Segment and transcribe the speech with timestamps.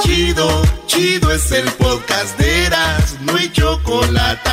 [0.00, 4.50] Chido, chido es el podcast de Eras, no hay chocolate.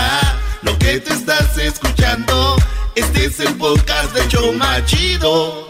[0.64, 2.56] Lo que te estás escuchando,
[2.96, 5.70] este es el podcast de Choma Chido.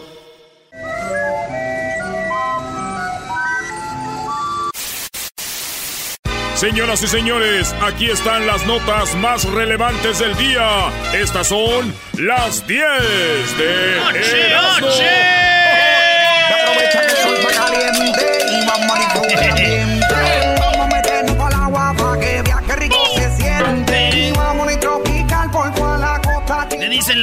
[6.56, 10.90] Señoras y señores, aquí están las notas más relevantes del día.
[11.14, 15.45] Estas son las 10 de ¡Oche,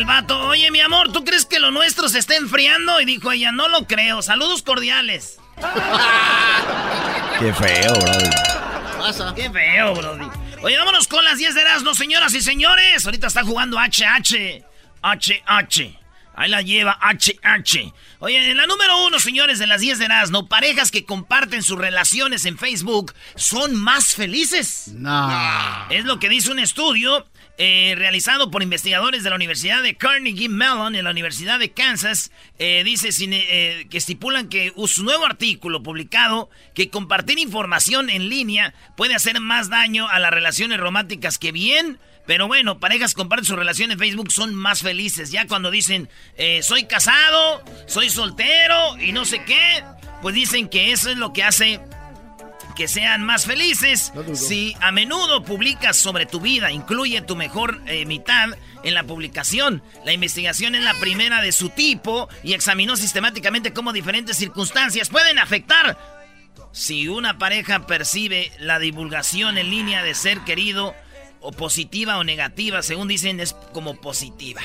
[0.02, 3.00] el vato, oye mi amor, ¿tú crees que lo nuestro se está enfriando?
[3.00, 5.38] Y dijo ella, no lo creo, saludos cordiales.
[7.38, 9.34] Qué feo, bro.
[9.36, 10.26] Qué feo, brody.
[10.62, 13.04] Oye, vámonos con las 10 de Erasmo, señoras y señores.
[13.04, 14.64] Ahorita está jugando HH.
[15.02, 15.98] HH.
[16.34, 17.92] Ahí la lleva HH.
[18.18, 21.78] Oye, en la número uno, señores, de las 10 de Erasmo, parejas que comparten sus
[21.78, 24.88] relaciones en Facebook son más felices.
[24.94, 25.86] No.
[25.90, 27.24] Es lo que dice un estudio
[27.58, 32.32] eh, realizado por investigadores de la Universidad de Carnegie Mellon en la Universidad de Kansas.
[32.58, 38.74] Eh, dice eh, que estipulan que su nuevo artículo publicado que compartir información en línea
[38.96, 41.98] puede hacer más daño a las relaciones románticas que bien.
[42.26, 45.32] Pero bueno, parejas comparten su relación en Facebook son más felices.
[45.32, 49.82] Ya cuando dicen, eh, soy casado, soy soltero y no sé qué,
[50.20, 51.80] pues dicen que eso es lo que hace
[52.74, 54.12] que sean más felices.
[54.34, 58.50] Si a menudo publicas sobre tu vida, incluye tu mejor eh, mitad
[58.82, 59.82] en la publicación.
[60.04, 65.38] La investigación es la primera de su tipo y examinó sistemáticamente cómo diferentes circunstancias pueden
[65.38, 65.98] afectar.
[66.72, 70.94] Si una pareja percibe la divulgación en línea de ser querido
[71.40, 74.62] o positiva o negativa, según dicen, es como positiva.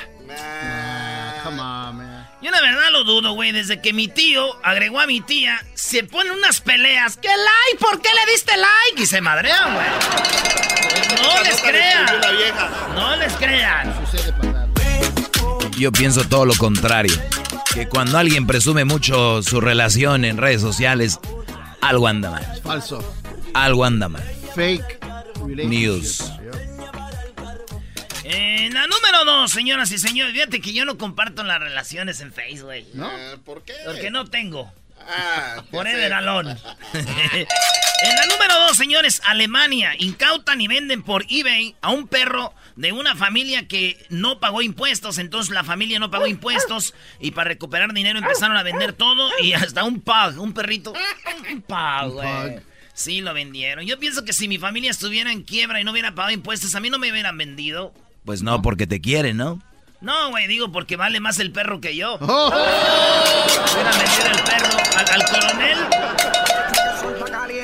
[1.44, 2.17] Come on, man.
[2.42, 3.52] Yo la verdad lo dudo, güey.
[3.52, 7.18] Desde que mi tío agregó a mi tía, se ponen unas peleas.
[7.18, 7.84] ¿Qué like?
[7.84, 9.02] ¿Por qué le diste like?
[9.02, 9.88] Y se madrean, güey.
[11.24, 12.06] No les crean.
[12.94, 13.94] No les crean.
[15.78, 17.16] Yo pienso todo lo contrario.
[17.74, 21.20] Que cuando alguien presume mucho su relación en redes sociales,
[21.82, 22.62] algo anda mal.
[22.64, 23.16] Falso.
[23.54, 24.24] Algo anda mal.
[24.56, 25.00] Fake
[25.46, 26.32] News.
[28.30, 32.34] En la número dos, señoras y señores, fíjate que yo no comparto las relaciones en
[32.34, 32.86] Facebook, güey.
[32.94, 33.10] ¿No?
[33.46, 33.74] ¿Por qué?
[33.86, 34.70] Porque no tengo.
[35.00, 36.52] Ah, Forever alone.
[36.94, 39.94] en la número dos, señores, Alemania.
[40.00, 45.20] Incautan y venden por eBay a un perro de una familia que no pagó impuestos.
[45.20, 46.96] Entonces la familia no pagó impuestos.
[47.22, 49.32] Y para recuperar dinero empezaron a vender todo.
[49.42, 50.94] Y hasta un pug, un perrito.
[51.50, 52.60] Un pug, güey.
[52.94, 53.86] Sí, lo vendieron.
[53.86, 56.82] Yo pienso que si mi familia estuviera en quiebra y no hubiera pagado impuestos, a
[56.82, 57.94] mí no me hubieran vendido.
[58.28, 59.60] Pues no, porque te quieren, ¿no?
[60.02, 62.18] No, güey, digo porque vale más el perro que yo.
[62.18, 65.78] Hubiera vendido el perro al, al coronel.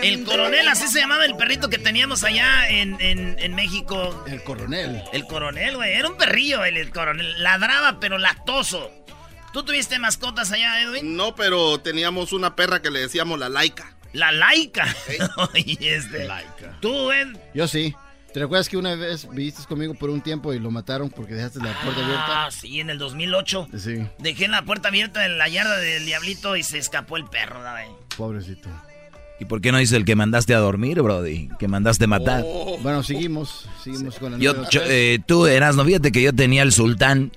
[0.02, 4.24] El coronel, así se llamaba el perrito que teníamos allá en, en- en México.
[4.28, 5.04] El coronel.
[5.14, 5.94] El coronel, güey.
[5.94, 7.42] Era un perrillo el, el coronel.
[7.44, 8.90] Ladraba, pero lactoso.
[9.54, 11.16] ¿Tú tuviste mascotas allá, Edwin?
[11.16, 13.94] No, pero teníamos una perra que le decíamos la laica.
[14.14, 14.88] La laica.
[15.54, 16.28] Oye, este.
[16.80, 17.28] Tú, Ed.
[17.54, 17.94] Yo sí.
[18.34, 21.60] ¿Te recuerdas que una vez viviste conmigo por un tiempo y lo mataron porque dejaste
[21.60, 22.46] la puerta abierta?
[22.46, 23.68] Ah, sí, en el 2008.
[23.78, 27.60] Sí, Dejé la puerta abierta en la yarda del diablito y se escapó el perro,
[27.62, 27.86] güey.
[28.18, 28.70] pobrecito.
[29.40, 31.50] ¿Y por qué no dice el que mandaste a dormir, Brody?
[31.60, 32.44] Que mandaste matar.
[32.82, 33.68] Bueno, seguimos.
[33.84, 37.32] Seguimos con la Yo, yo, eh, tú, Erasmo, fíjate que yo tenía el sultán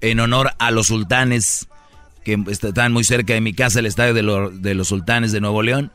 [0.00, 1.66] en honor a los sultanes
[2.24, 5.40] que están muy cerca de mi casa, el estadio de, lo- de los sultanes de
[5.40, 5.90] Nuevo León.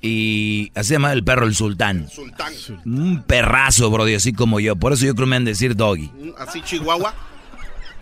[0.00, 2.08] Y así se llama el perro el sultán.
[2.08, 2.52] Sultán.
[2.84, 4.76] Un perrazo, Brody, así como yo.
[4.76, 6.10] Por eso yo creo que me han de decir doggy.
[6.38, 7.14] Así Chihuahua.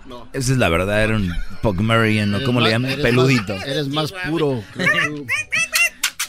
[0.04, 0.28] No.
[0.32, 2.92] Esa es la verdad, era un Pugmarian, ¿o Eres cómo le llaman?
[2.92, 3.56] eres Peludito.
[3.56, 4.62] más- eres más puro.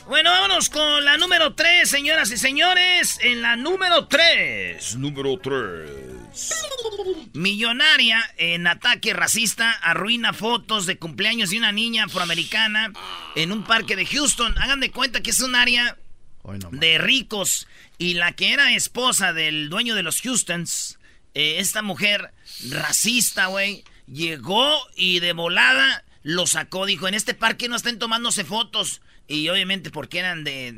[0.08, 3.20] Bueno, vámonos con la número 3, señoras y señores.
[3.22, 4.96] En la número 3.
[4.96, 5.92] Número 3.
[7.34, 12.92] Millonaria en ataque racista arruina fotos de cumpleaños de una niña afroamericana
[13.36, 14.58] en un parque de Houston.
[14.58, 15.98] Hagan de cuenta que es un área
[16.72, 17.68] de ricos.
[17.98, 21.00] Y la que era esposa del dueño de los Houstons,
[21.34, 22.32] eh, esta mujer
[22.70, 26.86] racista, güey, llegó y de volada lo sacó.
[26.86, 29.02] Dijo, en este parque no estén tomándose fotos.
[29.28, 30.74] Y obviamente porque eran de,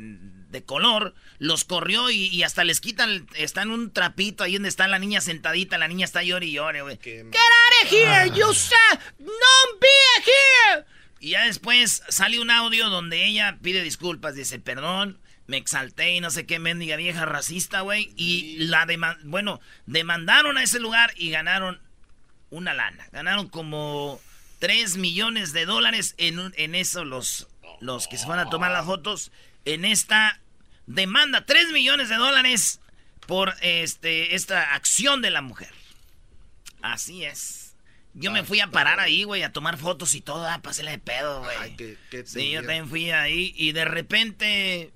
[0.50, 4.88] de color, los corrió y, y hasta les quitan, están un trapito ahí donde está
[4.88, 5.78] la niña sentadita.
[5.78, 6.98] La niña está llore y llore, güey.
[7.02, 9.88] Get out of here, you sa- no be
[10.24, 10.84] here.
[11.20, 16.20] Y ya después sale un audio donde ella pide disculpas, dice, perdón, me exalté y
[16.20, 18.12] no sé qué mendiga vieja racista, güey.
[18.16, 21.80] Y la dema- bueno, demandaron a ese lugar y ganaron
[22.50, 23.06] una lana.
[23.12, 24.20] Ganaron como
[24.60, 27.46] 3 millones de dólares en, un- en eso los,
[27.80, 29.30] los que se van a tomar las fotos.
[29.66, 30.39] En esta
[30.94, 32.80] demanda 3 millones de dólares
[33.26, 35.70] por este, esta acción de la mujer.
[36.82, 37.76] Así es.
[38.14, 40.98] Yo me fui a parar ahí, güey, a tomar fotos y todo, ah, pasé de
[40.98, 41.56] pedo, güey.
[41.60, 44.92] Ay, qué- qué Sí, yo también fui ahí y de repente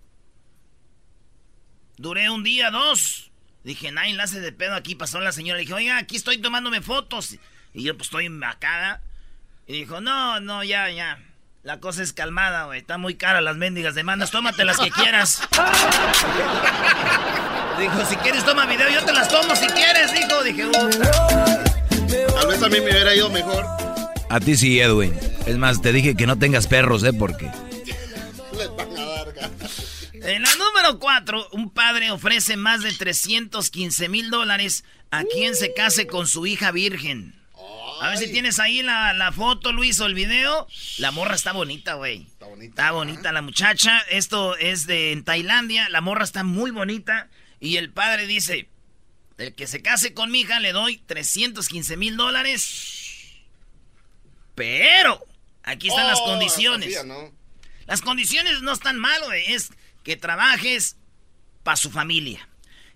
[1.97, 3.31] duré un día, dos.
[3.63, 4.95] Dije, nadie la hace de pedo aquí.
[4.95, 5.59] Pasó la señora.
[5.61, 7.39] Dije, oiga, aquí estoy tomándome fotos.
[7.73, 9.01] Y yo, pues, estoy acá.
[9.67, 11.19] Y dijo, no, no, ya, ya.
[11.65, 12.81] La cosa es calmada, güey.
[12.81, 14.31] Está muy cara las mendigas demandas.
[14.31, 15.41] Tómate las que quieras.
[17.81, 18.91] dijo, si quieres, toma video.
[18.91, 20.43] Yo te las tomo si quieres, dijo.
[20.43, 21.65] Dije, "Puta".
[22.35, 23.65] Tal vez a mí me hubiera ido mejor.
[24.29, 25.19] A ti sí, Edwin.
[25.47, 27.15] Es más, te dije que no tengas perros, ¿eh?
[27.15, 27.51] Porque...
[28.59, 30.11] Les van a dar ganas.
[30.13, 35.73] En la número 4, un padre ofrece más de 315 mil dólares a quien se
[35.73, 37.35] case con su hija virgen.
[38.01, 40.67] A ver si tienes ahí la, la foto, Luis, o el video.
[40.99, 42.23] La morra está bonita, güey.
[42.23, 42.71] Está bonita.
[42.71, 44.01] Está bonita la muchacha.
[44.11, 45.89] Esto es de en Tailandia.
[45.89, 47.29] La morra está muy bonita.
[47.61, 48.69] Y el padre dice,
[49.39, 53.33] el que se case con mi hija le doy 315 mil dólares.
[54.55, 55.25] Pero,
[55.63, 57.05] aquí están las Oh, condiciones.
[57.05, 57.33] ¿no?
[57.87, 59.53] Las condiciones no están mal, güey.
[59.53, 59.71] Es
[60.03, 60.97] que trabajes
[61.63, 62.49] para su familia.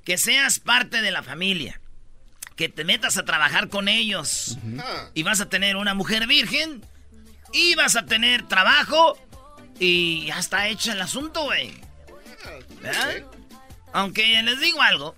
[0.04, 1.80] Que seas parte de la familia.
[2.58, 4.58] Que te metas a trabajar con ellos.
[4.80, 6.84] Ah, Y vas a tener una mujer virgen.
[7.52, 9.16] Y vas a tener trabajo.
[9.78, 11.72] Y ya está hecho el asunto, güey.
[12.82, 13.22] ¿Verdad?
[13.92, 15.14] Aunque les digo algo.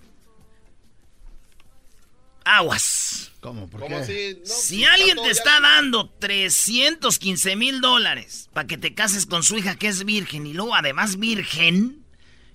[2.43, 3.31] Aguas.
[3.39, 3.67] ¿Cómo?
[3.69, 4.37] ¿Por ¿Cómo qué?
[4.39, 9.25] No, Si está alguien te ya- está dando 315 mil dólares para que te cases
[9.25, 12.00] con su hija que es virgen y luego además virgen,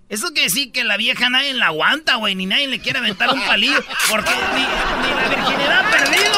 [0.09, 3.31] eso quiere decir que la vieja nadie la aguanta, güey, ni nadie le quiere aventar
[3.31, 6.33] un palillo porque ni, ni la virginidad ha perdido.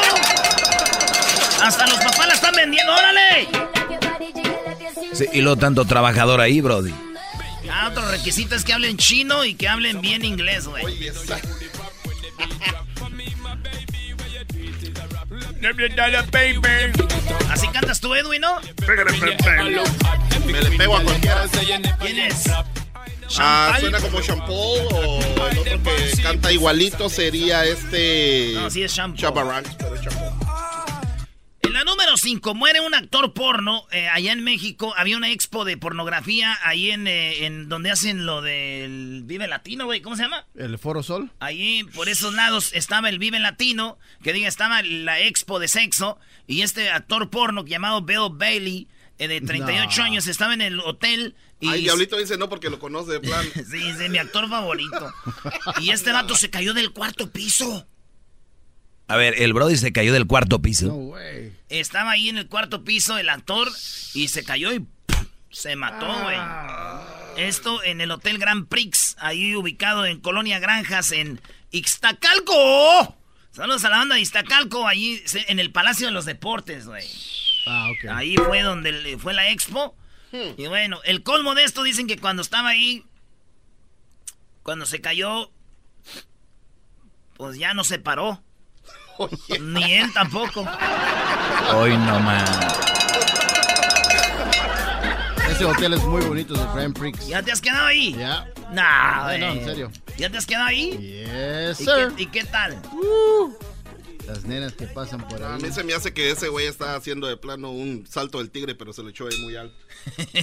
[1.61, 3.47] Hasta los papás la están vendiendo, órale.
[5.13, 6.93] Sí, y luego tanto trabajador ahí, Brody.
[7.71, 11.11] Ah, otro requisito es que hablen chino y que hablen bien inglés, güey.
[17.51, 18.59] Así cantas tú, Edwin, ¿no?
[20.45, 21.45] Me le pego a cualquiera.
[21.99, 22.45] ¿Quién es?
[23.37, 28.53] Ah, suena como Shampoo o el otro que canta igualito sería este.
[28.55, 28.93] No, sí es
[29.77, 30.49] pero Shampoo.
[31.61, 33.83] En la número 5, muere un actor porno.
[33.91, 38.25] eh, allá en México había una expo de pornografía ahí en, eh, en donde hacen
[38.25, 40.01] lo del Vive Latino, güey.
[40.01, 40.47] ¿Cómo se llama?
[40.55, 41.29] ¿El Foro Sol?
[41.39, 46.17] Ahí por esos lados estaba el Vive Latino, que diga, estaba la expo de sexo.
[46.47, 48.87] Y este actor porno llamado Bill Bailey,
[49.27, 50.03] de 38 No.
[50.05, 51.35] años, estaba en el hotel.
[51.59, 53.45] Y Ay, Diablito dice no porque lo conoce de plan.
[53.69, 55.13] Sí, es mi actor favorito.
[55.81, 57.85] Y este vato se cayó del cuarto piso.
[59.07, 60.85] A ver, el Brody se cayó del cuarto piso.
[60.87, 61.51] No, güey.
[61.69, 63.67] Estaba ahí en el cuarto piso el actor
[64.13, 65.25] y se cayó y ¡pum!
[65.49, 66.37] se mató, güey.
[67.37, 73.17] Esto en el Hotel Grand Prix, ahí ubicado en Colonia Granjas, en Ixtacalco.
[73.51, 77.03] Saludos a la banda de Iztacalco, allí se- en el Palacio de los Deportes, güey.
[77.71, 78.09] Ah, ok.
[78.11, 79.95] Ahí fue donde le- fue la expo.
[80.57, 83.03] Y bueno, el colmo de esto dicen que cuando estaba ahí,
[84.63, 85.51] cuando se cayó,
[87.37, 88.41] pues ya no se paró.
[89.61, 90.65] Ni él tampoco.
[91.75, 92.49] Hoy no más.
[95.49, 97.27] Ese hotel es muy bonito, el Grand Prix.
[97.27, 98.13] ¿Ya te has quedado ahí?
[98.13, 98.47] Ya.
[98.71, 99.91] Nah, No, no, en serio.
[100.17, 100.91] ¿Ya te has quedado ahí?
[100.91, 102.13] Yes, ¿Y sir.
[102.15, 102.79] qué, y qué tal?
[104.29, 105.61] Las nenas que pasan por a ahí.
[105.61, 108.75] mí se me hace que ese güey está haciendo de plano un salto del tigre,
[108.75, 109.75] pero se lo echó ahí muy alto.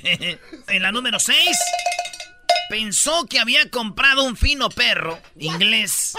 [0.68, 1.38] en la número 6,
[2.68, 6.16] pensó que había comprado un fino perro inglés,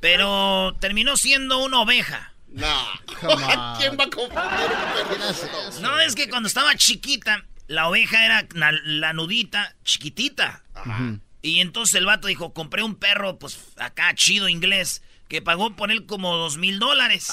[0.00, 2.32] pero terminó siendo una oveja.
[2.54, 3.76] On.
[3.78, 5.28] ¿Quién va a
[5.68, 5.80] eso?
[5.82, 10.62] No, es que cuando estaba chiquita, la oveja era la nudita, chiquitita.
[10.86, 11.20] Ujú.
[11.42, 15.90] Y entonces el vato dijo, compré un perro, pues acá chido inglés, que pagó por
[15.90, 17.32] él como dos mil dólares.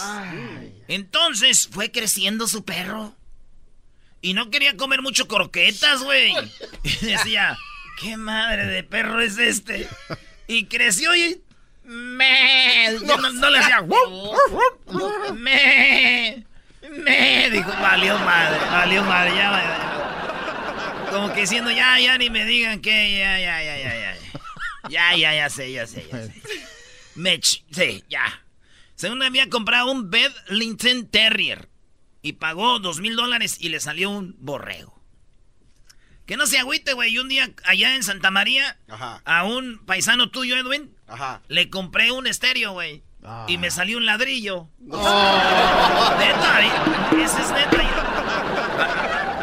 [0.88, 3.16] Entonces fue creciendo su perro.
[4.22, 6.34] Y no quería comer mucho croquetas, güey.
[6.84, 7.58] Y decía,
[8.00, 9.88] ¿qué madre de perro es este?
[10.48, 11.42] Y creció y...
[11.84, 13.82] Me, no, no le hacía...
[15.34, 16.46] Me,
[16.90, 21.10] me, dijo, valió madre, valió madre, ya, ya, ya.
[21.12, 24.18] Como que diciendo, ya, ya, ni me digan que, ya, ya, ya, ya, ya.
[24.90, 26.42] Ya, ya, ya sé, ya sé, ya sé.
[27.16, 28.44] Mech, sí, ya.
[28.96, 31.70] Según había comprado un Bedlington Terrier
[32.22, 35.02] y pagó dos mil dólares y le salió un borrego.
[36.26, 37.14] Que no se agüite, güey.
[37.14, 39.22] Y un día allá en Santa María, Ajá.
[39.26, 41.42] a un paisano tuyo, Edwin, Ajá.
[41.50, 43.04] le compré un estéreo, güey.
[43.26, 43.46] Ah.
[43.50, 44.70] Y me salió un ladrillo.
[44.80, 46.72] Neta, ¿eh?
[47.24, 48.03] ese es neta.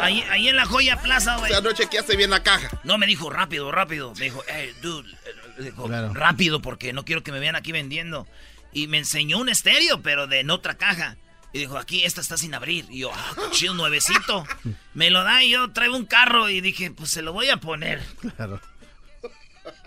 [0.01, 1.51] Ahí, ahí en la joya plaza, O güey.
[1.51, 2.69] sea, no chequeaste bien la caja.
[2.83, 4.13] No, me dijo rápido, rápido.
[4.17, 5.09] Me dijo, hey, dude.
[5.11, 6.13] eh, dijo, Claro.
[6.13, 8.27] rápido porque no quiero que me vean aquí vendiendo.
[8.73, 11.17] Y me enseñó un estéreo, pero de en otra caja.
[11.53, 12.85] Y dijo, aquí esta está sin abrir.
[12.89, 14.45] Y yo, ah, chido, nuevecito.
[14.93, 17.57] Me lo da y yo traigo un carro y dije, pues se lo voy a
[17.57, 18.01] poner.
[18.37, 18.61] Claro.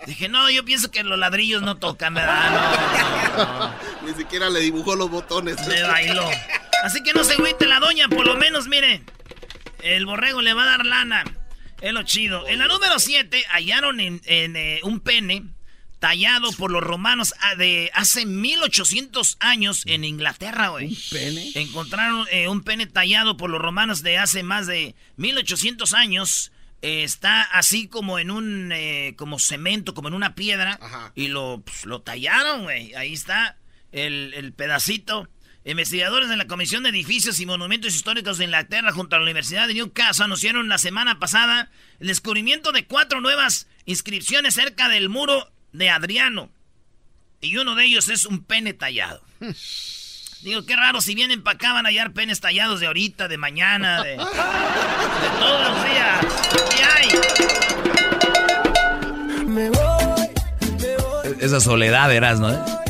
[0.06, 2.50] Dije, no, yo pienso que los ladrillos no tocan, ¿verdad?
[2.50, 3.74] No, no, no.
[4.06, 5.56] Ni siquiera le dibujó los botones.
[5.66, 6.28] Me bailó.
[6.82, 9.02] Así que no se agüite la doña, por lo menos, mire.
[9.84, 11.24] El borrego le va a dar lana.
[11.80, 12.48] Es lo chido.
[12.48, 15.44] En la número 7 hallaron en, en, eh, un pene
[15.98, 20.88] tallado por los romanos ah, de hace 1800 años en Inglaterra, güey.
[20.88, 21.52] ¿Un pene?
[21.54, 26.50] Encontraron eh, un pene tallado por los romanos de hace más de 1800 años.
[26.80, 30.78] Eh, está así como en un eh, como cemento, como en una piedra.
[30.80, 31.12] Ajá.
[31.14, 32.94] Y lo, pues, lo tallaron, güey.
[32.94, 33.58] Ahí está
[33.92, 35.28] el, el pedacito.
[35.66, 39.66] Investigadores de la Comisión de Edificios y Monumentos Históricos de Inglaterra junto a la Universidad
[39.66, 45.50] de Newcastle anunciaron la semana pasada el descubrimiento de cuatro nuevas inscripciones cerca del muro
[45.72, 46.50] de Adriano.
[47.40, 49.22] Y uno de ellos es un pene tallado.
[50.42, 53.38] Digo, qué raro, si vienen para acá van a hallar penes tallados de ahorita, de
[53.38, 56.26] mañana, de, todos los días.
[56.76, 57.08] ¿Qué hay?
[61.40, 62.83] Esa soledad, verás, ¿no?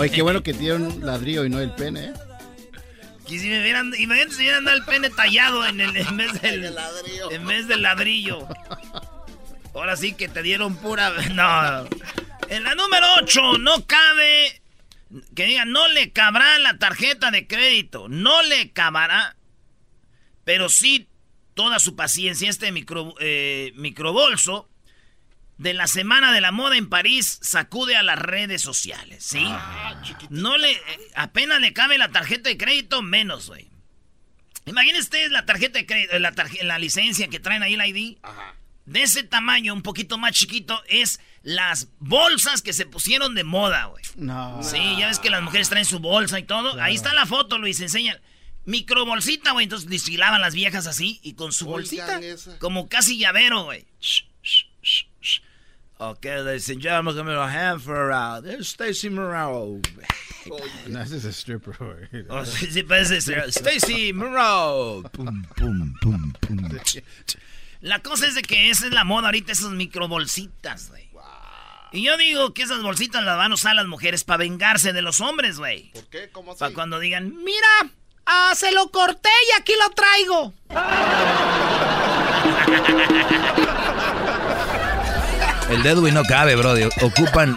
[0.00, 2.12] Oye, qué bueno que tiene un ladrillo y no el pene, ¿eh?
[3.28, 6.64] Que si me vieran, imagínate si vieran el pene tallado en, el, en vez del
[6.64, 7.30] El ladrillo.
[7.30, 8.48] en vez del ladrillo.
[9.74, 11.10] Ahora sí que te dieron pura.
[11.34, 11.86] No.
[12.48, 14.62] En la número 8, no cabe.
[15.36, 18.08] Que diga, no le cabrá la tarjeta de crédito.
[18.08, 19.36] No le cabrá.
[20.44, 21.10] Pero sí
[21.52, 22.48] toda su paciencia.
[22.48, 24.69] Este micro, eh, microbolso
[25.60, 29.46] de la Semana de la Moda en París sacude a las redes sociales, ¿sí?
[30.30, 30.72] no le.
[30.72, 30.78] eh,
[31.14, 33.68] apenas le cabe la tarjeta de crédito, menos, güey.
[34.64, 38.16] Imagínense ustedes la tarjeta de crédito, la, tarje- la licencia que traen ahí, la ID.
[38.22, 38.54] Ajá.
[38.86, 43.84] De ese tamaño, un poquito más chiquito, es las bolsas que se pusieron de moda,
[43.84, 44.02] güey.
[44.16, 44.62] No.
[44.62, 46.80] Sí, ya ves que las mujeres traen su bolsa y todo.
[46.80, 48.18] Ahí está la foto, Luis, enseña.
[48.64, 49.64] Microbolsita, güey.
[49.64, 52.18] Entonces desfilaban las viejas así y con su Oigan bolsita.
[52.20, 52.58] esa.
[52.58, 53.84] Como casi llavero, güey.
[54.00, 54.24] Shh.
[56.02, 59.82] Ok, ladies and gentlemen, come a hand for uh, there's Stacy Morrow.
[60.88, 62.24] No, ese es stripper, güey.
[62.30, 63.52] Oh, sí, sí, parece ser.
[63.52, 65.02] Stacy Morrow.
[65.12, 66.70] Pum, pum, pum, pum.
[67.82, 71.06] La cosa es de que esa es la moda ahorita, esas microbolsitas, güey.
[71.92, 75.02] Y yo digo que esas bolsitas las van a usar las mujeres para vengarse de
[75.02, 75.90] los hombres, güey.
[75.92, 76.30] ¿Por qué?
[76.32, 76.60] ¿Cómo así?
[76.60, 77.90] Para cuando digan, mira,
[78.24, 80.54] ah, se lo corté y aquí lo traigo.
[85.70, 86.74] El dedo no cabe, bro.
[87.02, 87.56] Ocupan,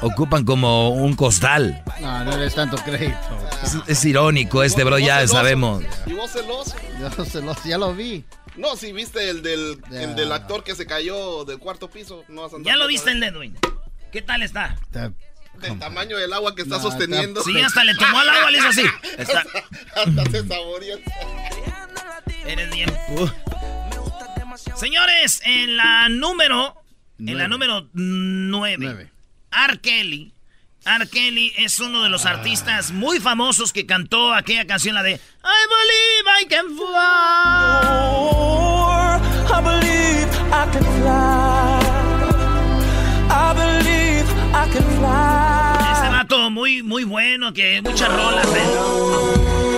[0.00, 1.82] ocupan como un costal.
[2.00, 3.16] No, no eres tanto crédito.
[3.62, 5.34] Es, es irónico este, bro, ¿Y vos ya celoso?
[5.34, 5.84] sabemos.
[6.06, 6.76] ¿Y vos celoso?
[7.00, 8.24] Ya, se lo, ya lo vi.
[8.56, 12.24] No, si viste el del, el del actor que se cayó del cuarto piso.
[12.28, 13.56] No vas a andar Ya lo viste el Edwin.
[14.12, 14.76] ¿Qué tal está?
[14.82, 15.12] Está-
[15.60, 17.42] Del tamaño del agua que está No, sosteniendo.
[17.42, 18.82] Sí, hasta le tomó al agua, le hizo así.
[19.18, 19.44] Está.
[19.94, 20.98] Hasta se saboreó.
[22.46, 22.90] Eres bien.
[24.76, 26.79] Señores, en la número.
[27.26, 28.76] En la número 9.
[28.80, 29.10] Nueve.
[29.52, 29.80] R.
[29.80, 30.32] Kelly.
[30.86, 31.06] R.
[31.08, 35.18] Kelly es uno de los artistas muy famosos que cantó aquella canción, la de I
[35.68, 38.00] believe I can fly.
[39.52, 41.80] I believe I can fly.
[43.28, 45.92] I believe I can fly.
[45.92, 48.46] Este vato muy, muy bueno, que muchas rolas.
[48.56, 49.69] ¿eh?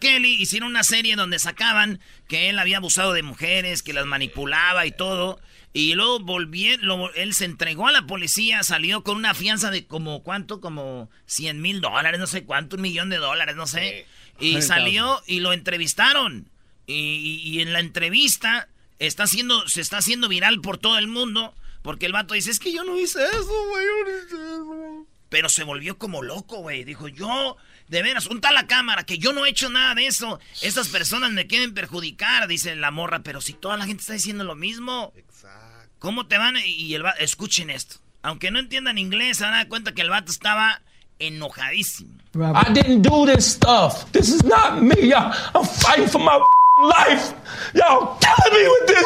[0.00, 4.86] Kelly, hicieron una serie donde sacaban que él había abusado de mujeres, que las manipulaba
[4.86, 5.40] y todo.
[5.72, 9.86] Y luego volvió, lo- él se entregó a la policía, salió con una fianza de
[9.86, 10.60] como, ¿cuánto?
[10.60, 14.06] Como 100 mil dólares, no sé cuánto, un millón de dólares, no sé.
[14.40, 16.48] Y salió y lo entrevistaron.
[16.86, 21.06] Y, y- y en la entrevista está haciendo, se está haciendo viral por todo el
[21.06, 21.54] mundo.
[21.82, 25.06] Porque el vato dice, es que yo no hice eso, güey, yo no hice eso.
[25.30, 26.82] Pero se volvió como loco, güey.
[26.84, 27.56] Dijo, yo,
[27.90, 30.38] de veras, un tal la cámara, que yo no he hecho nada de eso.
[30.62, 33.20] Estas personas me quieren perjudicar, dice la morra.
[33.22, 35.88] Pero si toda la gente está diciendo lo mismo, Exacto.
[35.98, 36.56] ¿cómo te van?
[36.56, 37.96] a-?" Y el vato, escuchen esto.
[38.22, 40.80] Aunque no entiendan inglés, se van a dar cuenta que el vato estaba
[41.18, 42.10] enojadísimo.
[42.34, 44.04] I didn't do this stuff.
[44.12, 45.08] This is not me.
[45.08, 46.38] Y'all, I'm fighting for my
[46.82, 47.34] life.
[47.74, 49.04] Y'all killing me with this.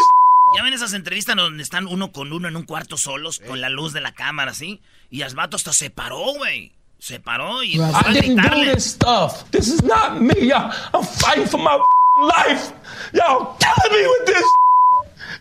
[0.56, 3.70] Ya ven esas entrevistas donde están uno con uno en un cuarto solos, con la
[3.70, 4.80] luz de la cámara, ¿sí?
[5.10, 6.70] Y el vato hasta se paró, güey.
[7.04, 8.74] Se paró y empezó a I didn't do gritarle.
[8.74, 9.50] this stuff.
[9.50, 10.48] This is not me.
[10.48, 11.76] Y'all, I'm fighting for my
[12.18, 12.72] life.
[13.12, 14.44] Y'all killing me with this.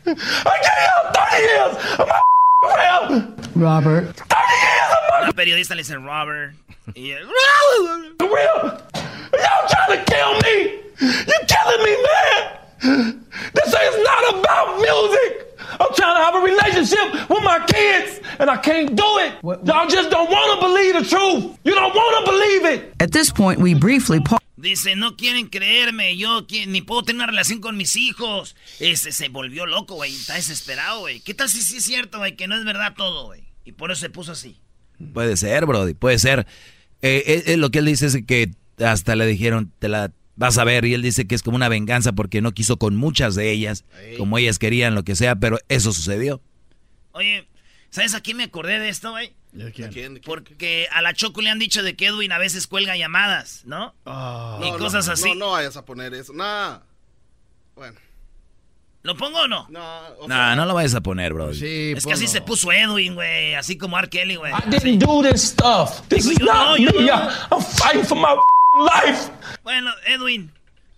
[0.05, 2.21] I gave y'all 30 years of my
[3.55, 4.13] Robert.
[4.13, 6.53] 30 years of my El periodista le dice, Robert,
[6.97, 7.29] Y él,
[8.19, 8.81] Real?
[9.31, 10.81] Y'all trying to kill me?
[10.99, 13.25] You killing me, man?
[13.53, 15.47] This is not about music.
[15.79, 19.33] I'm trying to have a relationship with my kids, and I can't do it.
[19.65, 21.57] Y'all just don't want to believe the truth.
[21.63, 22.93] You don't want to believe it.
[22.99, 24.39] At this point, we briefly pause.
[24.55, 28.55] Dice, no quieren creerme, yo ni puedo tener una relación con mis hijos.
[28.79, 31.19] Ese se volvió loco, güey, está desesperado, güey.
[31.19, 33.43] ¿Qué tal si sí es cierto, güey, que no es verdad todo, güey?
[33.65, 34.61] Y por eso se puso así.
[35.13, 36.47] Puede ser, Brody, puede ser.
[37.01, 40.57] Eh, eh, eh, lo que él dice es que hasta le dijeron, te la vas
[40.57, 43.35] a ver, y él dice que es como una venganza porque no quiso con muchas
[43.35, 43.85] de ellas,
[44.17, 46.41] como ellas querían, lo que sea, pero eso sucedió.
[47.11, 47.47] Oye,
[47.89, 49.33] ¿sabes a quién me acordé de esto, güey?
[49.55, 49.91] ¿Y a quién?
[49.91, 50.21] ¿Quién?
[50.25, 53.93] Porque a la Choco le han dicho de que Edwin a veces cuelga llamadas, ¿no?
[54.05, 55.29] Ah, y No, cosas no, así.
[55.29, 56.33] No, no vayas a poner eso.
[56.33, 56.79] Nah.
[57.75, 57.99] Bueno.
[59.03, 59.67] ¿Lo pongo o no?
[59.69, 61.59] No, o No, sea, no lo vayas a poner, Brody.
[61.59, 64.07] sí, es que así se puso Edwin, güey, así como R.
[64.09, 64.53] Kelly, güey.
[64.53, 66.07] I didn't do this stuff.
[66.07, 66.85] This is no, not me.
[66.85, 67.13] no.
[67.13, 68.33] I- I'm fighting for my
[68.75, 69.31] life.
[69.63, 70.51] Bueno, Edwin,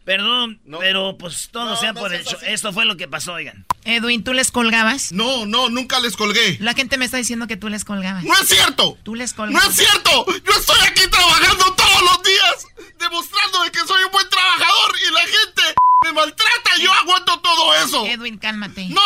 [0.06, 0.80] perdón, No.
[0.80, 2.40] pero pues todo No, sea no por el show.
[2.44, 3.66] Esto fue lo que pasó, oigan.
[3.84, 5.12] Edwin, ¿tú les colgabas?
[5.12, 6.58] No, no, nunca les colgué.
[6.60, 8.24] La gente me está diciendo que tú les colgabas.
[8.24, 8.98] ¡No es cierto!
[9.04, 9.70] Tú les ¡No colgabas.
[9.70, 10.26] es cierto!
[10.28, 12.68] Yo estoy aquí trabajando todos los días,
[13.00, 15.62] demostrando de que soy un buen trabajador y la gente
[16.04, 18.06] me maltrata y yo aguanto todo eso.
[18.08, 18.88] Edwin, cálmate.
[18.90, 19.02] No,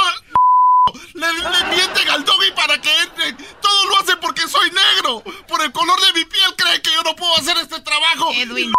[1.13, 3.33] le, le mienten al doggy para que entre.
[3.61, 5.21] Todo lo hace porque soy negro.
[5.47, 8.28] Por el color de mi piel cree que yo no puedo hacer este trabajo.
[8.41, 8.71] Edwin.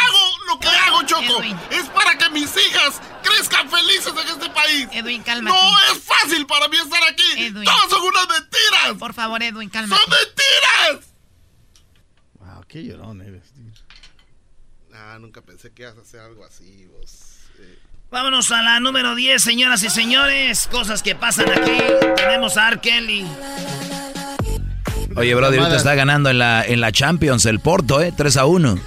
[0.00, 1.40] Hago lo que hago, Choco.
[1.42, 1.58] Edwin.
[1.70, 4.88] Es para que mis hijas crezcan felices en este país.
[4.92, 5.56] Edwin, cálmate.
[5.56, 7.22] No es fácil para mí estar aquí.
[7.44, 7.64] Edwin.
[7.64, 8.98] Todas son unas mentiras.
[8.98, 10.00] Por favor, Edwin, cálmate.
[10.02, 11.12] ¡Son mentiras!
[12.34, 13.64] Wow, qué llorón eres, tío.
[14.94, 17.36] Ah, nunca pensé que ibas a hacer algo así, vos.
[17.58, 17.78] Eh,
[18.10, 20.66] Vámonos a la número 10, señoras y señores.
[20.70, 21.78] Cosas que pasan aquí.
[22.16, 22.80] Tenemos a R.
[22.80, 23.26] Kelly.
[25.16, 28.12] Oye, Brody, ahorita está ganando en la, en la Champions el Porto, ¿eh?
[28.16, 28.78] 3 a 1.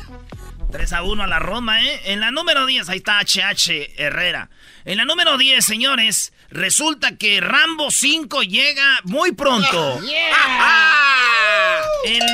[0.72, 2.02] 3 a 1 a la Roma, ¿eh?
[2.06, 4.50] En la número 10, ahí está HH Herrera.
[4.86, 10.00] En la número 10, señores, resulta que Rambo 5 llega muy pronto.
[12.06, 12.28] El 20,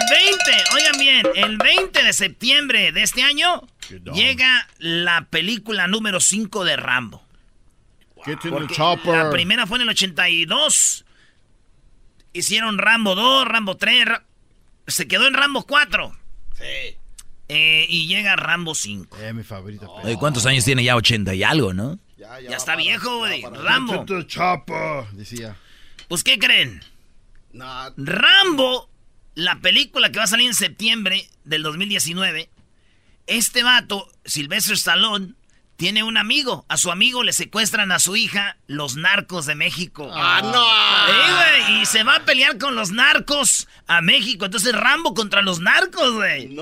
[0.75, 3.67] oigan bien, el 20 de septiembre de este año
[4.13, 7.23] llega la película número 5 de Rambo.
[8.25, 9.17] Get in the Porque chopper.
[9.17, 11.05] La primera fue en el 82.
[12.33, 14.05] Hicieron Rambo 2, Rambo 3.
[14.05, 14.25] Ra-
[14.87, 16.15] se quedó en Rambo 4.
[16.57, 16.95] sí.
[17.51, 19.17] Eh, y llega Rambo 5.
[19.17, 19.89] Eh, mi favorita.
[19.89, 20.95] Oye, ¿cuántos años tiene ya?
[20.95, 21.97] 80 y algo, ¿no?
[22.15, 23.63] Ya, Ya va está para- viejo, ya güey.
[23.63, 24.05] Rambo.
[24.27, 25.55] Chopper, decía.
[26.07, 26.83] Pues, ¿qué creen?
[27.51, 28.87] Nah, Rambo,
[29.33, 32.51] la película que va a salir en septiembre del 2019.
[33.25, 35.33] Este vato, Sylvester Stallone,
[35.79, 36.65] tiene un amigo.
[36.67, 40.11] A su amigo le secuestran a su hija los narcos de México.
[40.13, 40.61] ¡Ah, no!
[41.09, 44.43] Eh, güey, y se va a pelear con los narcos a México.
[44.43, 46.53] Entonces Rambo contra los narcos, güey.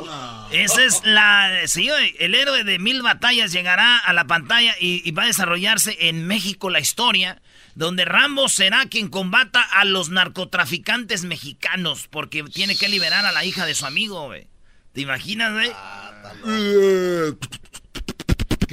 [0.52, 1.52] Esa es la...
[1.66, 5.28] Sí, güey, el héroe de mil batallas llegará a la pantalla y, y va a
[5.28, 7.42] desarrollarse en México la historia,
[7.74, 13.44] donde Rambo será quien combata a los narcotraficantes mexicanos, porque tiene que liberar a la
[13.44, 14.48] hija de su amigo, güey.
[14.94, 15.72] ¿Te imaginas, güey?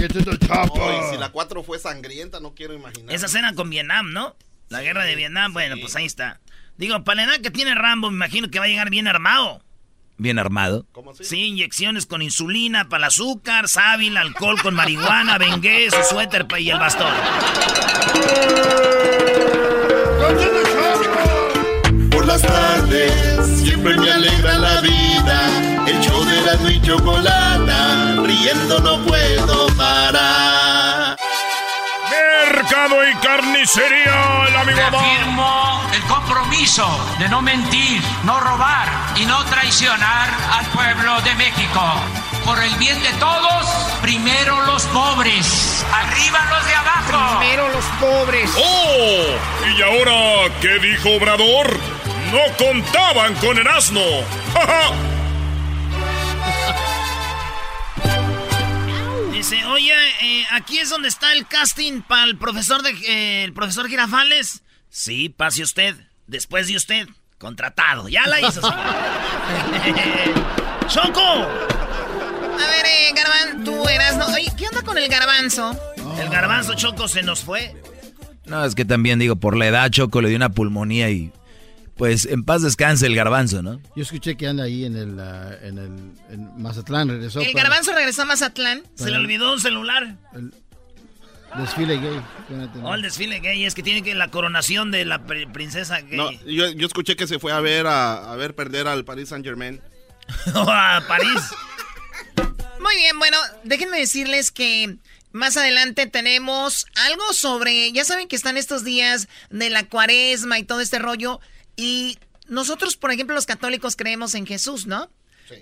[0.06, 0.82] Get in the chopper.
[0.82, 3.14] Oh, y si la 4 fue sangrienta, no quiero imaginar.
[3.14, 4.36] Esa escena con Vietnam, ¿no?
[4.68, 6.40] La guerra de Vietnam, bueno, pues ahí está.
[6.76, 9.62] Digo, para la edad que tiene Rambo, me imagino que va a llegar bien armado.
[10.18, 10.84] Bien armado.
[10.92, 11.24] ¿Cómo así?
[11.24, 16.60] Sí, inyecciones con insulina para el azúcar, sábil, alcohol con marihuana, bengué, su suéter pa-
[16.60, 17.12] y el bastón.
[22.10, 23.12] Por las tardes
[23.62, 25.73] siempre me alegra la vida.
[25.86, 31.16] El show de la y chocolata, riendo no puedo parar.
[32.10, 34.78] Mercado y carnicería, el amigo.
[34.78, 36.86] Reafirmo el compromiso
[37.18, 41.82] de no mentir, no robar y no traicionar al pueblo de México.
[42.46, 43.66] Por el bien de todos,
[44.00, 47.40] primero los pobres, arriba los de abajo.
[47.40, 48.50] Pero los pobres.
[48.56, 49.66] ¡Oh!
[49.76, 51.78] ¿Y ahora qué dijo Obrador?
[52.32, 54.00] No contaban con el asno.
[54.54, 55.14] ¡Ja, ja!
[59.32, 63.52] Dice, oye, eh, aquí es donde está el casting para el profesor de eh, el
[63.52, 64.62] profesor Girafales.
[64.88, 65.96] Sí, pase usted.
[66.26, 67.08] Después de usted.
[67.38, 68.08] Contratado.
[68.08, 68.60] Ya la hizo.
[70.88, 71.20] ¡Choco!
[71.20, 74.26] A ver, eh, Garbanzo, tú eras, ¿no?
[74.28, 75.76] Oye, ¿qué onda con el garbanzo?
[76.18, 77.74] El garbanzo Choco se nos fue.
[78.46, 81.32] No, es que también digo, por la edad, Choco le dio una pulmonía y
[81.96, 83.80] pues en paz descanse el garbanzo, ¿no?
[83.94, 85.90] Yo escuché que anda ahí en el, ah, en el
[86.30, 87.40] en Mazatlán, regresó.
[87.40, 88.82] El para garbanzo regresó a Mazatlán.
[88.94, 90.16] Se le olvidó un celular.
[90.34, 90.52] el
[91.56, 92.20] desfile gay.
[92.82, 93.64] Oh, el desfile gay.
[93.64, 96.16] Es que tiene que la coronación de la pri- princesa gay.
[96.16, 99.28] No, yo, yo escuché que se fue a ver a, a ver perder al Paris
[99.28, 99.80] Saint Germain.
[100.54, 101.40] o a París.
[102.80, 104.96] Muy bien, bueno, déjenme decirles que
[105.32, 110.64] más adelante tenemos algo sobre, ya saben que están estos días de la cuaresma y
[110.64, 111.40] todo este rollo,
[111.76, 115.10] y nosotros, por ejemplo, los católicos creemos en Jesús, ¿no?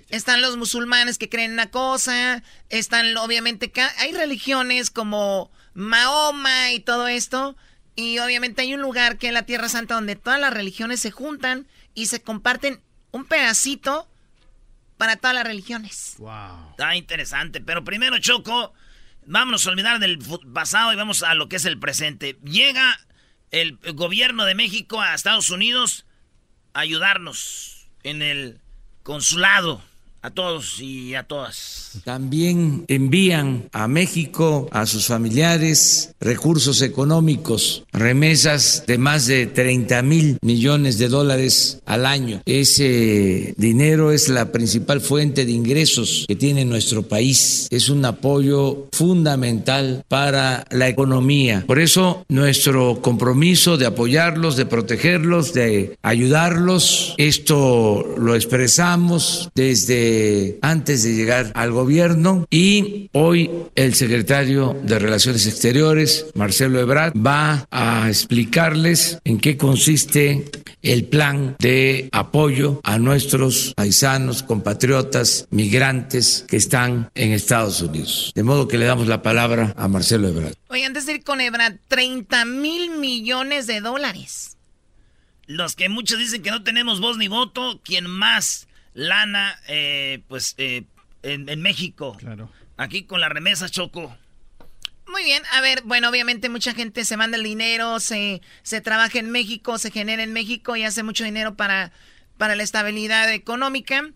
[0.08, 7.08] Están los musulmanes que creen una cosa, están obviamente, hay religiones como Mahoma y todo
[7.08, 7.56] esto,
[7.96, 11.10] y obviamente hay un lugar que es la Tierra Santa donde todas las religiones se
[11.10, 14.08] juntan y se comparten un pedacito
[14.96, 16.14] para todas las religiones.
[16.18, 16.70] Wow.
[16.70, 18.72] Está interesante, pero primero Choco,
[19.26, 20.18] vámonos a olvidar del
[20.54, 22.38] pasado y vamos a lo que es el presente.
[22.44, 23.00] Llega
[23.52, 26.06] el gobierno de México a Estados Unidos
[26.72, 28.60] ayudarnos en el
[29.02, 29.82] consulado
[30.22, 31.90] a todos y a todas.
[32.04, 40.38] También envían a México, a sus familiares, recursos económicos, remesas de más de 30 mil
[40.40, 42.40] millones de dólares al año.
[42.46, 47.66] Ese dinero es la principal fuente de ingresos que tiene nuestro país.
[47.70, 51.64] Es un apoyo fundamental para la economía.
[51.66, 60.11] Por eso nuestro compromiso de apoyarlos, de protegerlos, de ayudarlos, esto lo expresamos desde
[60.62, 67.66] antes de llegar al gobierno y hoy el secretario de Relaciones Exteriores, Marcelo Ebrard, va
[67.70, 70.44] a explicarles en qué consiste
[70.82, 78.32] el plan de apoyo a nuestros paisanos, compatriotas, migrantes que están en Estados Unidos.
[78.34, 80.54] De modo que le damos la palabra a Marcelo Ebrard.
[80.68, 84.56] Oye, antes de ir con Ebrard, 30 mil millones de dólares.
[85.46, 90.54] Los que muchos dicen que no tenemos voz ni voto, quien más lana, eh, pues,
[90.58, 90.84] eh,
[91.22, 92.16] en, México.
[92.18, 92.50] Claro.
[92.76, 94.16] Aquí con la remesa, Choco.
[95.06, 99.18] Muy bien, a ver, bueno, obviamente mucha gente se manda el dinero, se, se trabaja
[99.18, 101.92] en México, se genera en México y hace mucho dinero para,
[102.38, 104.10] para la estabilidad económica.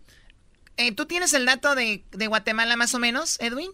[0.77, 3.69] Eh, ¿Tú tienes el dato de, de, Guatemala más o menos, Edwin?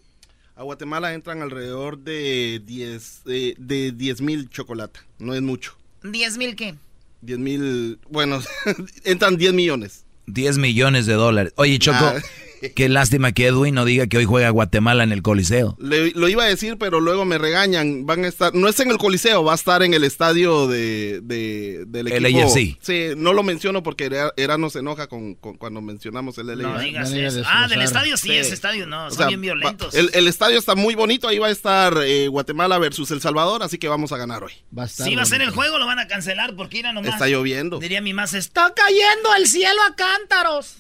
[0.56, 5.78] A Guatemala entran alrededor de 10 de 10 mil chocolate, no es mucho.
[6.04, 6.76] ¿10 mil qué?
[7.22, 8.42] 10 mil, bueno,
[9.04, 10.03] entran 10 millones.
[10.28, 11.54] 10 millones de dólares.
[11.56, 12.14] Oye, Choco,
[12.76, 15.76] qué lástima que Edwin no diga que hoy juega Guatemala en el Coliseo.
[15.80, 18.06] lo iba a decir, pero luego me regañan.
[18.06, 21.22] Van a estar, no es en el Coliseo, va a estar en el estadio de,
[21.22, 22.28] del equipo.
[22.28, 22.78] El AFC.
[22.82, 26.62] Sí, no lo menciono porque era, no se enoja con, cuando mencionamos el LAFC.
[26.62, 27.44] No digas eso.
[27.46, 29.94] Ah, del estadio sí, ese estadio no, son bien violentos.
[29.94, 33.78] El, estadio está muy bonito, ahí va a estar eh, Guatemala versus El Salvador, así
[33.78, 34.54] que vamos a ganar hoy.
[34.78, 37.14] Va a sí, va a ser el juego, lo van a cancelar porque irá nomás.
[37.14, 37.80] Está lloviendo.
[37.80, 40.78] Diría mi más, está cayendo el cielo a cántaros.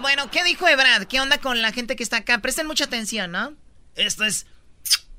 [0.00, 1.04] Bueno, ¿qué dijo Ebrad?
[1.04, 2.38] ¿Qué onda con la gente que está acá?
[2.38, 3.54] Presten mucha atención, ¿no?
[3.96, 4.46] Esto es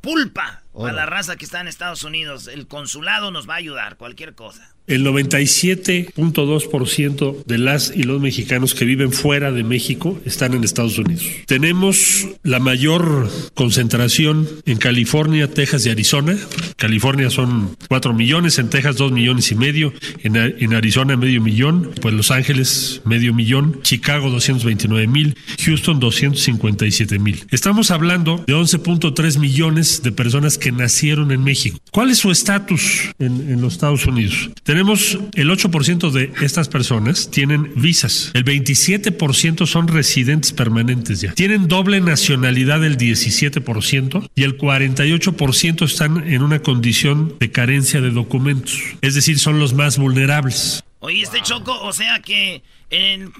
[0.02, 2.48] pulpa a la raza que está en Estados Unidos.
[2.48, 4.74] El consulado nos va a ayudar, cualquier cosa.
[4.92, 10.98] El 97.2% de las y los mexicanos que viven fuera de México están en Estados
[10.98, 11.24] Unidos.
[11.46, 16.36] Tenemos la mayor concentración en California, Texas y Arizona.
[16.76, 22.14] California son 4 millones, en Texas 2 millones y medio, en, Arizona medio millón, pues
[22.14, 27.46] Los Ángeles medio millón, Chicago 229 mil, Houston 257 mil.
[27.50, 31.78] Estamos hablando de 11.3 millones de personas que nacieron en México.
[31.92, 34.50] ¿Cuál es su estatus en, en los Estados Unidos?
[34.64, 41.68] Tenemos el 8% de estas personas tienen visas, el 27% son residentes permanentes ya, tienen
[41.68, 48.80] doble nacionalidad el 17% y el 48% están en una condición de carencia de documentos,
[49.02, 50.84] es decir, son los más vulnerables.
[51.04, 53.34] Oye, este Choco, o sea que en,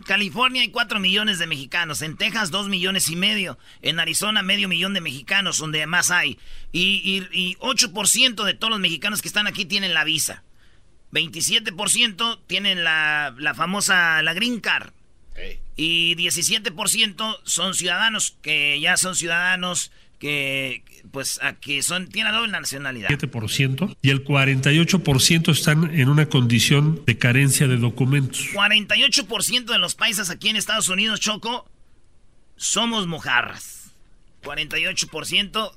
[0.06, 4.66] California hay 4 millones de mexicanos, en Texas 2 millones y medio, en Arizona medio
[4.66, 6.38] millón de mexicanos, donde más hay.
[6.72, 10.42] Y, y, 8% de todos los mexicanos que están aquí tienen la visa.
[11.12, 14.92] 27% tienen la, la, famosa, la green card.
[15.76, 22.52] Y 17% son ciudadanos que ya son ciudadanos que pues a que son tienen doble
[22.52, 23.08] nacionalidad.
[23.08, 28.46] 7% y el 48% están en una condición de carencia de documentos.
[28.52, 31.68] 48% de los países aquí en Estados Unidos, Choco,
[32.56, 33.92] somos mojarras.
[34.42, 35.72] 48%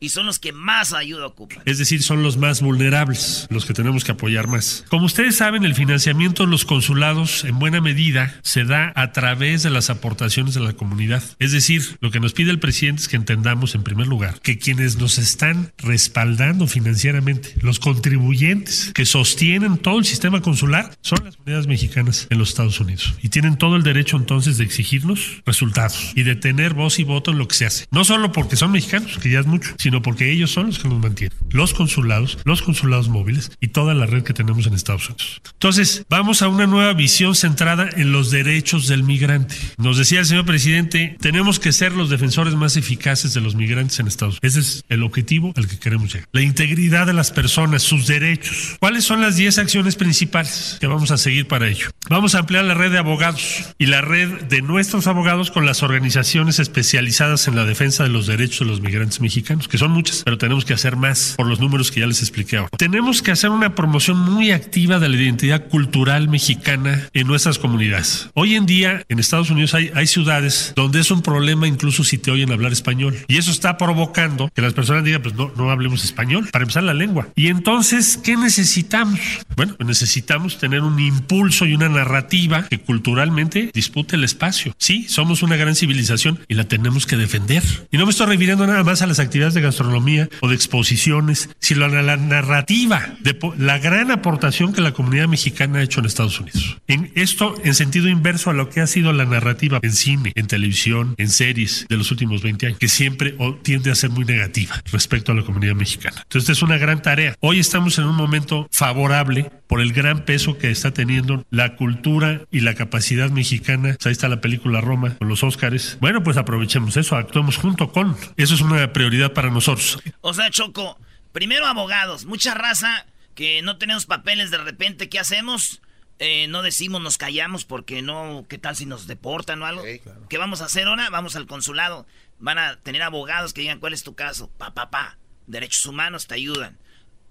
[0.00, 1.62] y son los que más ayuda ocupan.
[1.64, 4.84] Es decir, son los más vulnerables, los que tenemos que apoyar más.
[4.88, 9.62] Como ustedes saben, el financiamiento de los consulados en buena medida se da a través
[9.62, 11.22] de las aportaciones de la comunidad.
[11.38, 14.58] Es decir, lo que nos pide el presidente es que entendamos en primer lugar que
[14.58, 21.36] quienes nos están respaldando financieramente, los contribuyentes que sostienen todo el sistema consular, son las
[21.36, 23.14] comunidades mexicanas en los Estados Unidos.
[23.22, 27.30] Y tienen todo el derecho entonces de exigirnos resultados y de tener voz y voto
[27.30, 27.86] en lo que se hace.
[27.90, 30.88] No solo porque son mexicanos, que ya es mucho, sino porque ellos son los que
[30.88, 31.38] nos mantienen.
[31.50, 35.40] Los consulados, los consulados móviles y toda la red que tenemos en Estados Unidos.
[35.52, 39.54] Entonces, vamos a una nueva visión centrada en los derechos del migrante.
[39.78, 44.00] Nos decía el señor presidente, tenemos que ser los defensores más eficaces de los migrantes
[44.00, 44.56] en Estados Unidos.
[44.56, 46.28] Ese es el objetivo al que queremos llegar.
[46.32, 48.74] La integridad de las personas, sus derechos.
[48.80, 51.90] ¿Cuáles son las 10 acciones principales que vamos a seguir para ello?
[52.10, 55.84] Vamos a ampliar la red de abogados y la red de nuestros abogados con las
[55.84, 60.22] organizaciones especializadas en la defensa de los derechos de los migrantes mexicanos, que son muchas,
[60.24, 62.70] pero tenemos que hacer más por los números que ya les expliqué ahora.
[62.76, 68.30] Tenemos que hacer una promoción muy activa de la identidad cultural mexicana en nuestras comunidades.
[68.34, 72.18] Hoy en día en Estados Unidos hay, hay ciudades donde es un problema incluso si
[72.18, 73.16] te oyen hablar español.
[73.28, 76.82] Y eso está provocando que las personas digan, pues no, no hablemos español, para empezar
[76.82, 77.28] la lengua.
[77.34, 79.20] Y entonces, ¿qué necesitamos?
[79.56, 84.74] Bueno, necesitamos tener un impulso y una narrativa que culturalmente dispute el espacio.
[84.78, 87.62] Sí, somos una gran civilización y la tenemos que defender.
[87.90, 91.50] Y no me estoy refiriendo nada más a las actividades de gastronomía o de exposiciones,
[91.60, 96.06] sino a la narrativa de la gran aportación que la comunidad mexicana ha hecho en
[96.06, 96.78] Estados Unidos.
[96.86, 100.46] En esto en sentido inverso a lo que ha sido la narrativa en cine, en
[100.46, 104.82] televisión, en series de los últimos 20 años, que siempre tiende a ser muy negativa
[104.92, 106.22] respecto a la comunidad mexicana.
[106.22, 107.34] Entonces, es una gran tarea.
[107.40, 112.42] Hoy estamos en un momento favorable por el gran peso que está teniendo la cultura
[112.50, 113.96] y la capacidad mexicana.
[114.04, 115.98] Ahí está la película Roma con los Óscares.
[116.00, 118.16] Bueno, pues aprovechemos eso, actuemos junto con.
[118.36, 119.98] Eso es una prioridad para nosotros.
[120.20, 120.98] O sea, Choco,
[121.32, 125.82] primero abogados, mucha raza que no tenemos papeles de repente, ¿qué hacemos?
[126.18, 129.82] Eh, no decimos, nos callamos porque no, ¿qué tal si nos deportan o algo?
[130.28, 131.10] ¿Qué vamos a hacer ahora?
[131.10, 132.06] Vamos al consulado.
[132.38, 134.50] Van a tener abogados que digan cuál es tu caso.
[134.56, 135.18] Pa, pa, pa.
[135.46, 136.78] Derechos humanos te ayudan.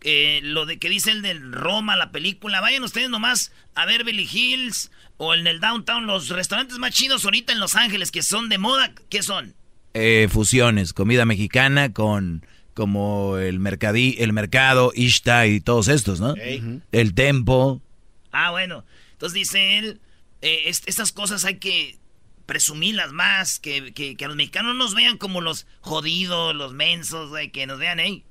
[0.01, 4.03] Eh, lo de que dice el del Roma, la película, vayan ustedes nomás a ver
[4.03, 8.21] Billy Hills o en el downtown, los restaurantes más chidos ahorita en Los Ángeles que
[8.21, 9.55] son de moda, ¿qué son?
[9.97, 16.35] Eh, fusiones, comida mexicana con como el mercadí, el mercado, Ishta y todos estos, ¿no?
[16.91, 17.81] El tempo.
[18.33, 18.83] Ah, bueno.
[19.13, 20.01] Entonces dice él,
[20.41, 21.97] eh, estas cosas hay que
[22.45, 27.31] presumirlas más, que, que, que, a los mexicanos nos vean como los jodidos, los mensos,
[27.53, 28.25] que nos vean, hey,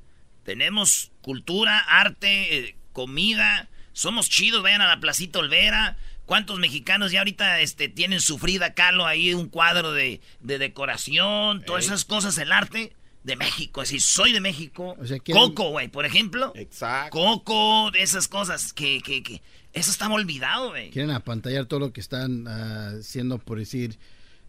[0.45, 5.97] tenemos cultura, arte, eh, comida, somos chidos, vayan a la Placita Olvera.
[6.27, 11.63] ¿Cuántos mexicanos ya ahorita este, tienen su Frida Kahlo ahí, un cuadro de, de decoración,
[11.65, 12.95] todas esas cosas, el arte?
[13.25, 13.83] de México.
[13.83, 14.97] Es decir, soy de México.
[15.33, 16.53] Coco, güey, por ejemplo.
[16.55, 17.19] Exacto.
[17.19, 19.41] Coco, esas cosas que, que, que
[19.73, 20.91] eso estaba olvidado, güey.
[20.91, 23.99] Quieren apantallar todo lo que están haciendo, por decir,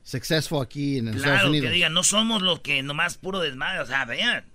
[0.04, 1.62] successful aquí en Estados Unidos.
[1.62, 4.46] Claro, que digan, no somos los que nomás puro desmadre, o sea, vean.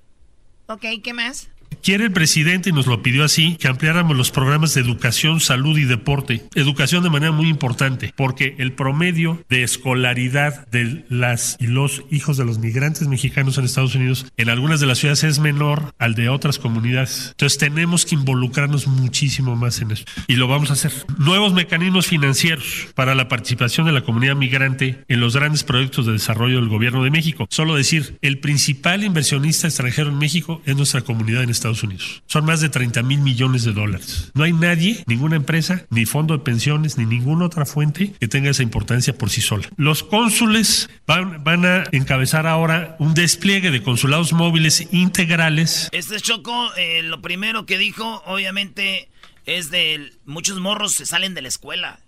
[0.67, 1.51] Ok, ¿qué más?
[1.83, 5.79] Quiere el presidente, y nos lo pidió así, que ampliáramos los programas de educación, salud
[5.79, 6.43] y deporte.
[6.55, 12.37] Educación de manera muy importante, porque el promedio de escolaridad de las y los hijos
[12.37, 16.15] de los migrantes mexicanos en Estados Unidos en algunas de las ciudades es menor al
[16.15, 17.29] de otras comunidades.
[17.31, 20.05] Entonces tenemos que involucrarnos muchísimo más en eso.
[20.29, 20.93] Y lo vamos a hacer.
[21.19, 26.13] Nuevos mecanismos financieros para la participación de la comunidad migrante en los grandes proyectos de
[26.13, 27.47] desarrollo del gobierno de México.
[27.51, 31.70] Solo decir, el principal inversionista extranjero en México es nuestra comunidad en Estados Unidos.
[31.75, 34.31] Son más de 30 mil millones de dólares.
[34.35, 38.51] No hay nadie, ninguna empresa, ni fondo de pensiones, ni ninguna otra fuente que tenga
[38.51, 39.69] esa importancia por sí sola.
[39.77, 45.89] Los cónsules van, van a encabezar ahora un despliegue de consulados móviles integrales.
[45.93, 49.09] Este Choco, eh, lo primero que dijo, obviamente,
[49.47, 52.01] es de muchos morros se salen de la escuela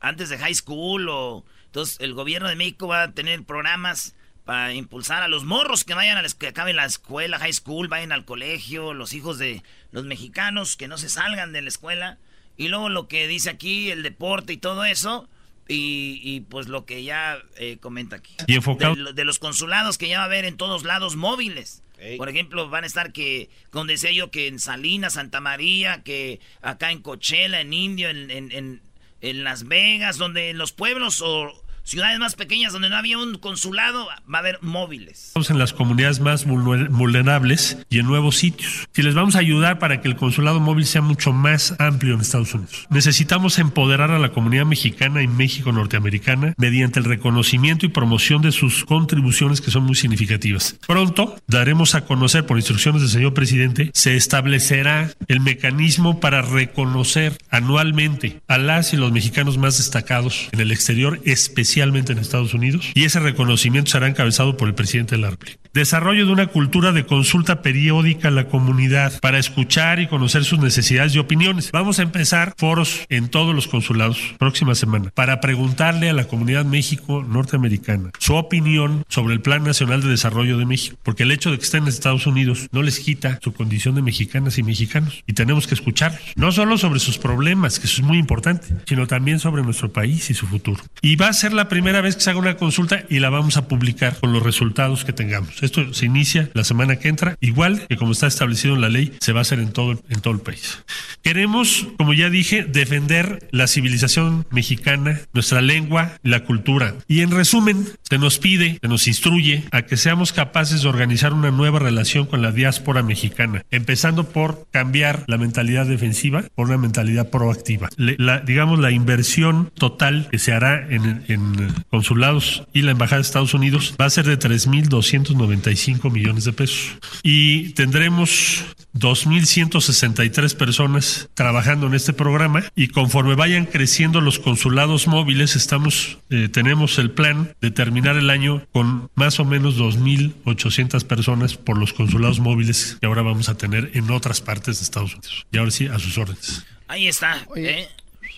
[0.00, 4.14] antes de high school o entonces el gobierno de México va a tener programas
[4.48, 7.88] para impulsar a los morros que vayan a la, que acaben la escuela, high school,
[7.88, 12.16] vayan al colegio, los hijos de los mexicanos que no se salgan de la escuela.
[12.56, 15.28] Y luego lo que dice aquí, el deporte y todo eso.
[15.68, 18.36] Y, pues lo que ya eh, comenta aquí.
[18.46, 19.12] Y enfocado.
[19.12, 21.82] De, los consulados que ya va a haber en todos lados móviles.
[22.16, 26.40] Por ejemplo, van a estar que, como decía yo, que en Salinas, Santa María, que
[26.62, 28.80] acá en Coachella, en Indio, en, en,
[29.20, 31.52] en Las Vegas, donde en los pueblos o
[31.88, 35.28] ciudades más pequeñas donde no había un consulado, va a haber móviles.
[35.28, 38.86] Estamos en las comunidades más vulnerables y en nuevos sitios.
[38.92, 42.20] Si les vamos a ayudar para que el consulado móvil sea mucho más amplio en
[42.20, 42.86] Estados Unidos.
[42.90, 48.52] Necesitamos empoderar a la comunidad mexicana y México norteamericana mediante el reconocimiento y promoción de
[48.52, 50.76] sus contribuciones que son muy significativas.
[50.86, 57.38] Pronto daremos a conocer por instrucciones del señor presidente, se establecerá el mecanismo para reconocer
[57.50, 62.54] anualmente a las y los mexicanos más destacados en el exterior, especialmente oficialmente en Estados
[62.54, 65.60] Unidos y ese reconocimiento será encabezado por el presidente de la República.
[65.72, 70.58] Desarrollo de una cultura de consulta periódica a la comunidad para escuchar y conocer sus
[70.58, 71.70] necesidades y opiniones.
[71.70, 76.64] Vamos a empezar foros en todos los consulados próxima semana para preguntarle a la comunidad
[76.64, 81.52] México norteamericana su opinión sobre el Plan Nacional de Desarrollo de México, porque el hecho
[81.52, 85.22] de que estén en Estados Unidos no les quita su condición de mexicanas y mexicanos
[85.28, 89.06] y tenemos que escucharlos, no solo sobre sus problemas, que eso es muy importante, sino
[89.06, 90.82] también sobre nuestro país y su futuro.
[91.02, 93.56] Y va a ser la primera vez que se haga una consulta y la vamos
[93.56, 95.62] a publicar con los resultados que tengamos.
[95.62, 99.12] Esto se inicia la semana que entra, igual que como está establecido en la ley,
[99.20, 100.84] se va a hacer en todo, en todo el país.
[101.22, 106.94] Queremos, como ya dije, defender la civilización mexicana, nuestra lengua, la cultura.
[107.06, 111.32] Y en resumen, se nos pide, se nos instruye a que seamos capaces de organizar
[111.32, 116.78] una nueva relación con la diáspora mexicana, empezando por cambiar la mentalidad defensiva por una
[116.78, 117.88] mentalidad proactiva.
[117.96, 121.47] La, digamos, la inversión total que se hará en, en
[121.90, 126.98] consulados y la Embajada de Estados Unidos va a ser de 3.295 millones de pesos.
[127.22, 135.56] Y tendremos 2.163 personas trabajando en este programa y conforme vayan creciendo los consulados móviles,
[135.56, 141.56] estamos, eh, tenemos el plan de terminar el año con más o menos 2.800 personas
[141.56, 145.46] por los consulados móviles que ahora vamos a tener en otras partes de Estados Unidos.
[145.52, 146.64] Y ahora sí, a sus órdenes.
[146.88, 147.44] Ahí está.
[147.48, 147.88] Oye, ¿eh?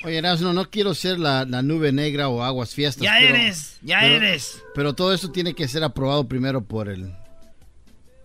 [0.04, 3.02] Oye, Erasmo, no quiero ser la, la nube negra o aguas fiestas.
[3.04, 4.62] Ya pero- eres, ya pero- eres.
[4.74, 7.12] Pero todo esto tiene que ser aprobado primero por el,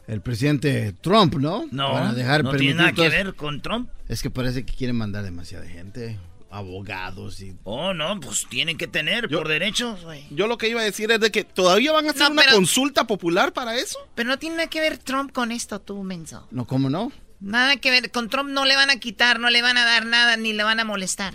[0.07, 1.65] el presidente Trump, ¿no?
[1.71, 3.89] No, Para dejar no tiene nada que ver con Trump.
[4.07, 6.17] Es que parece que quieren mandar demasiada gente,
[6.49, 7.55] abogados y...
[7.65, 10.23] Oh, no, pues tienen que tener por derechos, güey.
[10.31, 12.43] Yo lo que iba a decir es de que todavía van a hacer No, una
[12.43, 13.99] pero- consulta popular para eso.
[14.15, 16.47] Pero no tiene nada que ver Trump con esto, tú, menso.
[16.51, 17.11] No, ¿cómo no?
[17.41, 18.11] Nada que ver.
[18.11, 20.63] Con Trump no le van a quitar, no le van a dar nada, ni le
[20.63, 21.33] van a molestar.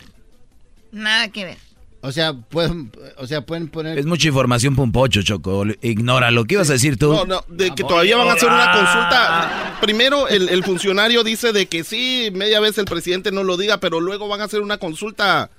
[0.92, 1.59] Nada que ver.
[2.03, 3.98] O sea, pueden, o sea, pueden poner...
[3.98, 5.64] Es mucha información pompocho, Choco.
[5.83, 7.12] Ignora lo que ibas a decir tú.
[7.12, 9.79] No, no, de que todavía van a hacer una consulta.
[9.83, 13.81] Primero, el, el funcionario dice de que sí, media vez el presidente no lo diga,
[13.81, 15.50] pero luego van a hacer una consulta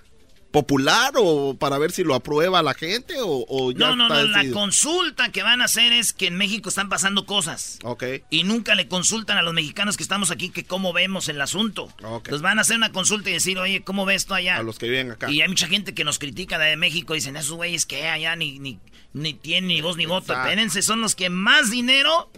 [0.51, 4.43] popular o para ver si lo aprueba la gente o, o ya No, no, está
[4.43, 7.79] no, la consulta que van a hacer es que en México están pasando cosas.
[7.83, 8.03] Ok.
[8.29, 11.85] Y nunca le consultan a los mexicanos que estamos aquí que cómo vemos el asunto.
[12.03, 12.25] Ok.
[12.25, 14.57] Entonces van a hacer una consulta y decir, oye, ¿cómo ves tú allá?
[14.57, 15.29] A los que viven acá.
[15.31, 17.13] Y hay mucha gente que nos critica de México.
[17.13, 18.79] Dicen, esos güeyes que allá ni, ni,
[19.13, 20.33] ni tienen ni voz ni voto.
[20.33, 22.29] Espérense, son los que más dinero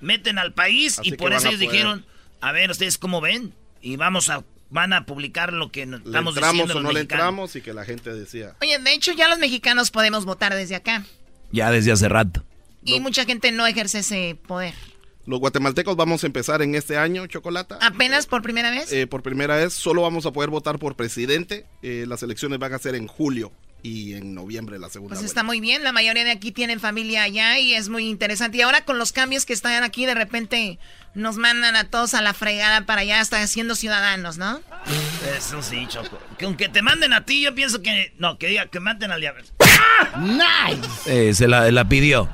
[0.00, 0.98] meten al país.
[0.98, 1.70] Así y por eso ellos poder.
[1.70, 2.06] dijeron,
[2.40, 3.54] a ver, ¿ustedes cómo ven?
[3.80, 6.92] Y vamos a, van a publicar lo que nos ¿Le estamos entramos diciendo o no
[6.92, 7.54] le entramos?
[7.56, 8.56] Y que la gente decía.
[8.62, 11.04] Oye, de hecho, ya los mexicanos podemos votar desde acá.
[11.52, 12.42] Ya desde hace rato.
[12.82, 14.74] Y mucha gente no ejerce ese poder.
[15.26, 17.78] Los guatemaltecos vamos a empezar en este año, Chocolata.
[17.80, 18.90] ¿Apenas por primera vez?
[18.92, 21.66] Eh, por primera vez solo vamos a poder votar por presidente.
[21.82, 23.52] Eh, las elecciones van a ser en julio
[23.84, 25.30] y en noviembre la segunda Pues vuelta.
[25.30, 28.58] está muy bien, la mayoría de aquí tienen familia allá y es muy interesante.
[28.58, 30.78] Y ahora con los cambios que están aquí, de repente
[31.14, 34.60] nos mandan a todos a la fregada para allá, hasta siendo ciudadanos, ¿no?
[35.36, 36.18] Eso sí, Choco.
[36.38, 38.14] Que aunque te manden a ti, yo pienso que...
[38.18, 39.42] No, que diga que maten al diablo.
[40.18, 41.28] ¡Nice!
[41.28, 42.28] Eh, se la, la pidió.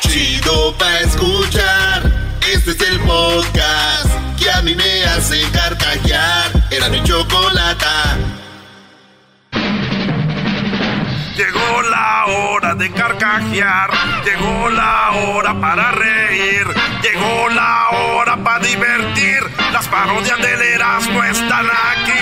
[0.00, 2.36] Chido pa' escuchar.
[2.52, 6.68] Este es el podcast que a mí me hace carcajear.
[6.70, 8.16] Era mi chocolata.
[11.36, 13.90] Llegó la hora de carcajear,
[14.24, 16.66] llegó la hora para reír,
[17.02, 19.40] llegó la hora para divertir.
[19.70, 22.12] Las parodias del Erasmo están aquí.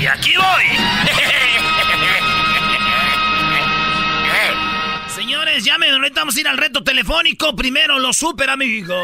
[0.00, 0.64] Y aquí voy.
[5.08, 7.56] Señores, llamen, ahorita vamos a ir al reto telefónico.
[7.56, 8.96] Primero los super amigos.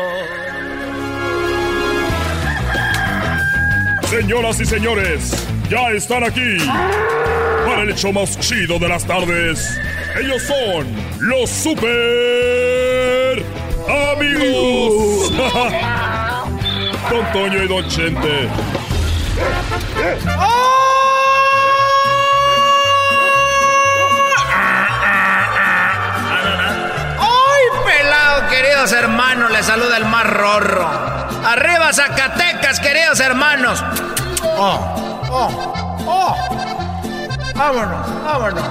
[4.10, 6.56] Señoras y señores, ya están aquí
[7.64, 9.78] para el hecho más chido de las tardes.
[10.20, 10.84] Ellos son
[11.20, 13.40] los super
[14.16, 15.32] amigos.
[17.08, 18.48] Don Toño y Don Chente.
[27.16, 29.52] ¡Ay, pelado, queridos hermanos!
[29.52, 31.19] Les saluda el más rorro.
[31.44, 33.82] ¡Arriba, Zacatecas, queridos hermanos!
[34.42, 35.24] ¡Oh!
[35.30, 35.74] ¡Oh!
[36.06, 36.36] ¡Oh!
[37.54, 38.24] ¡Vámonos!
[38.24, 38.64] ¡Vámonos!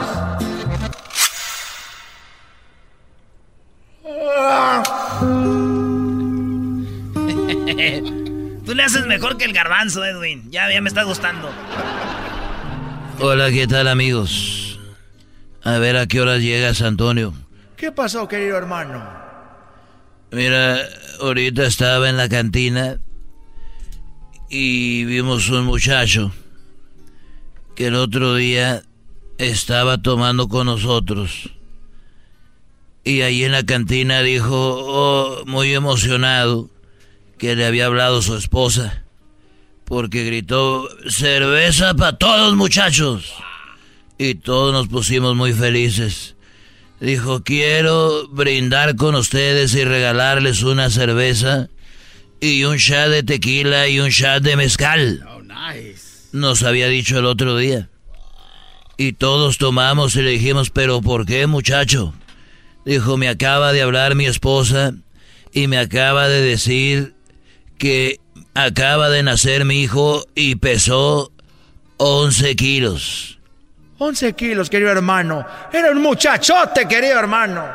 [8.66, 10.52] Tú le haces mejor que el garbanzo, Edwin.
[10.52, 11.50] Ya, ya me está gustando.
[13.20, 14.80] Hola, ¿qué tal, amigos?
[15.64, 17.34] A ver a qué hora llegas, Antonio.
[17.76, 19.29] ¿Qué pasó, querido hermano?
[20.32, 20.88] Mira,
[21.22, 23.00] ahorita estaba en la cantina
[24.48, 26.32] y vimos un muchacho
[27.76, 28.84] que el otro día
[29.40, 31.50] estaba tomando con nosotros.
[33.04, 36.70] Y ahí en la cantina dijo, oh, muy emocionado,
[37.40, 39.04] que le había hablado su esposa.
[39.86, 43.34] Porque gritó, cerveza para todos muchachos.
[44.20, 46.36] Y todos nos pusimos muy felices.
[47.00, 51.70] Dijo, quiero brindar con ustedes y regalarles una cerveza
[52.42, 55.26] y un shot de tequila y un shot de mezcal.
[55.28, 55.40] Oh,
[56.32, 57.90] nos había dicho el otro día.
[58.98, 62.14] Y todos tomamos y le dijimos, pero ¿por qué muchacho?
[62.86, 64.94] Dijo, me acaba de hablar mi esposa
[65.54, 67.14] y me acaba de decir
[67.78, 68.20] que
[68.54, 71.32] acaba de nacer mi hijo y pesó
[71.98, 73.39] 11 kilos.
[74.00, 75.46] 11 kilos, querido hermano.
[75.72, 77.66] Era un muchachote, querido hermano.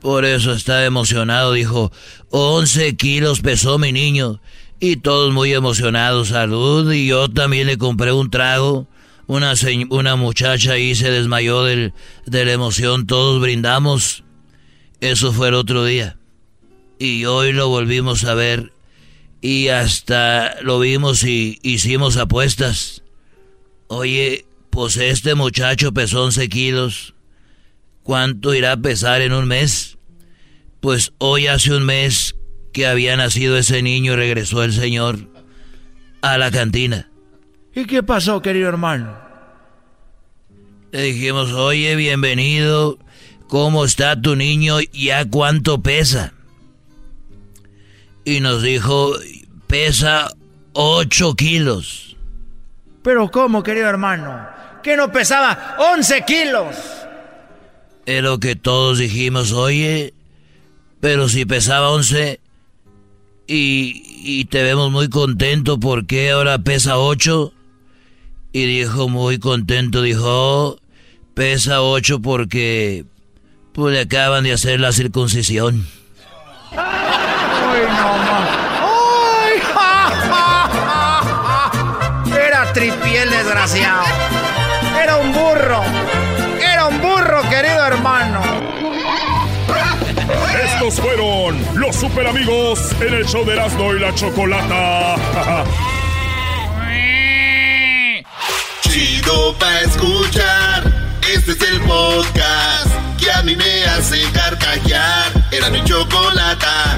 [0.00, 1.92] Por eso está emocionado, dijo.
[2.30, 4.40] 11 kilos pesó mi niño.
[4.80, 6.92] Y todos muy emocionados, salud.
[6.92, 8.88] Y yo también le compré un trago.
[9.28, 9.54] Una,
[9.90, 11.94] una muchacha ahí se desmayó del,
[12.26, 13.06] de la emoción.
[13.06, 14.24] Todos brindamos.
[15.00, 16.16] Eso fue el otro día.
[16.98, 18.72] Y hoy lo volvimos a ver.
[19.40, 23.04] Y hasta lo vimos y hicimos apuestas.
[23.86, 24.46] Oye,
[24.78, 27.12] pues este muchacho pesó 11 kilos.
[28.04, 29.98] ¿Cuánto irá a pesar en un mes?
[30.78, 32.36] Pues hoy hace un mes
[32.72, 35.18] que había nacido ese niño y regresó el Señor
[36.22, 37.10] a la cantina.
[37.74, 39.18] ¿Y qué pasó, querido hermano?
[40.92, 43.00] Le dijimos, oye, bienvenido,
[43.48, 44.76] ¿cómo está tu niño?
[44.92, 46.34] ¿Ya cuánto pesa?
[48.24, 49.14] Y nos dijo,
[49.66, 50.30] pesa
[50.74, 52.16] 8 kilos.
[53.02, 54.56] ¿Pero cómo, querido hermano?
[54.82, 56.76] ¿Que no pesaba 11 kilos?
[58.06, 60.14] Es lo que todos dijimos, oye,
[61.00, 62.40] pero si pesaba 11
[63.46, 67.52] y, y te vemos muy contento, ¿por qué ahora pesa 8?
[68.52, 70.78] Y dijo muy contento, dijo, oh,
[71.34, 73.04] pesa 8 porque
[73.72, 75.86] pues le acaban de hacer la circuncisión.
[76.72, 77.86] ¡Ay,
[82.26, 84.27] no, Era tripiel desgraciado.
[90.96, 95.16] Fueron los super amigos en el show de Erasmo y la Chocolata.
[98.80, 100.90] Chido pa' escuchar.
[101.30, 105.30] Este es el podcast que a mí me hace carcajear.
[105.52, 106.96] Era mi chocolata.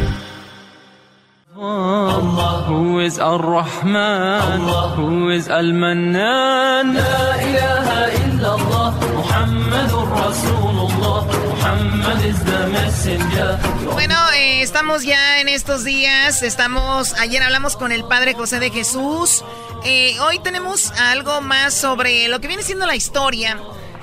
[1.61, 4.61] Who is Ar-Rahman,
[4.97, 6.95] who is Al-Mannan.
[6.95, 8.01] La ilaha
[12.25, 13.59] is the messenger.
[13.93, 18.71] Bueno, eh, estamos ya en estos días, estamos, ayer hablamos con el Padre José de
[18.71, 19.45] Jesús,
[19.85, 23.59] eh, hoy tenemos algo más sobre lo que viene siendo la historia,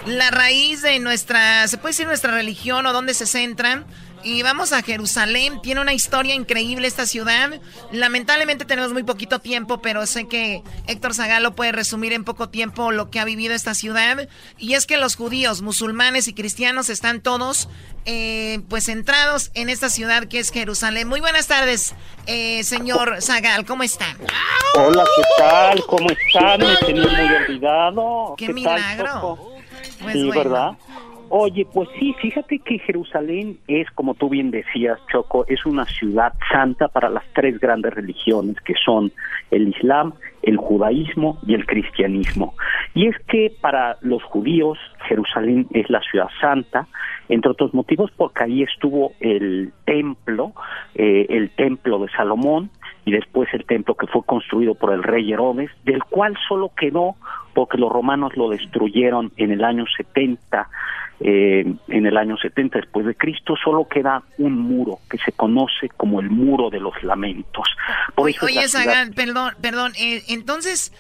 [0.06, 3.84] la raíz de nuestra, se puede decir nuestra religión o dónde se centra.
[4.24, 5.62] Y vamos a Jerusalén.
[5.62, 7.50] Tiene una historia increíble esta ciudad.
[7.92, 12.92] Lamentablemente tenemos muy poquito tiempo, pero sé que Héctor Zagalo puede resumir en poco tiempo
[12.92, 14.28] lo que ha vivido esta ciudad.
[14.58, 17.70] Y es que los judíos, musulmanes y cristianos están todos
[18.06, 21.08] eh, pues centrados en esta ciudad que es Jerusalén.
[21.08, 21.94] Muy buenas tardes,
[22.26, 23.66] eh, señor Zagal.
[23.66, 24.18] ¿Cómo están?
[24.76, 25.84] Hola, ¿qué tal?
[25.86, 26.60] ¿Cómo están?
[26.60, 28.36] Me tenía muy olvidado.
[28.38, 29.58] ¡Qué, milagro!
[30.02, 30.72] Pues sí, ¿verdad?
[31.30, 36.34] Oye, pues sí, fíjate que Jerusalén es, como tú bien decías, Choco, es una ciudad
[36.50, 39.12] santa para las tres grandes religiones que son
[39.52, 42.54] el Islam, el judaísmo y el cristianismo.
[42.94, 44.78] Y es que para los judíos
[45.10, 46.88] Jerusalén es la ciudad santa,
[47.28, 50.54] entre otros motivos porque ahí estuvo el templo,
[50.96, 52.70] eh, el templo de Salomón
[53.04, 57.16] y después el templo que fue construido por el rey Herodes, del cual solo quedó
[57.54, 60.70] porque los romanos lo destruyeron en el año 70
[61.20, 65.90] eh, en el año 70 después de Cristo solo queda un muro que se conoce
[65.90, 67.68] como el muro de los lamentos.
[68.16, 70.94] Por eso Oye, Sagan, perdón, perdón, eh, entonces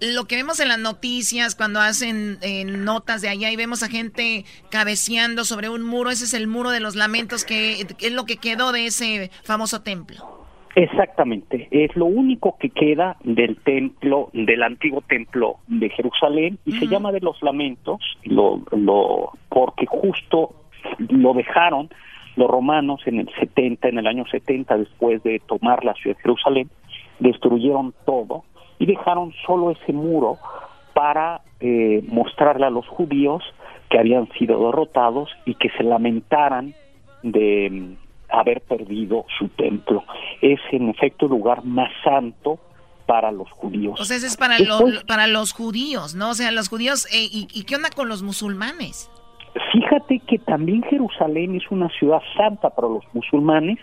[0.00, 2.38] lo que vemos en las noticias cuando hacen
[2.84, 6.70] notas de allá y vemos a gente cabeceando sobre un muro, ese es el muro
[6.70, 10.35] de los lamentos que es lo que quedó de ese famoso templo.
[10.76, 16.86] Exactamente, es lo único que queda del templo, del antiguo templo de Jerusalén y se
[16.86, 20.54] llama de los lamentos, lo, lo, porque justo
[20.98, 21.88] lo dejaron
[22.36, 26.22] los romanos en el 70, en el año 70, después de tomar la ciudad de
[26.22, 26.68] Jerusalén,
[27.20, 28.44] destruyeron todo
[28.78, 30.36] y dejaron solo ese muro
[30.92, 33.42] para eh, mostrarle a los judíos
[33.88, 36.74] que habían sido derrotados y que se lamentaran
[37.22, 37.96] de
[38.28, 40.04] haber perdido su templo.
[40.42, 42.58] Es en efecto el lugar más santo
[43.06, 44.00] para los judíos.
[44.00, 46.30] O sea, ese es para, lo- para los judíos, ¿no?
[46.30, 49.10] O sea, los judíos, eh, ¿y, ¿y qué onda con los musulmanes?
[49.72, 53.78] Fíjate que también Jerusalén es una ciudad santa para los musulmanes,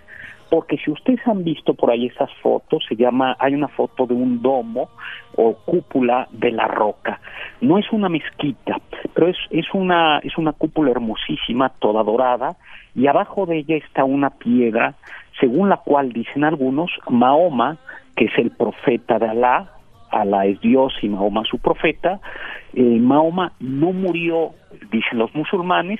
[0.50, 4.14] porque si ustedes han visto por ahí esas fotos, se llama, hay una foto de
[4.14, 4.90] un domo
[5.36, 7.20] o cúpula de la roca.
[7.62, 8.80] No es una mezquita,
[9.14, 12.56] pero es, es una, es una cúpula hermosísima, toda dorada,
[12.96, 14.96] y abajo de ella está una piedra,
[15.40, 17.78] según la cual dicen algunos, Mahoma,
[18.16, 19.73] que es el profeta de Alá,
[20.14, 22.20] Alá es Dios y Mahoma su profeta,
[22.74, 24.52] eh, Mahoma no murió,
[24.92, 26.00] dicen los musulmanes,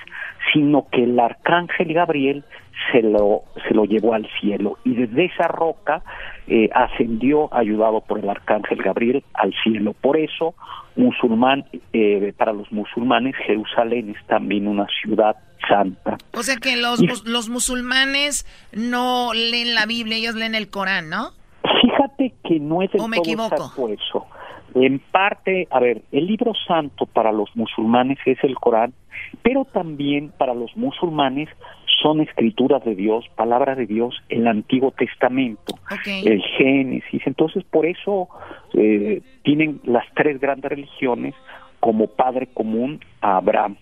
[0.54, 2.44] sino que el arcángel Gabriel
[2.92, 6.02] se lo, se lo llevó al cielo y desde esa roca
[6.48, 9.94] eh, ascendió, ayudado por el arcángel Gabriel, al cielo.
[9.94, 10.56] Por eso,
[10.96, 15.36] musulmán, eh, para los musulmanes, Jerusalén es también una ciudad
[15.68, 16.18] santa.
[16.34, 21.10] O sea que los, Y- los musulmanes no leen la Biblia, ellos leen el Corán,
[21.10, 21.30] ¿no?
[22.44, 24.26] Que no es del ¿O me todo exacto eso.
[24.76, 28.94] En parte, a ver, el libro santo para los musulmanes es el Corán,
[29.44, 31.50] pero también para los musulmanes
[32.02, 37.22] son escrituras de Dios, palabra de Dios, el Antiguo Testamento, el Génesis.
[37.26, 38.30] Entonces, por eso
[38.74, 41.36] eh, tienen las tres grandes religiones
[41.80, 43.78] como padre común a Abraham.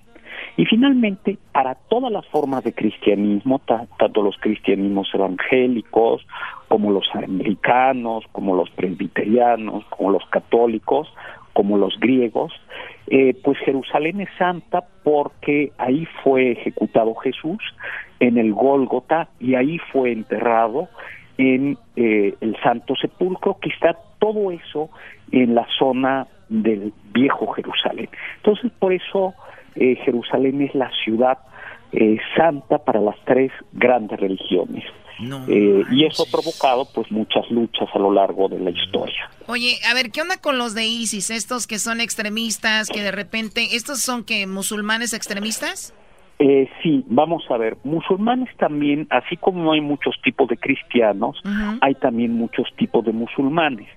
[0.57, 6.25] Y finalmente, para todas las formas de cristianismo, ta- tanto los cristianismos evangélicos,
[6.67, 11.07] como los americanos, como los presbiterianos, como los católicos,
[11.53, 12.53] como los griegos,
[13.07, 17.59] eh, pues Jerusalén es santa porque ahí fue ejecutado Jesús
[18.19, 20.87] en el Gólgota y ahí fue enterrado
[21.37, 24.89] en eh, el Santo Sepulcro, que está todo eso
[25.31, 28.09] en la zona del viejo Jerusalén.
[28.37, 29.33] Entonces, por eso
[29.75, 31.39] eh, Jerusalén es la ciudad
[31.93, 34.83] eh, santa para las tres grandes religiones.
[35.47, 39.29] Eh, y eso ha provocado pues muchas luchas a lo largo de la historia.
[39.47, 41.29] Oye, a ver, ¿qué onda con los de ISIS?
[41.29, 45.93] Estos que son extremistas, que de repente, ¿estos son que musulmanes extremistas?
[46.39, 51.39] Eh, sí, vamos a ver, musulmanes también, así como hay muchos tipos de cristianos,
[51.81, 53.87] hay también muchos tipos de musulmanes.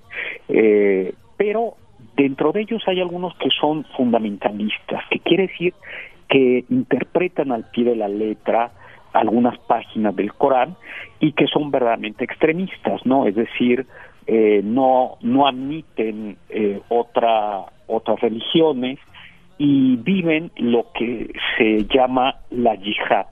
[0.49, 1.77] Eh, pero
[2.17, 5.75] dentro de ellos hay algunos que son fundamentalistas, que quiere decir
[6.29, 8.73] que interpretan al pie de la letra
[9.13, 10.77] algunas páginas del Corán
[11.21, 13.27] y que son verdaderamente extremistas, ¿no?
[13.27, 13.87] Es decir,
[14.27, 18.99] eh, no no admiten eh, otra otras religiones
[19.59, 23.27] y viven lo que se llama la yihad.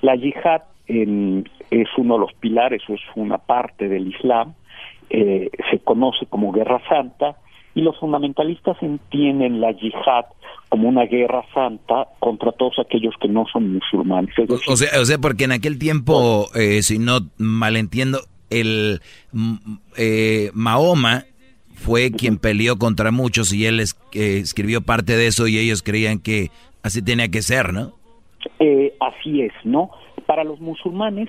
[0.00, 4.54] La yihad em, es uno de los pilares es una parte del Islam,
[5.10, 7.36] eh, se conoce como guerra santa
[7.74, 10.24] y los fundamentalistas entienden la yihad
[10.68, 14.34] como una guerra santa contra todos aquellos que no son musulmanes.
[14.36, 19.00] Decir, O sea, o sea, porque en aquel tiempo, eh, si no malentiendo, el
[19.32, 19.54] mm,
[19.96, 21.24] eh, Mahoma
[21.74, 25.82] fue quien peleó contra muchos y él es- eh, escribió parte de eso y ellos
[25.82, 26.50] creían que
[26.82, 27.92] así tenía que ser, ¿no?
[28.58, 29.90] Eh, así es, ¿no?
[30.26, 31.28] Para los musulmanes,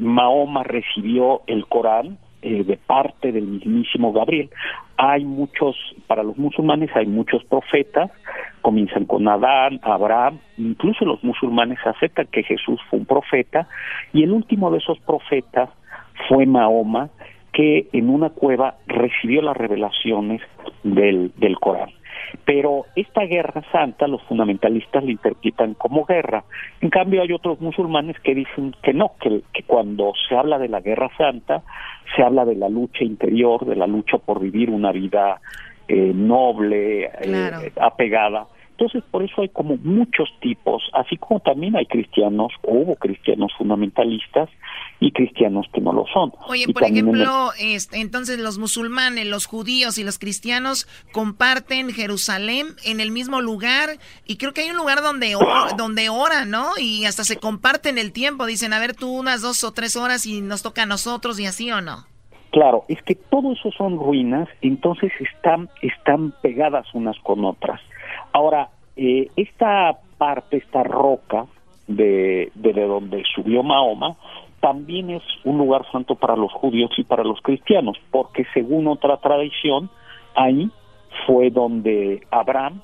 [0.00, 4.50] Mahoma recibió el Corán eh, de parte del mismísimo Gabriel.
[4.96, 5.76] Hay muchos,
[6.06, 8.10] para los musulmanes hay muchos profetas,
[8.62, 13.68] comienzan con Adán, Abraham, incluso los musulmanes aceptan que Jesús fue un profeta,
[14.12, 15.70] y el último de esos profetas
[16.28, 17.10] fue Mahoma,
[17.52, 20.40] que en una cueva recibió las revelaciones
[20.84, 21.90] del, del Corán.
[22.44, 26.44] Pero esta guerra santa los fundamentalistas la interpretan como guerra.
[26.80, 30.68] En cambio hay otros musulmanes que dicen que no, que, que cuando se habla de
[30.68, 31.62] la guerra santa
[32.16, 35.40] se habla de la lucha interior, de la lucha por vivir una vida
[35.88, 38.46] eh, noble, eh, apegada.
[38.80, 43.50] Entonces, por eso hay como muchos tipos, así como también hay cristianos, o hubo cristianos
[43.58, 44.48] fundamentalistas
[45.00, 46.32] y cristianos que no lo son.
[46.46, 50.20] Oye, Y por también en el- ejemplo, este, entonces los musulmanes, los judíos y los
[50.20, 55.76] cristianos comparten Jerusalén en el mismo lugar y creo que hay un lugar donde, or-
[55.76, 56.68] donde oran, ¿no?
[56.78, 60.24] Y hasta se comparten el tiempo, dicen, a ver tú unas dos o tres horas
[60.24, 62.04] y nos toca a nosotros y así o no.
[62.52, 67.80] Claro, es que todo eso son ruinas, entonces están, están pegadas unas con otras.
[68.32, 71.46] Ahora, eh, esta parte, esta roca
[71.86, 74.16] de, de, de donde subió Mahoma,
[74.60, 79.16] también es un lugar santo para los judíos y para los cristianos, porque según otra
[79.18, 79.88] tradición,
[80.34, 80.70] ahí
[81.26, 82.80] fue donde Abraham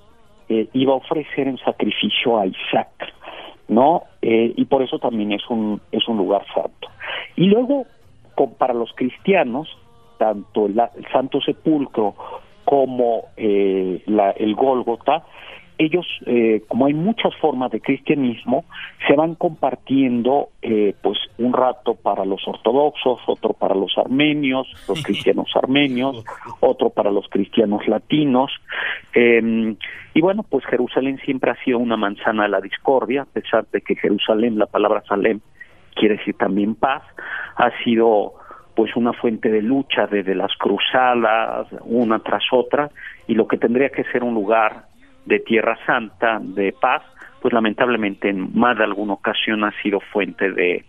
[0.48, 3.12] eh, iba a ofrecer en sacrificio a Isaac,
[3.68, 4.02] ¿no?
[4.22, 6.88] Eh, y por eso también es un, es un lugar santo.
[7.36, 7.86] Y luego,
[8.58, 9.68] para los cristianos,
[10.18, 10.80] tanto el
[11.12, 12.14] Santo Sepulcro
[12.74, 15.22] como eh, la- el Gólgota
[15.78, 18.64] ellos, eh, como hay muchas formas de cristianismo,
[19.08, 25.02] se van compartiendo eh, pues un rato para los ortodoxos, otro para los armenios, los
[25.04, 26.24] cristianos armenios,
[26.60, 28.50] otro para los cristianos latinos.
[29.14, 29.74] Eh,
[30.14, 33.80] y bueno, pues Jerusalén siempre ha sido una manzana de la discordia, a pesar de
[33.80, 35.40] que Jerusalén, la palabra Salem,
[35.94, 37.02] quiere decir también paz,
[37.56, 38.34] ha sido
[38.74, 42.90] pues una fuente de lucha desde las cruzadas, una tras otra,
[43.26, 44.86] y lo que tendría que ser un lugar
[45.26, 47.02] de tierra santa, de paz,
[47.40, 50.84] pues lamentablemente en más de alguna ocasión ha sido fuente de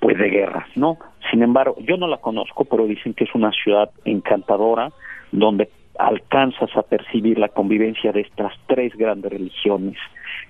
[0.00, 0.98] pues de guerras, ¿no?
[1.30, 4.90] Sin embargo, yo no la conozco, pero dicen que es una ciudad encantadora
[5.30, 9.96] donde alcanzas a percibir la convivencia de estas tres grandes religiones,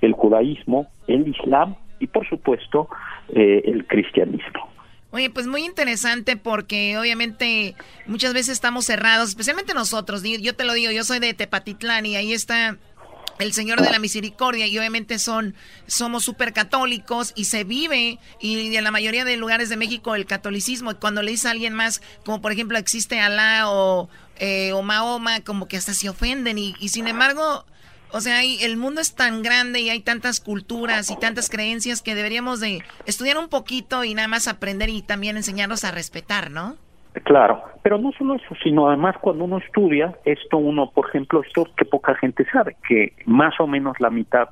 [0.00, 2.88] el judaísmo, el islam y por supuesto
[3.34, 4.71] eh, el cristianismo.
[5.12, 10.22] Oye, pues muy interesante porque obviamente muchas veces estamos cerrados, especialmente nosotros.
[10.22, 12.78] Yo te lo digo, yo soy de Tepatitlán y ahí está
[13.38, 15.54] el Señor de la Misericordia y obviamente son
[15.86, 20.26] somos súper católicos y se vive y en la mayoría de lugares de México el
[20.26, 24.82] catolicismo cuando le dice a alguien más como por ejemplo existe Alá o, eh, o
[24.82, 27.64] Mahoma como que hasta se ofenden y, y sin embargo
[28.12, 32.14] o sea el mundo es tan grande y hay tantas culturas y tantas creencias que
[32.14, 36.76] deberíamos de estudiar un poquito y nada más aprender y también enseñarnos a respetar, ¿no?
[37.24, 41.68] Claro, pero no solo eso, sino además cuando uno estudia, esto uno, por ejemplo, esto
[41.76, 44.48] que poca gente sabe, que más o menos la mitad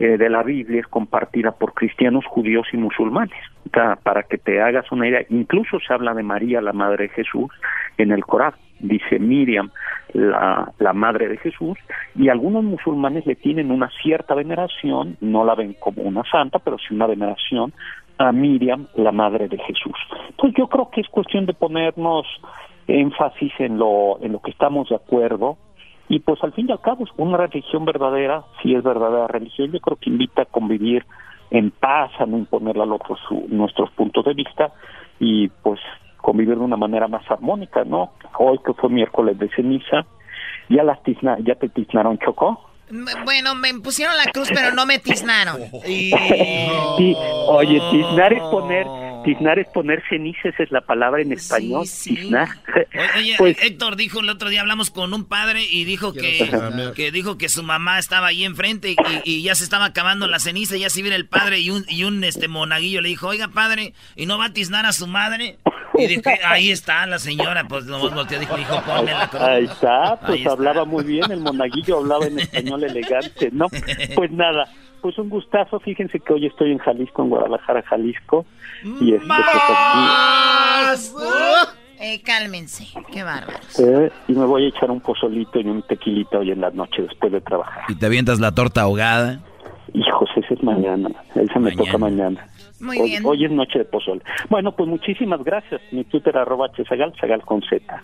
[0.00, 3.38] eh, de la Biblia es compartida por cristianos, judíos y musulmanes.
[4.02, 7.50] Para que te hagas una idea, incluso se habla de María, la madre de Jesús,
[7.98, 8.54] en el Corán.
[8.80, 9.70] Dice Miriam,
[10.12, 11.78] la, la madre de Jesús,
[12.14, 16.78] y algunos musulmanes le tienen una cierta veneración, no la ven como una santa, pero
[16.78, 17.72] sí una veneración
[18.18, 19.96] a Miriam, la madre de Jesús.
[20.36, 22.26] Pues yo creo que es cuestión de ponernos
[22.86, 25.56] énfasis en lo, en lo que estamos de acuerdo
[26.08, 29.80] y pues al fin y al cabo una religión verdadera, si es verdadera religión, yo
[29.80, 31.04] creo que invita a convivir
[31.50, 34.72] en paz, a no imponerle al otro su, nuestros puntos de vista
[35.20, 35.80] y pues
[36.20, 38.12] convivir de una manera más armónica, ¿no?
[38.38, 40.06] Hoy que fue miércoles de ceniza,
[40.68, 42.70] ya las tizna, ya te tiznaron chocó.
[43.24, 45.60] Bueno, me pusieron la cruz, pero no me tiznaron.
[46.96, 47.16] Sí,
[47.48, 48.86] oye, tiznar es poner,
[49.24, 52.48] tiznar es poner cenizas, es la palabra en español, tiznar.
[53.16, 56.50] Oye, Pues- Héctor dijo el otro día hablamos con un padre y dijo que,
[56.94, 60.38] que dijo que su mamá estaba ahí enfrente y, y ya se estaba acabando la
[60.38, 63.48] ceniza, ya se viene el padre y un y un este monaguillo le dijo, "Oiga,
[63.48, 65.58] padre, ¿y no va a tiznar a su madre?"
[65.98, 69.64] Y dije, "Ahí está la señora." Pues nomás volteó dijo, "Hijo, ponme la cruz." Ahí
[69.64, 70.52] está, pues Ahí está.
[70.52, 73.66] hablaba muy bien, el monaguillo hablaba en español elegante, ¿no?
[74.14, 74.66] Pues nada,
[75.00, 78.44] pues un gustazo, fíjense que hoy estoy en Jalisco, en Guadalajara, Jalisco,
[79.00, 81.14] y este, pues
[82.02, 83.58] Eh, cálmense, qué bárbaro.
[83.58, 86.70] aquí, eh, y me voy a echar un pozolito y un tequilita hoy en la
[86.70, 87.84] noche después de trabajar.
[87.88, 89.40] Y te avientas la torta ahogada.
[89.92, 92.46] Hijos, ese es mañana, ese me toca mañana.
[92.80, 93.22] Muy hoy, bien.
[93.26, 94.22] hoy es noche de pozole.
[94.48, 98.02] Bueno, pues muchísimas gracias, mi Twitter arroba chesagal, sagal con Z.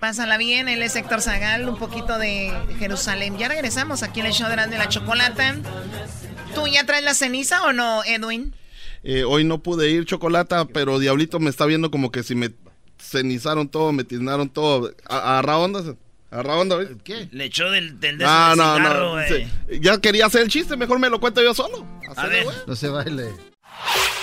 [0.00, 3.36] Pásala bien, él es Héctor Zagal, un poquito de Jerusalén.
[3.36, 5.56] Ya regresamos aquí en el show de la, chocolata.
[6.54, 8.54] ¿Tú ya traes la ceniza o no, Edwin?
[9.02, 12.50] Eh, hoy no pude ir, Chocolata, pero Diablito me está viendo como que si me
[13.00, 14.92] cenizaron todo, me tiznaron todo.
[15.08, 15.82] A- Agarra onda,
[16.30, 16.76] agarra onda.
[17.02, 17.28] ¿Qué?
[17.32, 19.10] Le echó del, del de ese No, no, cigarro, no.
[19.12, 19.44] güey.
[19.68, 21.84] Sí, Ya quería hacer el chiste, mejor me lo cuento yo solo.
[22.16, 22.46] A ver.
[22.66, 23.32] No se baile.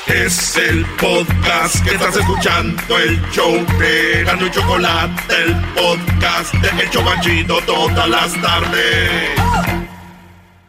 [0.07, 6.83] Es el podcast que estás escuchando, el show de Gano y Chocolate, el podcast de
[6.83, 9.84] El Chobachito todas las tardes.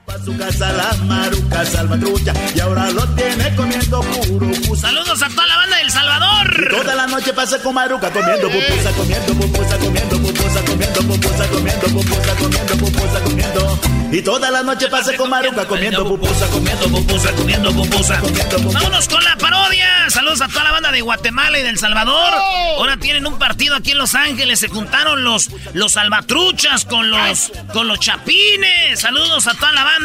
[0.06, 4.88] Pa' su casa las marucas salvatrucha y ahora lo tiene comiendo puro pusa.
[4.88, 6.68] Saludos a toda la banda del Salvador.
[6.70, 11.86] Toda la noche pasa con maruca comiendo pupusa, comiendo pupusa, comiendo pupusa, comiendo pupusa, comiendo
[11.88, 13.80] pupusa, comiendo pupusa, comiendo.
[14.12, 18.78] Y toda la noche pasa con maruca comiendo pupusa, comiendo pupusa, comiendo pupusa, comiendo pupusa.
[18.78, 20.08] Vámonos con la parodia.
[20.08, 22.32] Saludos a toda la banda de Guatemala y del Salvador.
[22.78, 24.60] Ahora tienen un partido aquí en Los Ángeles.
[24.60, 29.00] Se juntaron los, los salvatruchas con los, con los chapines.
[29.00, 29.95] Saludos a toda la banda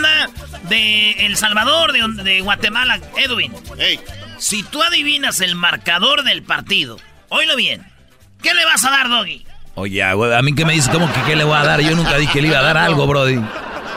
[0.70, 3.00] de El Salvador, de, de Guatemala.
[3.18, 3.54] Edwin,
[4.38, 6.98] si tú adivinas el marcador del partido,
[7.30, 7.86] oílo bien.
[8.42, 9.46] ¿Qué le vas a dar, Doggy?
[9.76, 11.82] Oye, a mí que me dices, ¿cómo que qué le voy a dar?
[11.82, 13.40] Yo nunca dije que le iba a dar algo, Brody.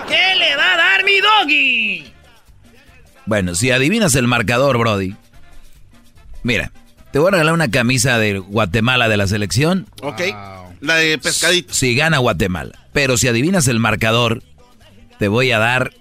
[0.09, 2.12] ¿Qué le va a dar mi Doggy?
[3.26, 5.16] Bueno, si adivinas el marcador, Brody.
[6.42, 6.72] Mira,
[7.11, 9.86] te voy a regalar una camisa de Guatemala de la selección.
[10.03, 10.20] Ok.
[10.80, 11.72] La de pescadito.
[11.72, 12.78] Si gana Guatemala.
[12.92, 14.42] Pero si adivinas el marcador,
[15.18, 15.92] te voy a dar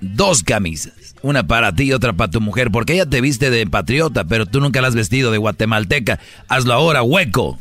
[0.00, 1.14] dos camisas.
[1.22, 2.70] Una para ti y otra para tu mujer.
[2.70, 6.18] Porque ella te viste de patriota, pero tú nunca la has vestido de guatemalteca.
[6.48, 7.58] Hazlo ahora, hueco.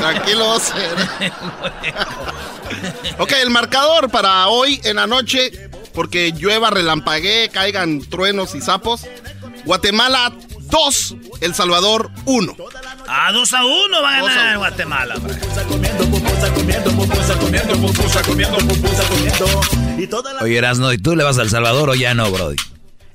[0.00, 0.56] Tranquilo,
[3.18, 9.06] Ok, el marcador para hoy en la noche, porque llueva, relampaguee, caigan truenos y sapos.
[9.64, 10.32] Guatemala
[10.70, 12.56] 2, El Salvador 1.
[13.08, 15.14] A 2 a 1 va a ganar Guatemala.
[20.42, 22.56] Oye, Erasno, ¿y tú le vas al Salvador o ya no, Brody?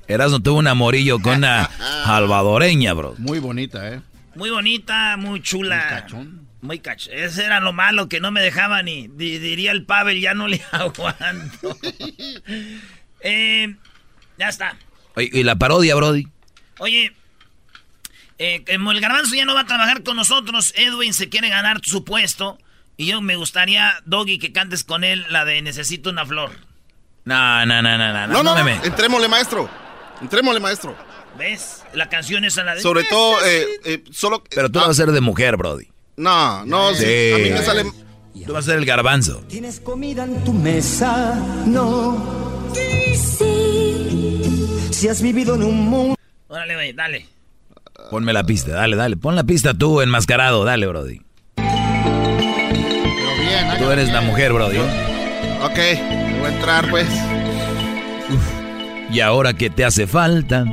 [0.08, 1.70] Erasno tuvo un amorillo con una
[2.04, 3.14] salvadoreña, bro.
[3.18, 4.00] Muy bonita, ¿eh?
[4.34, 6.06] Muy bonita, muy chula.
[6.60, 7.08] Muy cach.
[7.10, 9.08] Ese era lo malo, que no me dejaba ni.
[9.08, 11.76] di- diría el Pavel, ya no le aguanto.
[13.24, 13.76] Eh,
[14.36, 14.76] ya está.
[15.14, 16.26] Oye, ¿y la parodia, Brody?
[16.80, 17.12] Oye,
[18.42, 21.80] eh, como el garbanzo ya no va a trabajar con nosotros, Edwin se quiere ganar
[21.84, 22.58] su puesto.
[22.96, 26.50] Y yo me gustaría, Doggy, que cantes con él la de Necesito una flor.
[27.24, 28.26] No, no, no, no, no.
[28.26, 29.70] No, no, no, entrémosle, maestro.
[30.20, 30.96] Entrémosle, maestro.
[31.38, 31.84] ¿Ves?
[31.94, 32.80] La canción es la de...
[32.80, 34.42] Sobre todo, eh, eh, solo...
[34.50, 35.86] Pero tú vas a ser de mujer, Brody.
[36.16, 37.32] No, no, sí.
[37.32, 37.84] A mí me sale...
[38.44, 39.44] Tú vas a ser el garbanzo.
[39.48, 41.36] ¿Tienes comida en tu mesa?
[41.64, 42.72] No.
[43.14, 44.88] Sí.
[44.90, 46.16] Si has vivido en un mundo.
[46.48, 47.31] Órale, güey, dale.
[48.10, 49.16] Ponme la pista, dale, dale.
[49.16, 50.64] Pon la pista tú, enmascarado.
[50.64, 51.20] Dale, Brody.
[53.78, 54.78] Tú eres la mujer, Brody.
[54.78, 55.78] Ok,
[56.38, 57.08] voy a entrar, pues.
[59.12, 60.64] Y ahora que te hace falta,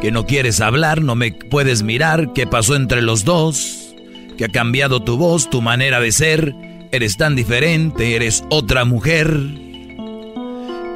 [0.00, 3.94] que no quieres hablar, no me puedes mirar, ¿qué pasó entre los dos?
[4.38, 6.54] Que ha cambiado tu voz, tu manera de ser,
[6.92, 9.34] eres tan diferente, eres otra mujer.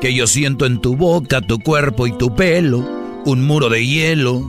[0.01, 2.79] Que yo siento en tu boca, tu cuerpo y tu pelo,
[3.25, 4.41] un muro de hielo,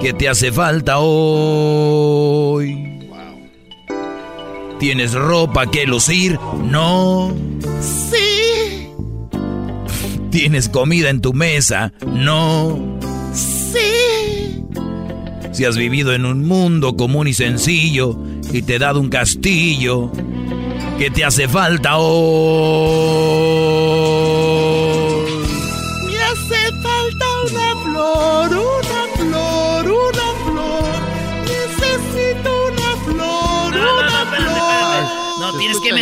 [0.00, 2.86] que te hace falta hoy.
[4.78, 6.38] ¿Tienes ropa que lucir?
[6.64, 7.34] No.
[7.80, 8.88] Sí.
[10.30, 11.92] ¿Tienes comida en tu mesa?
[12.06, 12.98] No.
[13.34, 14.64] Sí.
[15.52, 18.16] Si has vivido en un mundo común y sencillo
[18.52, 20.10] y te he dado un castillo,
[20.98, 23.10] ¿qué te hace falta hoy?
[26.06, 28.79] Me hace falta una flor, una flor,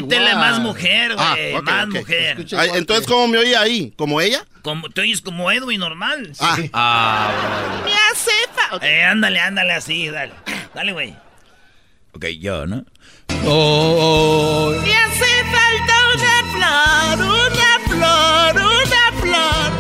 [0.03, 1.27] meterle más mujer, güey.
[1.55, 2.47] Ah, ok, más mujer.
[2.57, 3.93] Ay, entonces, ¿cómo me oye ahí?
[3.97, 4.45] ¿Como ella?
[4.63, 6.33] Como, te oyes como Edwin normal.
[6.41, 6.57] Ah.
[6.73, 7.31] Ah,
[7.85, 8.87] Me hace falta.
[8.87, 10.33] Eh, ándale, ándale así, dale.
[10.75, 11.15] Dale, güey.
[12.13, 12.85] Ok, yo, ¿no?
[13.45, 19.78] Oh, Me hace falta una flor, una flor, una flor.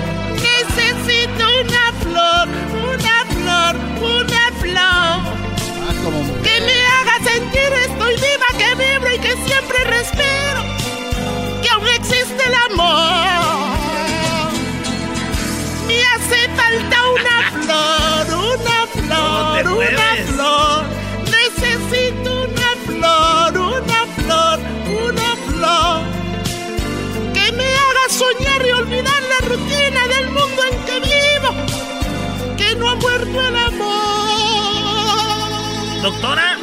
[36.03, 36.57] Doctora,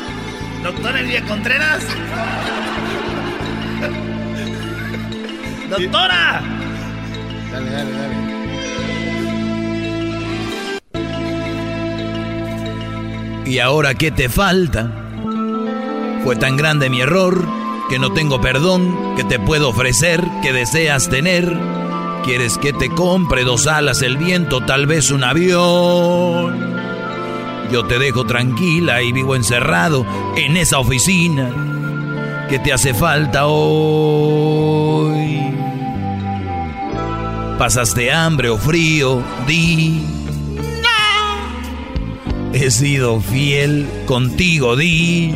[0.63, 1.83] doctora Elvia Contreras.
[5.69, 6.41] Doctora.
[7.51, 8.15] Dale, dale, dale.
[13.45, 14.89] ¿Y ahora qué te falta?
[16.23, 17.45] Fue tan grande mi error
[17.89, 21.55] que no tengo perdón que te puedo ofrecer, que deseas tener.
[22.23, 26.74] ¿Quieres que te compre dos alas, el viento, tal vez un avión?
[27.71, 30.05] Yo te dejo tranquila y vivo encerrado
[30.37, 31.51] en esa oficina
[32.49, 35.41] que te hace falta hoy.
[37.57, 39.23] ¿Pasaste hambre o frío?
[39.47, 40.01] Di.
[42.53, 45.35] He sido fiel contigo, di.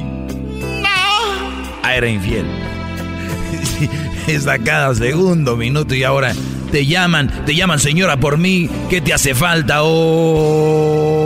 [1.84, 2.45] Ah, era infiel.
[4.27, 6.34] Está cada segundo, minuto y ahora
[6.71, 8.69] te llaman, te llaman señora por mí.
[8.89, 9.84] ¿Qué te hace falta?
[9.84, 11.18] Oh.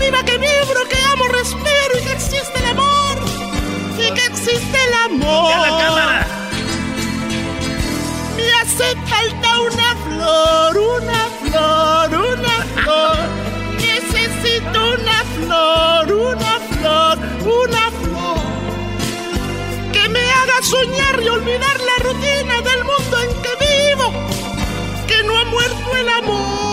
[0.00, 3.16] Viva, que vibro, que amo, respiro y que existe el amor.
[3.98, 5.50] Y que existe el amor.
[5.50, 6.26] ¡Ya la cámara!
[8.36, 13.18] Me hace falta una flor, una flor, una flor.
[13.76, 17.18] Necesito una flor, una flor,
[17.62, 18.40] una flor.
[19.92, 24.12] Que me haga soñar y olvidar la rutina del mundo en que vivo.
[25.06, 26.69] Que no ha muerto el amor.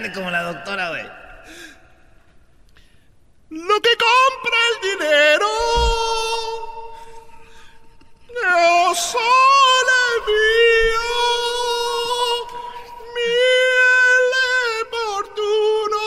[0.00, 1.06] Doctora, güey.
[3.50, 5.48] Lo que compra el dinero.
[8.42, 11.10] No sole mío.
[13.14, 14.32] Miel
[14.86, 16.06] oportuno.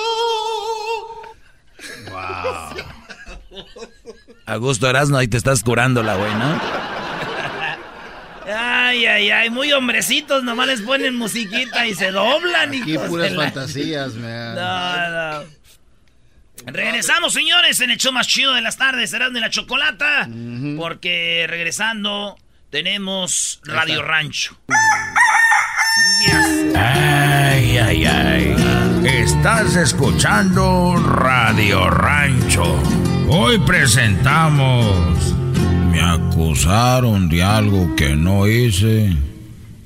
[4.46, 6.91] A gusto Erasmo, ahí te estás curando la güey, ¿no?
[8.92, 12.70] Ay, ay, ay, muy hombrecitos, nomás les ponen musiquita y se doblan.
[12.82, 14.56] Aquí hijos puras de la- fantasías, man.
[14.56, 15.46] No, no.
[16.66, 20.28] Regresamos, señores, en el show más chido de las tardes, serán de la chocolata.
[20.78, 22.38] Porque regresando
[22.70, 24.58] tenemos Radio Rancho.
[26.76, 28.56] Ay, ay, ay.
[29.06, 32.78] Estás escuchando Radio Rancho.
[33.30, 35.34] Hoy presentamos.
[35.92, 39.16] Me acusaron de algo que no hice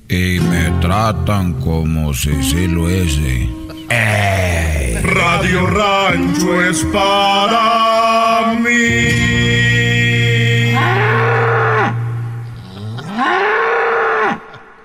[0.08, 3.50] y me tratan como si sí lo hice.
[3.90, 4.96] Ey.
[5.02, 9.46] Radio Rancho es para mí.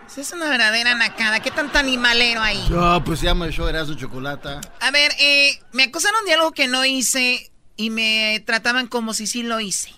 [0.09, 1.41] Esa es una verdadera nacada.
[1.41, 2.66] ¿Qué tanto animalero ahí?
[2.68, 4.61] No, pues se llama el show Erasmo Chocolata.
[4.81, 9.27] A ver, eh, me acusaron de algo que no hice y me trataban como si
[9.27, 9.91] sí lo hice.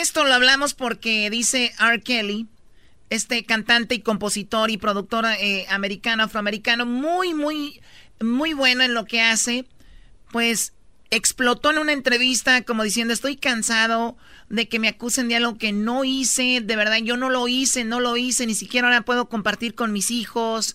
[0.00, 2.02] Esto lo hablamos porque dice R.
[2.02, 2.48] Kelly,
[3.10, 7.80] este cantante y compositor y productor eh, americano, afroamericano, muy, muy,
[8.20, 9.66] muy bueno en lo que hace,
[10.32, 10.72] pues
[11.10, 14.16] explotó en una entrevista como diciendo, estoy cansado
[14.48, 17.84] de que me acusen de algo que no hice, de verdad yo no lo hice,
[17.84, 20.74] no lo hice, ni siquiera ahora puedo compartir con mis hijos.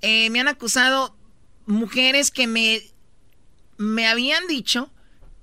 [0.00, 1.16] Eh, me han acusado
[1.66, 2.82] mujeres que me,
[3.78, 4.92] me habían dicho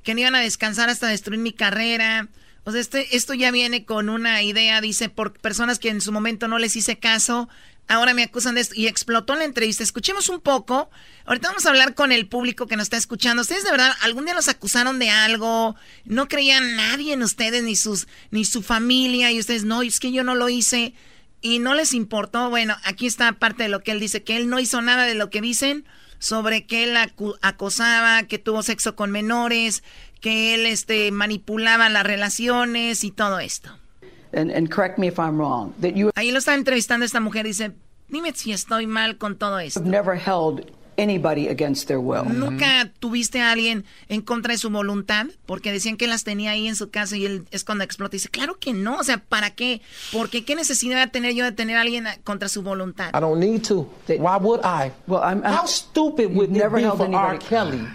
[0.01, 2.29] que no iban a descansar hasta destruir mi carrera.
[2.67, 6.11] O sea, este, esto ya viene con una idea, dice, por personas que en su
[6.11, 7.47] momento no les hice caso,
[7.87, 8.75] ahora me acusan de esto.
[8.75, 9.83] Y explotó la entrevista.
[9.83, 10.89] Escuchemos un poco.
[11.23, 13.43] Ahorita vamos a hablar con el público que nos está escuchando.
[13.43, 15.77] ¿Ustedes de verdad algún día los acusaron de algo?
[16.03, 19.31] ¿No creían nadie en ustedes, ni, sus, ni su familia?
[19.31, 20.93] Y ustedes, no, es que yo no lo hice.
[21.39, 22.49] Y no les importó.
[22.49, 25.15] Bueno, aquí está parte de lo que él dice, que él no hizo nada de
[25.15, 25.85] lo que dicen
[26.19, 26.97] sobre que él
[27.41, 29.83] acosaba, que tuvo sexo con menores,
[30.27, 33.69] que él este, manipulaba las relaciones y todo esto.
[34.33, 37.45] and, and correct me if I'm wrong, that you Ahí lo está entrevistando esta mujer,
[37.45, 37.71] dice,
[38.09, 39.79] dime si estoy mal con todo esto.
[39.81, 40.69] never held
[40.99, 42.23] anybody against their will.
[42.25, 45.27] ¿Nunca tuviste a alguien en contra de su voluntad?
[45.45, 48.15] Porque decían que las tenía ahí en su casa y él es cuando explota.
[48.15, 48.97] Y dice, claro que no.
[48.97, 49.81] O sea, ¿para qué?
[50.11, 53.11] Porque qué necesidad de tener yo de tener a alguien contra su voluntad?
[53.15, 53.87] I don't need to.
[54.07, 54.91] Why would I?
[55.07, 57.13] Well, I'm, I'm How stupid would it never be held for R.
[57.13, 57.87] anybody- Kelly,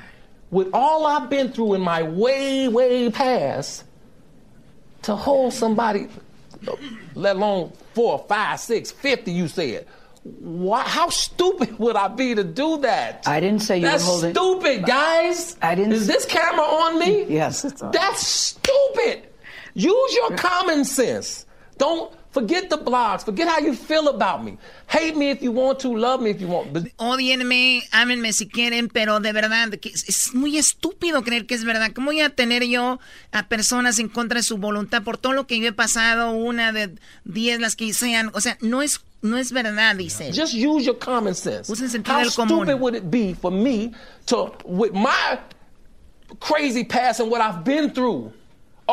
[0.52, 3.82] with all I've been through in my way, way past,
[5.02, 6.06] to hold somebody,
[7.16, 9.32] let alone four, five, six, fifty?
[9.32, 9.88] You said.
[10.24, 13.24] Why, how stupid would I be to do that?
[13.26, 14.34] I didn't say you That's were holding.
[14.34, 15.56] stupid, guys.
[15.60, 15.94] I didn't.
[15.94, 17.24] Is this camera on me?
[17.24, 17.90] Yes, it's on.
[17.90, 19.24] That's stupid.
[19.74, 21.44] Use your common sense.
[21.76, 23.24] Don't forget the blogs.
[23.24, 24.58] Forget how you feel about me.
[24.88, 25.94] Hate me if you want to.
[25.94, 26.72] Love me if you want.
[26.72, 31.92] But Odienme, ámenme si quieren, pero de verdad, es, muy estúpido creer que es verdad.
[31.94, 32.98] ¿Cómo voy a tener yo
[33.30, 36.72] a personas en contra de su voluntad por todo lo que yo he pasado, una
[36.72, 38.30] de diez, las que sean?
[38.34, 40.32] O sea, no es, no es verdad, dice.
[40.32, 41.70] just use your common sense.
[41.70, 42.66] Usen sentido How del común.
[42.66, 43.92] stupid would it be for me
[44.26, 45.38] to, with my
[46.40, 48.32] crazy past and what I've been through?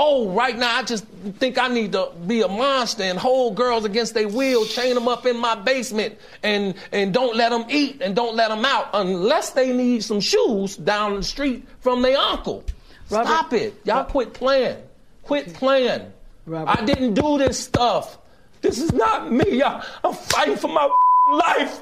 [0.01, 1.05] Oh, right now I just
[1.39, 5.09] think I need to be a monster and hold girls against their will, chain them
[5.09, 8.91] up in my basement, and and don't let them eat and don't let them out
[8.93, 12.63] unless they need some shoes down the street from their uncle.
[13.07, 14.05] Stop it, y'all!
[14.05, 14.77] Quit playing.
[15.23, 16.09] Quit playing.
[16.49, 18.19] I didn't do this stuff.
[18.61, 19.57] This is not me.
[19.57, 20.89] Y'all, I'm fighting for my
[21.33, 21.81] life.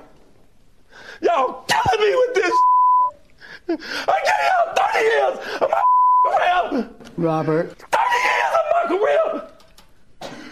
[1.22, 2.54] Y'all killing me with this.
[4.08, 5.84] I gave y'all 30 years of my
[6.32, 6.90] career.
[7.18, 7.78] Robert.
[7.78, 9.50] 30 years of my career.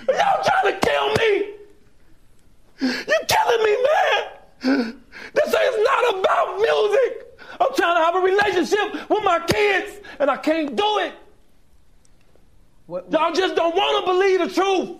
[0.09, 1.53] Y'all trying to kill me.
[2.81, 5.01] You killing me, man.
[5.33, 7.39] This is not about music.
[7.59, 11.13] I'm trying to have a relationship with my kids, and I can't do it.
[12.85, 14.99] what Y'all just don't want to believe the truth.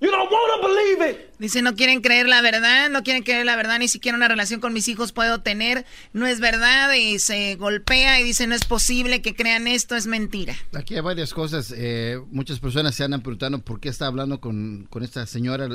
[0.00, 1.27] You don't want to believe it.
[1.38, 4.60] Dice, no quieren creer la verdad, no quieren creer la verdad, ni siquiera una relación
[4.60, 8.64] con mis hijos puedo tener, no es verdad, y se golpea y dice, no es
[8.64, 10.56] posible que crean esto, es mentira.
[10.74, 11.72] Aquí hay varias cosas.
[11.76, 15.68] eh, muchas personas se andan preguntando por qué está hablando con, con esta señora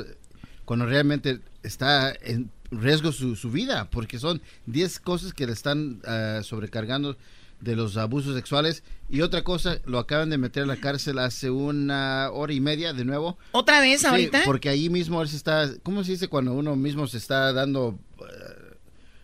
[0.64, 6.00] cuando realmente está en riesgo su, su vida, porque son 10 cosas que le están
[6.06, 7.16] ah, sobrecargando
[7.60, 8.82] de los abusos sexuales.
[9.08, 12.92] Y otra cosa, lo acaban de meter a la cárcel hace una hora y media
[12.92, 13.38] de nuevo.
[13.52, 14.42] ¿Otra vez Sí, ahorita?
[14.44, 17.98] porque ahí mismo él se está, ¿cómo se dice cuando uno mismo se está dando,
[18.20, 18.76] eh,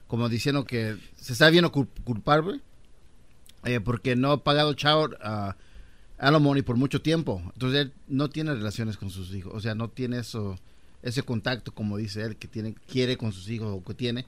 [0.07, 2.61] como diciendo que se está viendo cul- culpable
[3.65, 5.53] eh, porque no ha pagado child uh,
[6.19, 7.43] alimony por mucho tiempo.
[7.55, 10.59] Entonces él no tiene relaciones con sus hijos, o sea, no tiene eso,
[11.03, 14.25] ese contacto como dice él que tiene, quiere con sus hijos o que tiene,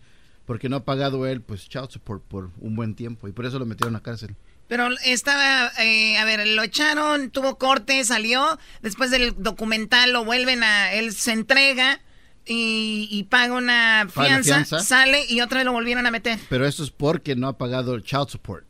[0.46, 3.58] porque no ha pagado él pues child support por un buen tiempo y por eso
[3.58, 4.34] lo metieron a cárcel.
[4.68, 8.58] Pero estaba, eh, a ver, lo echaron, tuvo corte, salió.
[8.80, 10.94] Después del documental lo vuelven a.
[10.94, 12.00] Él se entrega
[12.46, 14.64] y, y paga una fianza.
[14.64, 16.38] sale y otra vez lo volvieron a meter.
[16.48, 18.64] Pero eso es porque no ha pagado el child support.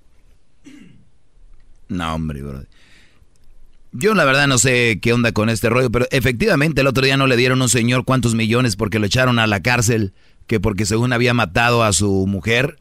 [1.89, 2.65] No, hombre, bro.
[3.93, 7.19] Yo la verdad no sé qué onda con este rollo, pero efectivamente el otro día
[7.19, 10.15] no le dieron a un señor cuántos millones porque lo echaron a la cárcel,
[10.47, 12.79] que porque según había matado a su mujer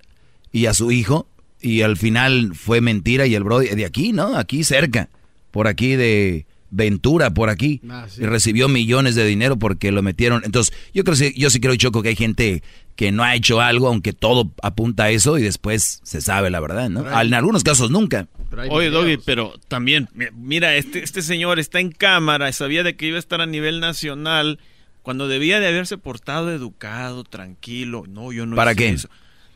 [0.52, 1.28] y a su hijo,
[1.62, 4.36] y al final fue mentira y el bro de aquí, ¿no?
[4.38, 5.10] Aquí cerca,
[5.52, 8.22] por aquí de Ventura, por aquí, Ah, sí.
[8.24, 10.42] y recibió millones de dinero porque lo metieron.
[10.46, 12.64] Entonces, yo creo sí- yo sí creo, Choco, que hay gente
[12.96, 16.62] que no ha hecho algo, aunque todo apunta a eso y después se sabe la
[16.62, 17.06] verdad, ¿no?
[17.10, 18.28] Hay- En algunos casos nunca.
[18.70, 23.06] Oye, Doggy, pero también, mi- mira, este, este señor está en cámara, sabía de que
[23.08, 24.58] iba a estar a nivel nacional,
[25.02, 28.04] cuando debía de haberse portado educado, tranquilo.
[28.08, 28.90] No, yo no ¿Para hice qué?
[28.90, 29.10] eso.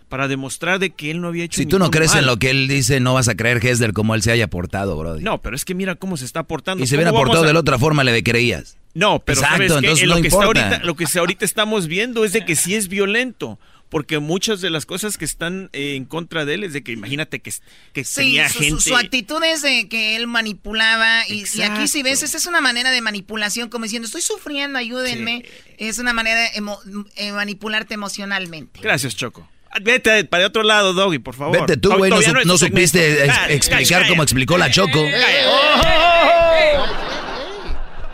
[0.09, 2.51] Para demostrar de que él no había hecho Si tú no crees en lo que
[2.51, 5.23] él dice, no vas a creer, Hesler, como él se haya portado, Brody.
[5.23, 6.83] No, pero es que mira cómo se está portando.
[6.83, 8.77] y se ¿Cómo hubiera portado a- de la otra forma, le creías.
[8.93, 10.61] No, pero Exacto, entonces En no lo que está importa.
[10.67, 13.59] ahorita, lo que ahorita estamos viendo es de que sí es violento.
[13.89, 16.91] Porque muchas de las cosas que están eh, en contra de él es de que
[16.91, 17.53] imagínate que,
[17.93, 18.81] que Sí, tenía su, gente...
[18.81, 21.21] su actitud es de que él manipulaba.
[21.29, 24.79] Y, y aquí, si ves, esa es una manera de manipulación, como diciendo, estoy sufriendo,
[24.79, 25.45] ayúdenme.
[25.77, 26.79] Es una manera de emo-
[27.15, 28.79] eh, manipularte emocionalmente.
[28.81, 29.47] Gracias, Choco.
[29.69, 31.59] Ah, Vete para otro lado, Doggy, por favor.
[31.59, 34.09] Vete tú, güey, no, no supiste ex- explicar cállate.
[34.09, 34.99] como explicó la Choco.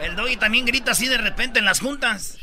[0.01, 2.37] El doggy también grita así de repente en las juntas.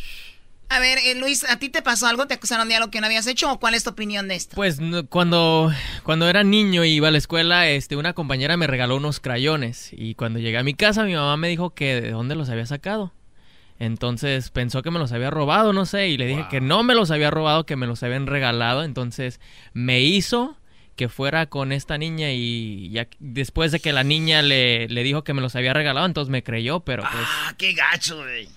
[0.71, 2.27] A ver, eh, Luis, ¿a ti te pasó algo?
[2.27, 3.51] ¿Te acusaron de algo que no habías hecho?
[3.51, 4.55] ¿O cuál es tu opinión de esto?
[4.55, 8.66] Pues no- cuando, cuando era niño y iba a la escuela, este, una compañera me
[8.66, 9.91] regaló unos crayones.
[9.93, 12.66] Y cuando llegué a mi casa, mi mamá me dijo que de dónde los había
[12.66, 13.12] sacado.
[13.79, 16.95] Entonces pensó que me los había robado, no sé, y le dije que no me
[16.95, 18.83] los había robado, que me los habían regalado.
[18.83, 19.41] Entonces
[19.73, 20.57] me hizo
[20.97, 25.23] que fuera con esta niña y ya después de que la niña le, le dijo
[25.23, 27.25] que me los había regalado, entonces me creyó, pero pues...
[27.25, 28.49] Ah, qué gacho, güey.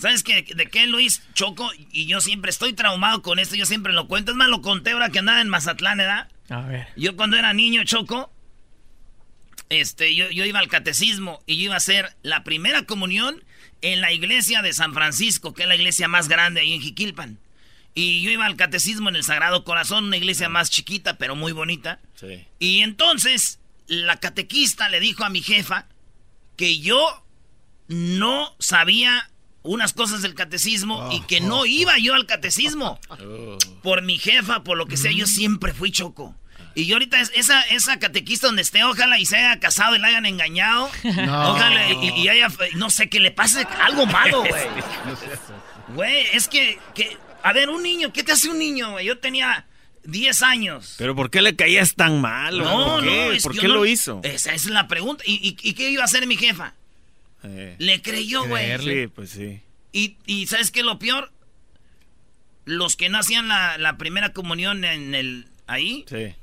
[0.00, 0.42] ¿Sabes qué?
[0.42, 1.70] de qué, Luis Choco?
[1.92, 4.32] Y yo siempre estoy traumado con esto, yo siempre lo cuento.
[4.32, 6.28] Es más, lo conté ahora que andaba en Mazatlán, ¿verdad?
[6.48, 6.88] A ver.
[6.96, 8.32] Yo cuando era niño, Choco,
[9.68, 13.44] este, yo, yo iba al catecismo y yo iba a hacer la primera comunión
[13.82, 17.38] en la iglesia de San Francisco, que es la iglesia más grande ahí en Jiquilpan.
[17.94, 21.52] Y yo iba al catecismo en el Sagrado Corazón, una iglesia más chiquita, pero muy
[21.52, 22.00] bonita.
[22.14, 22.46] Sí.
[22.58, 25.86] Y entonces la catequista le dijo a mi jefa
[26.56, 27.24] que yo
[27.88, 29.30] no sabía
[29.62, 32.98] unas cosas del catecismo y que no iba yo al catecismo.
[33.82, 36.34] Por mi jefa, por lo que sea, yo siempre fui choco.
[36.74, 39.98] Y yo ahorita, es- esa, esa catequista donde esté, ojalá y se haya casado y
[39.98, 40.88] la hayan engañado.
[41.02, 41.50] No.
[41.52, 44.62] Ojalá y, y haya, no sé, que le pase algo malo, güey.
[45.94, 49.06] Güey, es que, que, a ver, un niño, ¿qué te hace un niño, güey?
[49.06, 49.66] Yo tenía
[50.04, 50.94] 10 años.
[50.98, 52.58] Pero ¿por qué le caías tan mal?
[52.58, 54.20] No, ¿Por qué, no, es ¿Por que qué yo lo no- hizo?
[54.22, 55.24] Esa es la pregunta.
[55.26, 56.74] ¿Y, y, y qué iba a hacer mi jefa?
[57.44, 58.78] Eh, Le creyó, güey.
[58.78, 59.60] Sí, pues sí.
[59.92, 61.30] Y, y ¿sabes qué es lo peor?
[62.64, 66.34] Los que no hacían la, la primera comunión en el ahí, Sí.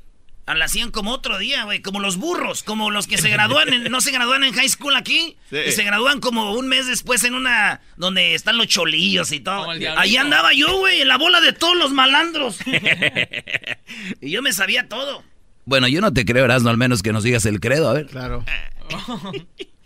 [0.45, 3.71] ah, la hacían como otro día, güey, como los burros, como los que se gradúan,
[3.71, 5.57] en- no se gradúan en high school aquí, Sí.
[5.67, 9.69] y se gradúan como un mes después en una donde están los cholillos y todo.
[9.97, 12.57] Ahí andaba yo, güey, en la bola de todos los malandros.
[14.21, 15.23] y yo me sabía todo.
[15.65, 18.07] Bueno, yo no te creo, Erasmo, al menos que nos digas el credo, a ver.
[18.07, 18.43] Claro.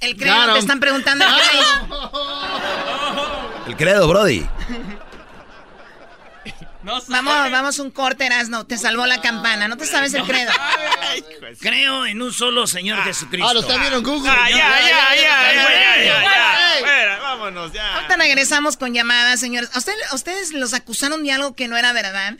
[0.00, 1.24] El credo, te están preguntando.
[3.66, 4.46] El, el credo, Brody.
[7.08, 8.64] Vamos, vamos un corte, Erasno.
[8.64, 9.66] Te salvó la campana.
[9.66, 10.52] No te sabes el credo.
[11.60, 13.48] Creo en un solo Señor Jesucristo.
[13.48, 14.30] Ah, lo está viendo en Google.
[14.30, 14.80] Ya, ya,
[16.04, 17.96] ya, Vámonos, ya.
[17.96, 19.70] Ahorita regresamos con llamadas, señores.
[20.12, 22.34] Ustedes los acusaron de algo que no era verdad?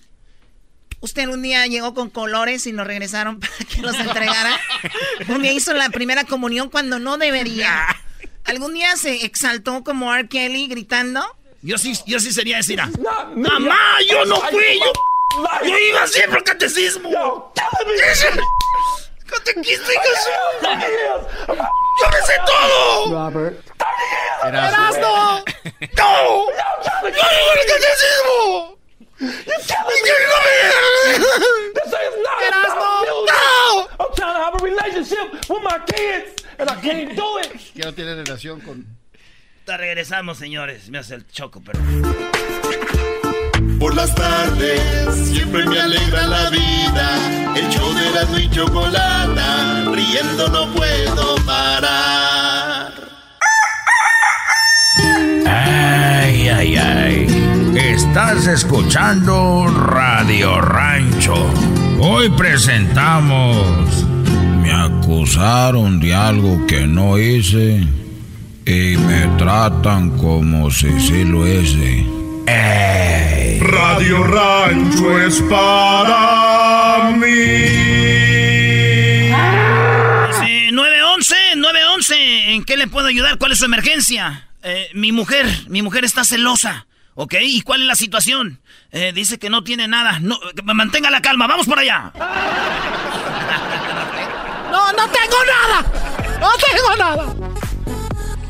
[1.00, 4.58] ¿Usted un día llegó con colores y los regresaron para que los entregara?
[5.28, 7.86] ¿Un día hizo la primera comunión cuando no debería?
[8.44, 10.28] ¿Algún día se exaltó como R.
[10.28, 11.24] Kelly gritando?
[11.62, 12.88] Yo sí, yo sí sería decir, ah,
[13.34, 14.92] mamá, yo no fui, yo,
[15.68, 17.10] yo iba siempre al catecismo.
[17.10, 17.52] Yo
[22.10, 23.30] me sé todo.
[23.30, 23.66] Robert.
[24.44, 25.44] ¡Erasmo!
[25.96, 26.46] ¡No!
[27.02, 28.75] ¡Yo iba al catecismo!
[29.18, 29.28] ¡No!
[33.98, 37.46] I'm trying to have a relationship with my kids, and I can't do it.
[37.74, 38.86] Que no tiene relación con...
[39.64, 40.88] Te regresamos, señores.
[40.90, 41.78] Me hace el choco, pero.
[43.78, 44.80] Por las tardes
[45.28, 47.54] siempre me alegra la vida.
[47.56, 52.92] El show de la y chocolata, riendo no puedo parar.
[55.46, 57.25] Ay, ay, ay.
[57.76, 61.34] Estás escuchando Radio Rancho.
[62.00, 64.02] Hoy presentamos.
[64.62, 67.86] Me acusaron de algo que no hice
[68.64, 72.06] y me tratan como si sí lo hice.
[72.46, 73.60] Ey.
[73.60, 77.26] Radio Rancho es para mí.
[80.40, 82.54] Sí, 911, 911.
[82.54, 83.36] ¿En qué le puedo ayudar?
[83.36, 84.48] ¿Cuál es su emergencia?
[84.62, 86.86] Eh, mi mujer, mi mujer está celosa.
[87.16, 87.34] ¿Ok?
[87.42, 88.60] ¿Y cuál es la situación?
[88.92, 90.20] Eh, dice que no tiene nada.
[90.20, 91.46] No, que mantenga la calma.
[91.46, 92.12] ¡Vamos por allá!
[94.68, 96.38] No, no tengo nada.
[96.40, 97.34] No tengo nada.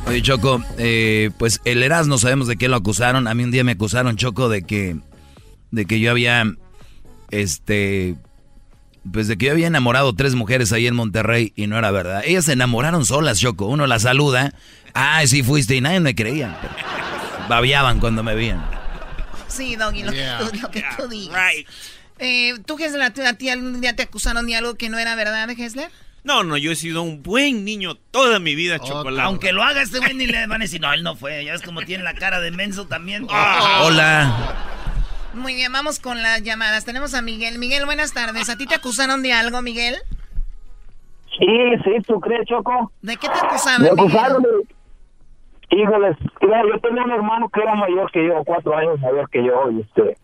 [0.07, 3.29] Oye, Choco, eh, pues el Erasmo sabemos de qué lo acusaron.
[3.29, 4.97] A mí un día me acusaron, Choco, de que,
[5.71, 6.45] de que yo había,
[7.31, 8.17] este,
[9.13, 12.23] pues de que yo había enamorado tres mujeres ahí en Monterrey y no era verdad.
[12.25, 13.67] Ellas se enamoraron solas, Choco.
[13.67, 14.53] Uno las saluda.
[14.95, 16.59] Ah, sí fuiste y nadie me creía.
[17.49, 18.65] Babiaban cuando me veían.
[19.49, 20.39] Sí, Doggy, lo, Yeah.
[20.39, 21.53] que, tú, lo que tú digas.
[22.19, 24.99] Eh, ¿Tú, Gessler, a ti, a ti algún día te acusaron de algo que no
[24.99, 25.91] era verdad, Gessler?
[26.25, 29.23] No, no, yo he sido un buen niño toda mi vida, chocolate.
[29.27, 31.45] Aunque lo haga este güey ni le van a decir, no, él no fue.
[31.45, 33.27] Ya ves como tiene la cara de menso también.
[33.31, 33.83] Ah.
[33.85, 34.55] Hola.
[35.35, 36.85] Muy bien, vamos con las llamadas.
[36.85, 37.59] Tenemos a Miguel.
[37.59, 38.49] Miguel, buenas tardes.
[38.49, 39.97] ¿A ti te acusaron de algo, Miguel?
[41.39, 41.47] Sí,
[41.85, 42.91] sí, ¿tú crees, Choco?
[43.03, 44.07] ¿De qué te acusaban, Me Miguel?
[44.09, 44.49] acusaron de...
[45.71, 49.45] Híjoles, mira, yo tenía un hermano que era mayor que yo, cuatro años mayor que
[49.45, 50.17] yo, y este...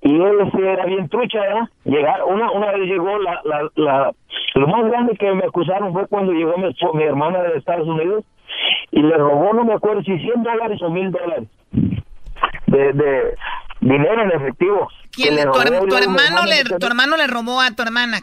[0.00, 1.68] Y él este, era bien trucha, ¿verdad?
[1.84, 4.12] Llegar, una, una vez llegó la, la, la...
[4.54, 8.24] Lo más grande que me acusaron fue cuando llegó mi, mi hermana de Estados Unidos
[8.92, 11.48] y le robó, no me acuerdo si 100 dólares o 1000 dólares
[12.66, 13.34] de, de
[13.80, 14.88] dinero en efectivo.
[15.12, 18.18] ¿Quién le- tu, her- hermano le, tu hermano le robó a tu hermana.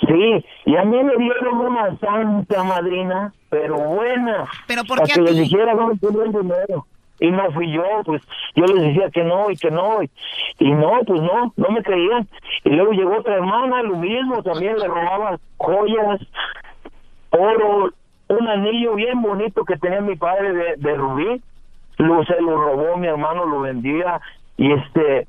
[0.00, 4.44] Sí, y a mí me dieron una santa madrina, pero buena.
[4.66, 5.40] ¿Pero por para qué que a les ti?
[5.42, 6.86] dijera dónde tenía el dinero.
[7.20, 8.22] Y no fui yo, pues
[8.56, 10.02] yo les decía que no y que no.
[10.02, 10.10] Y,
[10.58, 12.28] y no, pues no, no me creían.
[12.64, 16.20] Y luego llegó otra hermana, lo mismo, también le robaba joyas,
[17.30, 17.92] oro,
[18.28, 21.40] un anillo bien bonito que tenía mi padre de, de rubí.
[21.98, 24.20] Lo, se lo robó mi hermano, lo vendía.
[24.56, 25.28] Y este,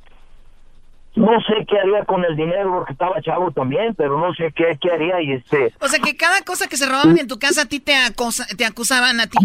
[1.15, 4.77] no sé qué haría con el dinero porque estaba chavo también, pero no sé qué,
[4.81, 5.73] qué haría y este...
[5.81, 8.47] O sea, que cada cosa que se robaban en tu casa a ti te, acosa-
[8.57, 9.37] te acusaban a ti.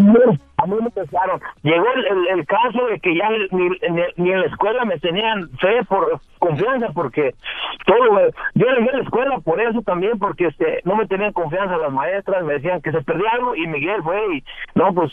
[0.63, 1.41] A mí me pensaron.
[1.63, 4.99] Llegó el, el- el caso de que ya ni, ni- ni en la escuela me
[4.99, 7.35] tenían fe por confianza porque
[7.87, 7.99] todo
[8.55, 12.45] yo dejé la escuela por eso también porque este no me tenían confianza las maestras
[12.45, 14.45] me decían que se perdía algo y Miguel fue y
[14.75, 15.13] no pues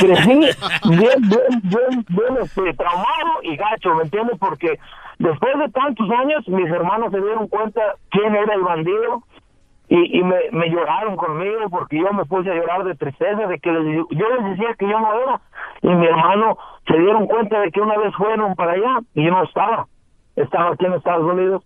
[0.00, 0.50] crecí bien
[0.84, 4.78] bien bien bien este, traumado y gacho me entiendes porque
[5.20, 9.22] después de tantos años mis hermanos se dieron cuenta quién era el bandido
[9.88, 13.58] y, y me, me lloraron conmigo porque yo me puse a llorar de tristeza de
[13.58, 15.40] que les- yo les decía que yo no era
[15.82, 16.56] y mi hermano
[16.86, 19.86] se dieron cuenta de que una vez fueron para allá y yo no estaba
[20.36, 21.62] estaba aquí en Estados Unidos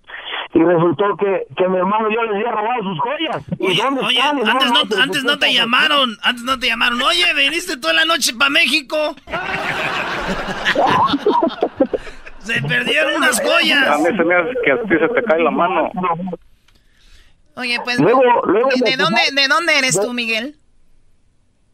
[0.52, 4.00] y resultó que, que mi hermano yo les había robado sus joyas y Oye, dónde
[4.00, 4.48] oye, están?
[4.48, 7.00] Antes no, antes no te pues, llamaron, antes no te llamaron.
[7.02, 8.96] Oye, viniste toda la noche para México.
[12.44, 13.86] Se perdieron unas joyas.
[13.88, 15.90] A mí se me hace que a ti se te cae la mano.
[17.56, 20.56] Oye, pues, Luego- luego ¿de, me de dónde, ¿de dónde eres tú, Miguel?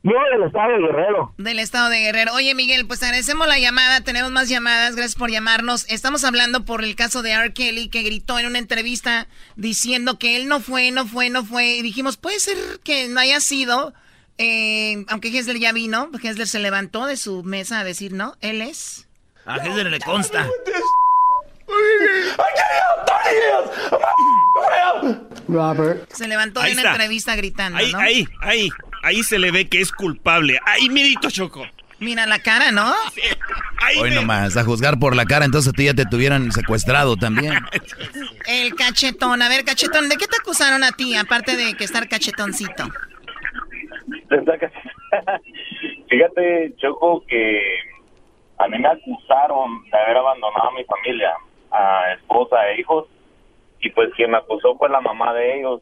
[0.02, 2.32] yo del estado de Guerrero Del estado de Guerrero.
[2.34, 4.00] Oye, Miguel, pues agradecemos la llamada.
[4.02, 4.94] Tenemos más llamadas.
[4.96, 5.84] Gracias por llamarnos.
[5.90, 7.52] Estamos hablando por el caso de R.
[7.52, 11.76] Kelly, que gritó en una entrevista diciendo que él no fue, no fue, no fue.
[11.76, 13.92] Y dijimos, puede ser que no haya sido.
[14.38, 18.62] eh, aunque Hessler ya vino, Hessler se levantó de su mesa a decir, no, él
[18.62, 19.06] es.
[19.50, 20.46] A Hessler le consta.
[25.48, 26.10] Robert.
[26.12, 27.98] Se levantó Ahí de una entrevista gritando, Ahí, ¿no?
[27.98, 28.68] ahí, ahí.
[29.02, 30.60] Ahí se le ve que es culpable.
[30.66, 31.66] Ahí, mirito, Choco.
[31.98, 32.94] Mira la cara, ¿no?
[33.98, 37.54] Hoy nomás, a juzgar por la cara, entonces a ti ya te tuvieran secuestrado también.
[38.46, 39.42] El cachetón.
[39.42, 42.88] A ver, cachetón, ¿de qué te acusaron a ti, aparte de que estar cachetoncito?
[46.08, 47.60] Fíjate, Choco, que
[48.60, 51.32] a mí me acusaron de haber abandonado a mi familia,
[51.70, 53.06] a esposa e hijos,
[53.80, 55.80] y pues quien me acusó fue la mamá de ellos,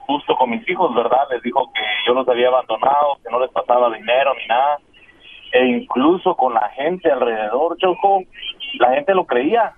[0.00, 1.28] justo con mis hijos, ¿verdad?
[1.30, 4.78] Les dijo que yo los había abandonado, que no les pasaba dinero ni nada,
[5.52, 8.22] e incluso con la gente alrededor, Choco,
[8.80, 9.74] la gente lo creía.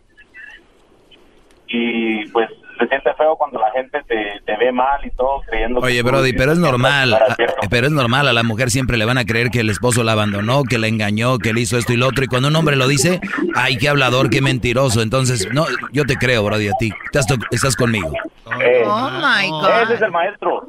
[1.67, 2.49] Y pues
[2.79, 6.03] se siente feo cuando la gente te, te ve mal y todo creyendo que Oye,
[6.03, 7.57] Brody, pero es normal, a- cierto.
[7.71, 10.13] pero es normal, a la mujer siempre le van a creer que el esposo la
[10.13, 12.77] abandonó, que la engañó, que le hizo esto y lo otro, y cuando un hombre
[12.77, 13.21] lo dice,
[13.55, 17.77] ay, qué hablador, qué mentiroso, entonces, no, yo te creo, Brody, a ti, estás, estás
[17.77, 18.13] conmigo.
[18.61, 19.83] Eh, Oh my God.
[19.85, 20.69] Ese es el maestro.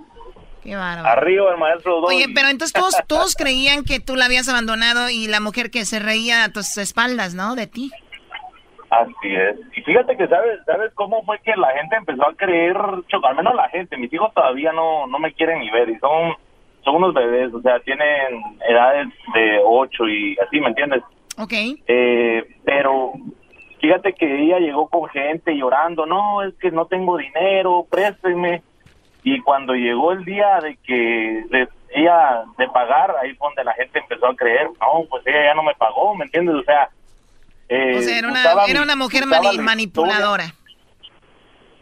[0.63, 1.07] Qué bárbaro.
[1.07, 1.99] Arriba el maestro.
[1.99, 5.85] Oye, pero entonces todos, todos creían que tú la habías abandonado y la mujer que
[5.85, 7.53] se reía a tus espaldas, ¿no?
[7.55, 7.91] De ti.
[8.89, 9.57] Así es.
[9.75, 12.75] Y fíjate que sabes, sabes cómo fue que la gente empezó a creer,
[13.07, 15.97] Choco, al menos la gente, mis hijos todavía no, no me quieren ni ver y
[15.97, 16.33] son,
[16.83, 21.03] son unos bebés, o sea, tienen edades de 8 y así, ¿me entiendes?
[21.37, 21.53] Ok.
[21.87, 23.13] Eh, pero
[23.81, 28.61] fíjate que ella llegó con gente llorando, no, es que no tengo dinero, présteme.
[29.23, 33.73] Y cuando llegó el día de que de, ella de pagar, ahí fue donde la
[33.73, 36.55] gente empezó a creer, no, pues ella ya no me pagó, ¿me entiendes?
[36.55, 36.89] O sea,
[37.69, 40.53] eh, O sea, era una, era una mujer mani- manipuladora.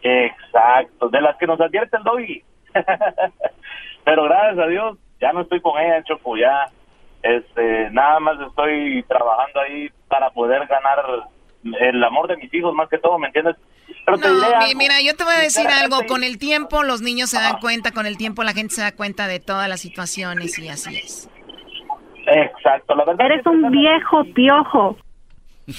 [0.02, 2.42] Exacto, de las que nos advierte el doggy.
[4.04, 6.66] Pero gracias a Dios, ya no estoy con ella, Choco, ya
[7.22, 10.98] este, nada más estoy trabajando ahí para poder ganar
[11.80, 13.56] el amor de mis hijos, más que todo, ¿me entiendes?
[14.04, 14.58] Pero No, algo.
[14.76, 16.04] mira, yo te voy a decir algo.
[16.06, 18.92] Con el tiempo los niños se dan cuenta, con el tiempo la gente se da
[18.92, 21.30] cuenta de todas las situaciones y así es.
[22.26, 23.24] Exacto, la verdad.
[23.26, 24.98] Eres un viejo piojo.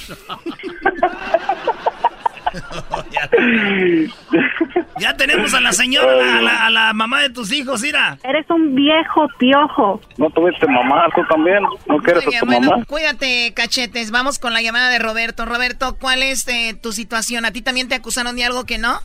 [5.00, 8.18] Ya tenemos a la señora, a la, a la mamá de tus hijos, mira.
[8.24, 10.00] Eres un viejo piojo.
[10.18, 11.64] ¿No tuviste mamá tú también?
[11.88, 12.86] ¿No quieres Muy a tu bueno, mamá?
[12.86, 14.12] cuídate, cachetes.
[14.12, 15.46] Vamos con la llamada de Roberto.
[15.46, 17.46] Roberto, ¿cuál es eh, tu situación?
[17.46, 19.00] ¿A ti también te acusaron de algo que no?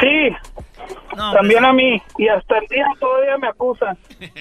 [0.00, 0.28] Sí,
[1.16, 2.02] también a mí.
[2.18, 3.96] Y hasta el día todavía me acusan.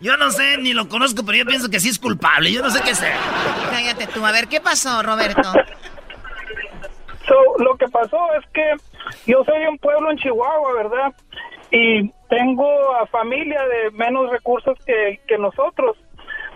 [0.00, 2.52] Yo no sé, ni lo conozco, pero yo pienso que sí es culpable.
[2.52, 3.16] Yo no sé qué sea.
[3.70, 4.24] Cállate tú.
[4.24, 5.52] A ver, ¿qué pasó, Roberto?
[7.26, 8.74] So, lo que pasó es que
[9.26, 11.14] yo soy de un pueblo en Chihuahua, ¿verdad?
[11.70, 15.96] Y tengo a familia de menos recursos que, que nosotros.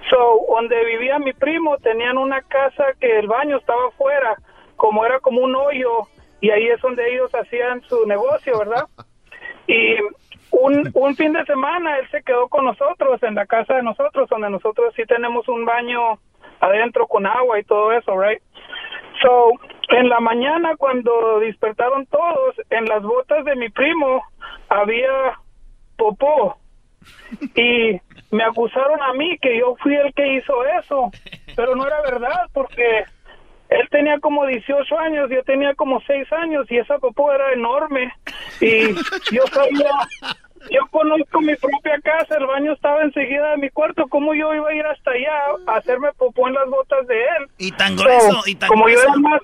[0.08, 4.36] So, donde vivía mi primo, tenían una casa que el baño estaba afuera,
[4.76, 6.08] como era como un hoyo,
[6.42, 8.84] y ahí es donde ellos hacían su negocio, ¿verdad?
[9.68, 9.94] Y
[10.50, 14.28] un, un fin de semana él se quedó con nosotros en la casa de nosotros,
[14.28, 16.18] donde nosotros sí tenemos un baño
[16.58, 18.42] adentro con agua y todo eso, right?
[19.22, 19.52] So,
[19.90, 24.24] en la mañana cuando despertaron todos, en las botas de mi primo
[24.68, 25.38] había
[25.96, 26.56] popó
[27.54, 28.00] y
[28.32, 31.12] me acusaron a mí que yo fui el que hizo eso,
[31.54, 33.04] pero no era verdad porque
[33.80, 38.12] él tenía como 18 años, yo tenía como 6 años y esa popó era enorme
[38.60, 38.92] y
[39.32, 39.90] yo sabía,
[40.70, 44.68] yo conozco mi propia casa, el baño estaba enseguida de mi cuarto, ¿cómo yo iba
[44.68, 45.32] a ir hasta allá
[45.66, 47.46] a hacerme popó en las botas de él?
[47.58, 49.08] Y tan grueso, y tan como yo grueso.
[49.10, 49.40] era más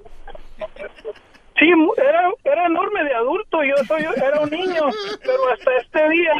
[1.59, 4.82] Sí, mu- era, era enorme de adulto, yo soy era un niño,
[5.24, 6.32] pero hasta este día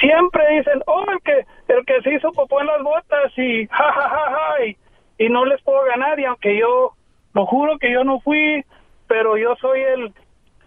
[0.00, 3.92] siempre dicen, oh, el que, el que se hizo popó en las botas y ja,
[3.92, 4.76] ja, ja, ja, y,
[5.24, 6.94] y no les puedo ganar, y aunque yo,
[7.34, 8.64] lo juro que yo no fui,
[9.06, 10.12] pero yo soy el,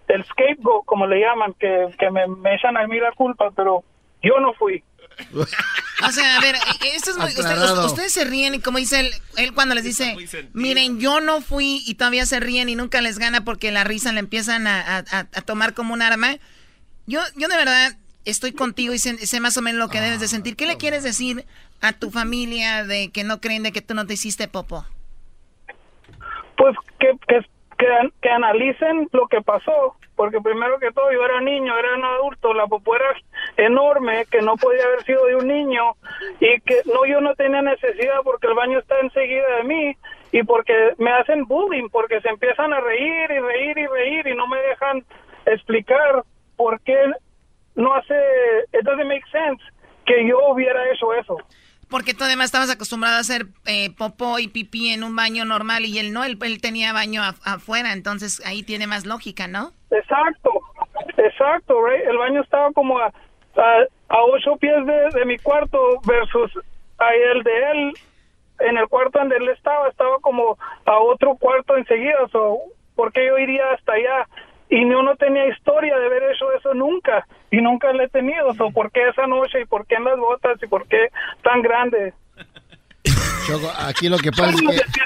[0.07, 3.83] el scapegoat, como le llaman, que, que me, me echan a mí la culpa, pero
[4.21, 4.83] yo no fui.
[6.05, 6.55] O sea, a ver,
[6.95, 7.43] esto es muy- usted-
[7.85, 10.15] ustedes se ríen y como dice él, él cuando les dice,
[10.53, 14.11] miren, yo no fui y todavía se ríen y nunca les gana porque la risa
[14.11, 16.37] le empiezan a, a- a- tomar como un arma.
[17.05, 17.95] Yo, yo de verdad
[18.25, 20.55] estoy contigo y sé, sé más o menos lo que debes de sentir.
[20.55, 21.45] ¿Qué le quieres decir
[21.81, 24.85] a tu familia de que no creen de que tú no te hiciste popo?
[26.63, 27.41] Pues que, que,
[28.21, 32.53] que, analicen lo que pasó, porque primero que todo yo era niño, era un adulto,
[32.53, 33.13] la popó era
[33.57, 35.91] enorme, que no podía haber sido de un niño,
[36.39, 39.97] y que no, yo no tenía necesidad porque el baño está enseguida de mí,
[40.31, 44.33] y porque me hacen bullying, porque se empiezan a reír y reír y reír y
[44.33, 45.03] no me dejan
[45.45, 46.23] explicar
[46.55, 47.11] por qué
[47.75, 48.15] no hace,
[48.71, 49.61] it doesn't make sense
[50.05, 51.35] que yo hubiera hecho eso.
[51.93, 55.85] Porque tú además estabas acostumbrado a hacer eh, popó y pipí en un baño normal
[55.85, 59.73] y él no, él, tenía baño af- afuera, entonces ahí tiene más lógica, ¿no?
[59.91, 60.49] Exacto,
[61.17, 62.03] exacto, right?
[62.07, 66.51] El baño estaba como a, a, a ocho pies de, de mi cuarto versus
[66.97, 67.93] a el de él,
[68.61, 72.57] en el cuarto donde él estaba, estaba como a otro cuarto enseguida, so,
[72.95, 74.27] ¿por qué yo iría hasta allá?
[74.75, 78.53] Y yo no tenía historia de haber hecho eso nunca, y nunca lo he tenido,
[78.55, 81.09] so, ¿por qué esa noche, y por qué en las botas, y por qué
[81.43, 82.13] tan grande?
[83.47, 85.03] Choco, aquí lo que pasa es que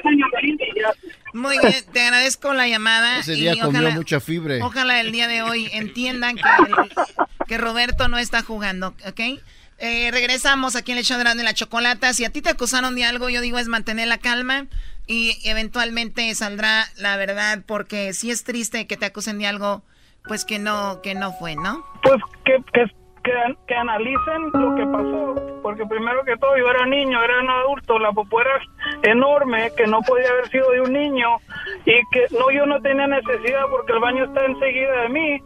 [1.34, 3.20] Muy bien, te agradezco la llamada.
[3.20, 4.56] ese y día comió ojalá- mucha fibra.
[4.64, 6.76] Ojalá el día de hoy entiendan que, el-
[7.48, 9.20] que Roberto no está jugando, ¿ok?
[9.80, 12.14] Eh, regresamos aquí en el show de la Chocolata.
[12.14, 14.66] Si a ti te acusaron de algo, yo digo es mantener la calma.
[15.08, 19.82] Y eventualmente saldrá la verdad porque si es triste que te acusen de algo
[20.28, 21.84] pues que no que no fue, ¿no?
[22.04, 22.86] Pues que, que,
[23.68, 28.00] que, analicen lo que pasó, porque primero que todo yo era niño, era un adulto,
[28.00, 28.60] la popó era
[29.04, 31.38] enorme, que no podía haber sido de un niño
[31.86, 35.42] y que no yo no tenía necesidad porque el baño está enseguida de mí.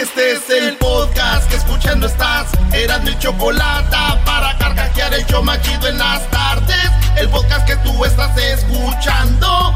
[0.00, 2.52] Este es el podcast que escuchando estás.
[2.72, 6.88] Eran mi chocolate para carcajear el yo machido en las tardes.
[7.16, 9.74] El podcast que tú estás escuchando.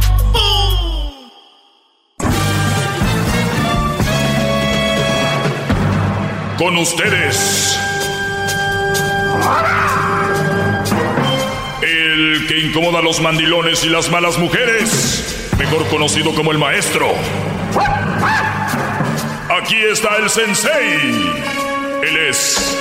[6.57, 7.77] Con ustedes.
[11.82, 15.51] El que incomoda a los mandilones y las malas mujeres.
[15.59, 17.12] Mejor conocido como el maestro.
[19.60, 20.70] Aquí está el sensei.
[22.02, 22.74] Él es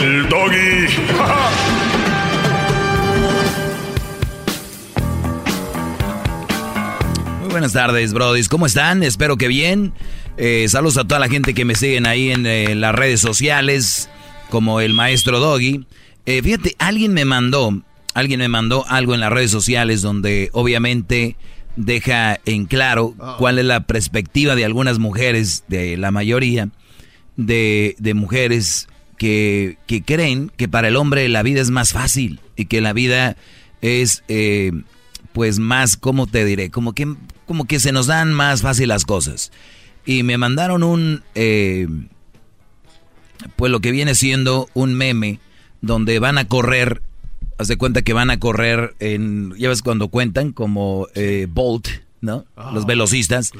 [0.00, 0.86] el doggy.
[7.40, 8.48] Muy buenas tardes, brodis.
[8.48, 9.02] ¿Cómo están?
[9.02, 9.92] Espero que bien.
[10.38, 14.08] Eh, saludos a toda la gente que me siguen ahí en eh, las redes sociales,
[14.48, 15.84] como el maestro Doggy.
[16.24, 17.82] Eh, fíjate, alguien me mandó,
[18.14, 21.36] alguien me mandó algo en las redes sociales donde obviamente
[21.76, 23.36] deja en claro Oh.
[23.38, 26.70] cuál es la perspectiva de algunas mujeres, de la mayoría,
[27.36, 28.88] de, de mujeres
[29.18, 32.92] que, que creen que para el hombre la vida es más fácil y que la
[32.92, 33.36] vida
[33.82, 34.72] es, eh,
[35.32, 36.70] pues más, ¿cómo te diré?
[36.70, 37.14] Como que,
[37.46, 39.52] como que se nos dan más fácil las cosas.
[40.04, 41.86] Y me mandaron un, eh,
[43.56, 45.40] pues lo que viene siendo un meme
[45.82, 47.02] donde van a correr,
[47.58, 51.88] haz de cuenta que van a correr en, ya ves cuando cuentan como eh, Bolt,
[52.20, 52.44] ¿no?
[52.72, 53.52] Los velocistas.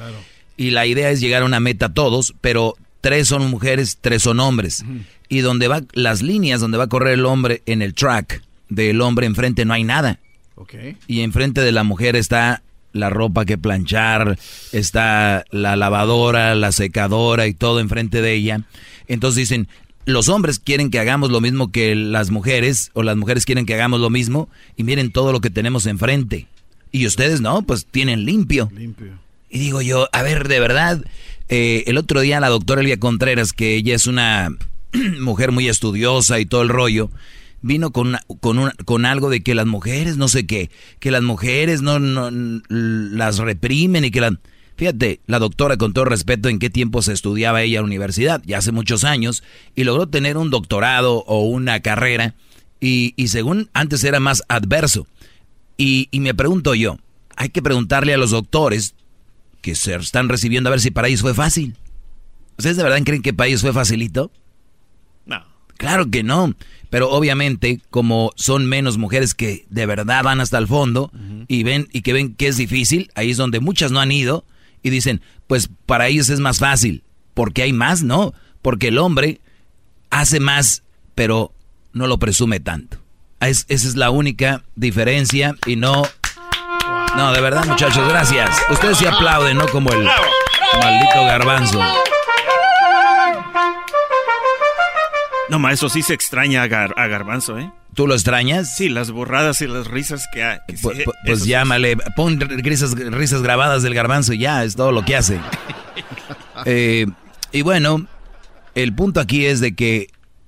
[0.55, 4.39] Y la idea es llegar a una meta todos, pero tres son mujeres, tres son
[4.39, 4.83] hombres.
[5.29, 9.01] Y donde va, las líneas donde va a correr el hombre en el track del
[9.01, 10.19] hombre enfrente no hay nada.
[10.55, 10.73] Ok.
[11.07, 12.63] Y enfrente de la mujer está
[12.93, 14.39] la ropa que planchar,
[14.71, 18.61] está la lavadora, la secadora y todo enfrente de ella.
[19.07, 19.67] Entonces dicen,
[20.07, 23.73] los hombres quieren que hagamos lo mismo que las mujeres, o las mujeres quieren que
[23.75, 26.47] hagamos lo mismo, y miren todo lo que tenemos enfrente.
[26.91, 28.71] Y ustedes no, pues tienen limpio.
[28.73, 29.19] Limpio.
[29.49, 31.03] Y digo yo, a ver, de verdad,
[31.49, 34.49] eh, el otro día la doctora Elia Contreras, que ella es una
[35.19, 37.11] mujer muy estudiosa y todo el rollo,
[37.61, 40.69] vino con, una- con, una- con algo de que las mujeres no sé qué,
[40.99, 42.29] que las mujeres no, no
[42.69, 44.33] las reprimen y que las...
[44.77, 48.43] Fíjate, la doctora, con todo respeto, en qué tiempo se estudiaba ella en la universidad,
[48.45, 49.43] ya hace muchos años,
[49.75, 52.35] y logró tener un doctorado o una carrera,
[52.79, 55.07] y, y según antes era más adverso.
[55.77, 56.99] Y, y me pregunto yo,
[57.35, 58.93] hay que preguntarle a los doctores
[59.61, 61.75] que se están recibiendo a ver si para ellos fue fácil.
[62.57, 64.31] ¿Ustedes de verdad creen que para ellos fue facilito?
[65.25, 65.43] No.
[65.77, 66.53] Claro que no.
[66.89, 71.11] Pero obviamente, como son menos mujeres que de verdad van hasta el fondo
[71.47, 74.45] y ven y que ven que es difícil, ahí es donde muchas no han ido
[74.83, 77.03] y dicen, pues para ellos es más fácil.
[77.33, 78.33] Porque hay más, no.
[78.61, 79.39] Porque el hombre
[80.09, 80.83] hace más,
[81.15, 81.53] pero
[81.93, 82.97] no lo presume tanto.
[83.39, 86.03] Es- esa es la única diferencia y no.
[87.15, 88.49] No, de verdad, muchachos, gracias.
[88.69, 91.79] Ustedes sí aplauden, no como el maldito garbanzo.
[95.49, 97.71] No, maestro, sí se extraña a, Gar- a Garbanzo, ¿eh?
[97.93, 98.75] ¿Tú lo extrañas?
[98.75, 100.59] Sí, las borradas y las risas que hay.
[100.67, 100.75] que
[101.25, 105.39] Pues, llámale, pon risas, risas grabadas del garbanzo y ya, es todo lo que hace.
[106.65, 107.05] Eh,
[107.51, 108.07] y bueno,
[108.73, 110.07] el punto aquí es de que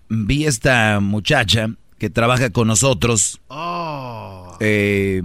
[0.10, 1.70] vi esta muchacha
[2.00, 3.40] que trabaja con nosotros.
[3.48, 5.22] Oh, eh,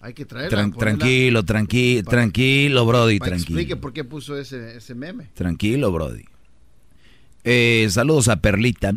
[0.00, 0.56] hay que traerla.
[0.66, 3.58] tran- tranquilo, tranquilo, tranquilo, Brody, tranquilo.
[3.58, 5.30] explique por qué puso ese, ese meme.
[5.34, 6.24] Tranquilo, Brody.
[7.44, 8.94] Eh, saludos a Perlita.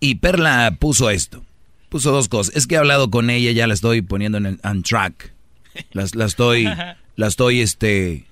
[0.00, 1.44] Y Perla puso esto.
[1.88, 2.54] Puso dos cosas.
[2.56, 5.32] Es que he hablado con ella, ya la estoy poniendo en, en track.
[5.92, 6.64] Las- La, estoy,
[7.16, 8.24] la estoy, este...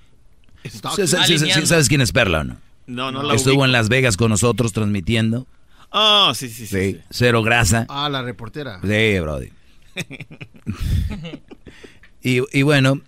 [0.63, 1.65] Sí, sí, sí, sí.
[1.65, 2.57] ¿Sabes quién es Perla o no?
[2.87, 3.65] No, no la Estuvo ubico.
[3.65, 5.47] en Las Vegas con nosotros transmitiendo.
[5.91, 6.93] Ah, sí, sí, sí.
[6.93, 7.85] Sí, cero grasa.
[7.89, 8.79] Ah, la reportera.
[8.81, 9.49] Sí, Brody.
[12.23, 13.01] Y, y bueno,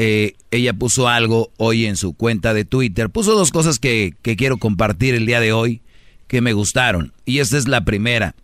[0.00, 3.10] eh, ella puso algo hoy en su cuenta de Twitter.
[3.10, 5.82] Puso dos cosas que, que quiero compartir el día de hoy
[6.28, 7.12] que me gustaron.
[7.24, 8.36] Y esta es la primera.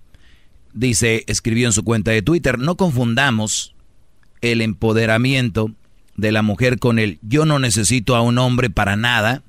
[0.72, 3.72] Dice, escribió en su cuenta de Twitter, no confundamos
[4.40, 5.70] el empoderamiento
[6.16, 9.44] de la mujer con el yo no necesito a un hombre para nada.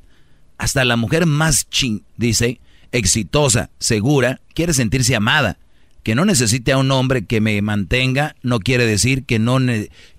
[0.60, 2.61] Hasta la mujer más chin, dice,
[2.91, 5.57] exitosa, segura, quiere sentirse amada.
[6.06, 9.57] Que no necesite a un hombre que me mantenga no quiere decir que no,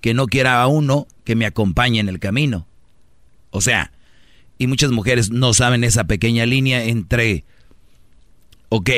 [0.01, 2.67] que no quiera a uno que me acompañe en el camino.
[3.51, 3.93] O sea,
[4.57, 7.45] y muchas mujeres no saben esa pequeña línea entre,
[8.67, 8.89] ok,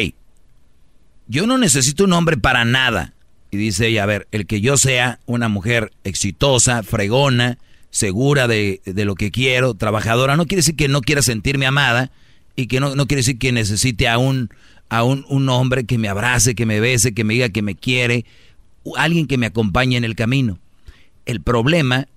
[1.27, 3.13] yo no necesito un hombre para nada,
[3.51, 7.59] Y dice ella, a ver, el que yo sea una mujer exitosa, fregona,
[7.91, 12.09] segura de, de lo que quiero, trabajadora, no quiere decir que no quiera sentirme amada
[12.55, 14.49] y que no, no quiere decir que necesite a un,
[14.89, 17.75] a un, un hombre que me abrace, que me bese, que me diga que me
[17.75, 18.25] quiere,
[18.97, 20.59] alguien que me acompañe en el camino.
[21.25, 22.07] El problema,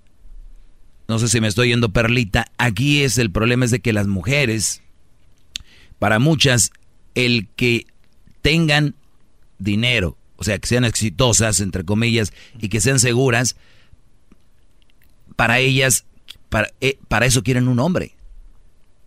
[1.07, 4.07] no sé si me estoy yendo perlita, aquí es el problema es de que las
[4.07, 4.81] mujeres,
[5.99, 6.71] para muchas,
[7.13, 7.85] el que
[8.41, 8.95] tengan
[9.59, 13.55] dinero, o sea, que sean exitosas, entre comillas, y que sean seguras,
[15.35, 16.05] para ellas,
[16.49, 18.15] para, eh, para eso quieren un hombre.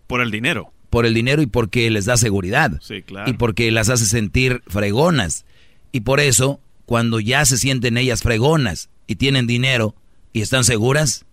[0.07, 0.71] Por el dinero.
[0.89, 2.79] Por el dinero y porque les da seguridad.
[2.81, 3.29] Sí, claro.
[3.29, 5.45] Y porque las hace sentir fregonas.
[5.91, 9.95] Y por eso, cuando ya se sienten ellas fregonas y tienen dinero
[10.33, 11.25] y están seguras,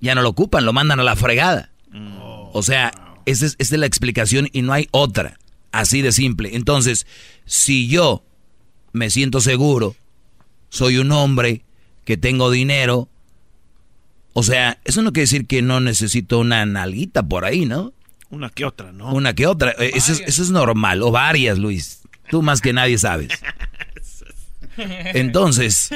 [0.00, 1.72] ya no lo ocupan, lo mandan a la fregada.
[2.52, 2.92] O sea,
[3.26, 5.38] esa es, esa es la explicación y no hay otra.
[5.72, 6.54] Así de simple.
[6.54, 7.06] Entonces,
[7.44, 8.24] si yo
[8.92, 9.96] me siento seguro,
[10.70, 11.62] soy un hombre
[12.04, 13.08] que tengo dinero,
[14.32, 17.92] o sea, eso no quiere decir que no necesito una nalguita por ahí, ¿no?
[18.30, 19.12] Una que otra, ¿no?
[19.12, 19.70] Una que otra.
[19.78, 21.02] Eh, Eso es, eso es normal.
[21.02, 22.02] O varias, Luis.
[22.30, 23.30] Tú más que nadie sabes.
[24.76, 25.90] Entonces,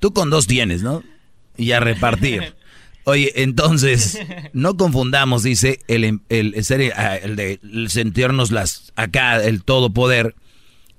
[0.00, 1.02] tú con dos tienes, ¿no?
[1.56, 2.54] Y a repartir.
[3.04, 4.18] Oye, entonces,
[4.52, 6.20] no confundamos, dice, el, el,
[6.54, 10.36] el ser- ah, el de el sentirnos las, acá, el todopoder,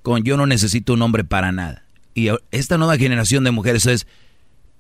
[0.02, 1.86] con yo no necesito un hombre para nada.
[2.14, 4.08] Y esta nueva generación de mujeres es,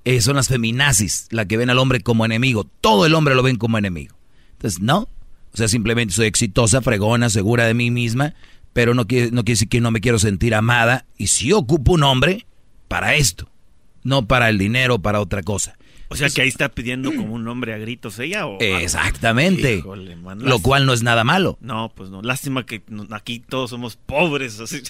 [0.03, 2.65] eh, son las feminazis, la que ven al hombre como enemigo.
[2.81, 4.15] Todo el hombre lo ven como enemigo.
[4.53, 5.07] Entonces, no.
[5.53, 8.34] O sea, simplemente soy exitosa, fregona, segura de mí misma,
[8.73, 11.06] pero no quiere, no quiere decir que no me quiero sentir amada.
[11.18, 12.45] Y si ocupo un hombre,
[12.88, 13.49] para esto.
[14.03, 15.78] No para el dinero, para otra cosa.
[16.07, 19.76] O sea que ahí está pidiendo como un hombre a gritos ella o Exactamente.
[19.78, 21.57] Híjole, man, Lo cual no es nada malo.
[21.61, 22.22] No, pues no.
[22.22, 24.60] Lástima que no- aquí todos somos pobres.
[24.60, 24.82] así.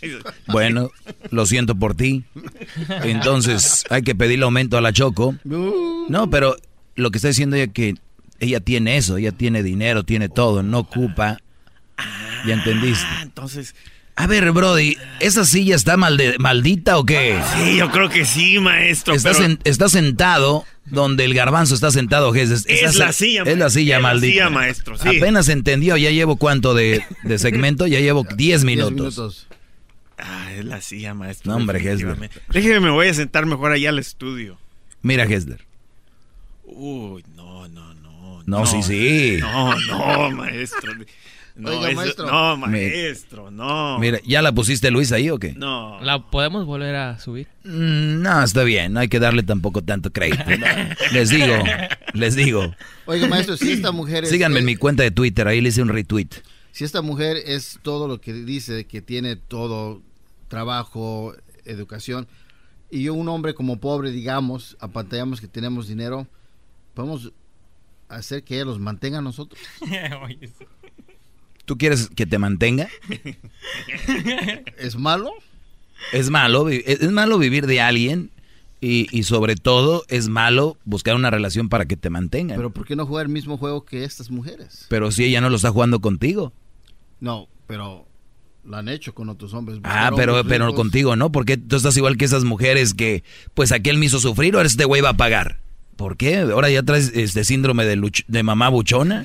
[0.47, 0.89] Bueno,
[1.29, 2.23] lo siento por ti.
[3.03, 5.35] Entonces, hay que pedirle aumento a la Choco.
[5.43, 6.55] No, pero
[6.95, 7.95] lo que está diciendo ella que
[8.41, 11.37] ella tiene eso, ella tiene dinero, tiene todo, no ocupa.
[12.45, 13.05] ¿Ya entendiste?
[13.21, 13.75] Entonces,
[14.15, 17.39] A ver, Brody, ¿esa silla está malde- maldita o qué?
[17.55, 19.13] sí, yo creo que sí, maestro.
[19.15, 22.35] Está, pero sen- está sentado donde el garbanzo está sentado.
[22.35, 24.31] Es, es- la silla, Es la silla es la maldita.
[24.33, 25.07] silla, maestro, sí.
[25.07, 28.91] Apenas entendió, ya llevo cuánto de, de segmento, ya llevo 10 minutos.
[28.93, 29.47] minutos.
[30.17, 31.51] Ah, es la silla, maestro.
[31.51, 32.41] No, hombre, definitivamente.
[32.49, 34.57] Déjeme, me voy a sentar mejor allá al estudio.
[35.01, 35.65] Mira, Hesler.
[36.65, 37.23] Uy,
[38.51, 38.59] no.
[38.59, 39.37] No, sí, sí.
[39.41, 40.93] No, no, maestro.
[41.53, 42.25] No, Oiga, eso- maestro.
[42.31, 43.99] no, maestro, no.
[43.99, 45.53] Mira, ¿ya la pusiste Luis ahí o qué?
[45.53, 45.99] No.
[46.01, 47.47] ¿La podemos volver a subir?
[47.65, 50.43] Mm, No, está bien, no hay que darle tampoco tanto crédito.
[50.47, 50.65] ¿no?
[51.11, 51.53] Les digo,
[52.13, 52.73] les digo.
[53.05, 54.29] Oiga, maestro, si esta mujer es...
[54.29, 56.29] Síganme en mi cuenta de Twitter, ahí le hice un retweet.
[56.71, 60.01] Si esta mujer es todo lo que dice, que tiene todo,
[60.47, 61.33] trabajo,
[61.65, 62.27] educación,
[62.89, 66.27] y yo un hombre como pobre, digamos, apantallamos que tenemos dinero,
[66.93, 67.33] podemos
[68.15, 69.61] hacer que ella los mantenga a nosotros.
[71.65, 72.89] ¿Tú quieres que te mantenga?
[74.77, 75.31] ¿Es malo?
[76.11, 78.31] Es malo, es malo vivir de alguien
[78.81, 82.57] y, y sobre todo es malo buscar una relación para que te mantengan.
[82.57, 84.87] Pero Pero, ¿por qué no jugar el mismo juego que estas mujeres?
[85.11, 86.51] si ella no lo está jugando contigo.
[87.19, 88.07] No, pero
[88.63, 89.79] lo han hecho con otros hombres.
[89.83, 90.79] Ah, pero, hombres pero ricos.
[90.79, 91.31] contigo, ¿no?
[91.31, 93.23] Porque tú estás igual que esas mujeres que,
[93.53, 95.59] pues aquel me hizo sufrir o este güey va a pagar.
[96.01, 96.39] ¿Por qué?
[96.39, 99.23] Ahora ya traes este síndrome de, luch- de mamá buchona.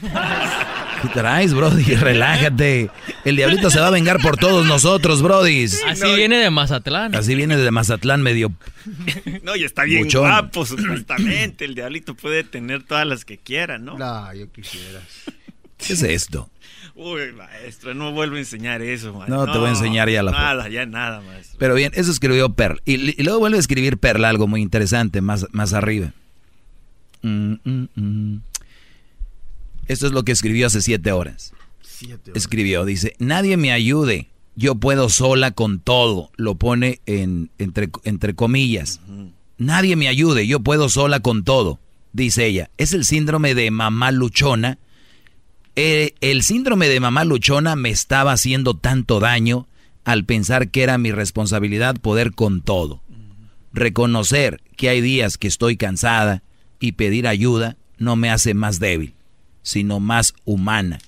[1.03, 1.83] ¿Qué traes, Brody?
[1.95, 2.91] Relájate.
[3.25, 5.65] El diablito se va a vengar por todos nosotros, Brody.
[5.65, 7.15] Así viene de Mazatlán.
[7.15, 8.53] Así viene de Mazatlán medio...
[9.43, 10.23] No, y está bien Buchón.
[10.29, 11.65] guapo, supuestamente.
[11.65, 13.97] El diablito puede tener todas las que quiera, ¿no?
[13.99, 15.01] No, yo quisiera.
[15.79, 16.51] ¿Qué es esto?
[16.95, 19.47] Uy, maestro, no vuelvo a enseñar eso, maestro.
[19.47, 20.43] No, te voy a enseñar ya la foto.
[20.43, 21.57] Nada, ya nada, maestro.
[21.59, 22.81] Pero bien, eso escribió Perl.
[22.87, 26.13] Y, y luego vuelve a escribir Perl algo muy interesante más, más arriba.
[27.27, 28.43] Mm, mm, mm.
[29.89, 31.53] Esto es lo que escribió hace siete horas.
[31.83, 32.43] Siete horas.
[32.43, 36.31] Escribió, dice, nadie me ayude, yo puedo sola con todo.
[36.37, 39.01] Lo pone en, entre, entre comillas.
[39.59, 41.81] Nadie me ayude, yo puedo sola con todo,
[42.13, 42.71] dice ella.
[42.79, 44.79] Es el síndrome de mamá luchona.
[45.75, 49.67] Eh, el síndrome de mamá luchona me estaba haciendo tanto daño
[50.05, 53.03] al pensar que era mi responsabilidad poder con todo.
[53.73, 56.45] Reconocer que hay días que estoy cansada
[56.81, 59.15] y pedir ayuda no me hace más débil,
[59.63, 60.99] sino más humana.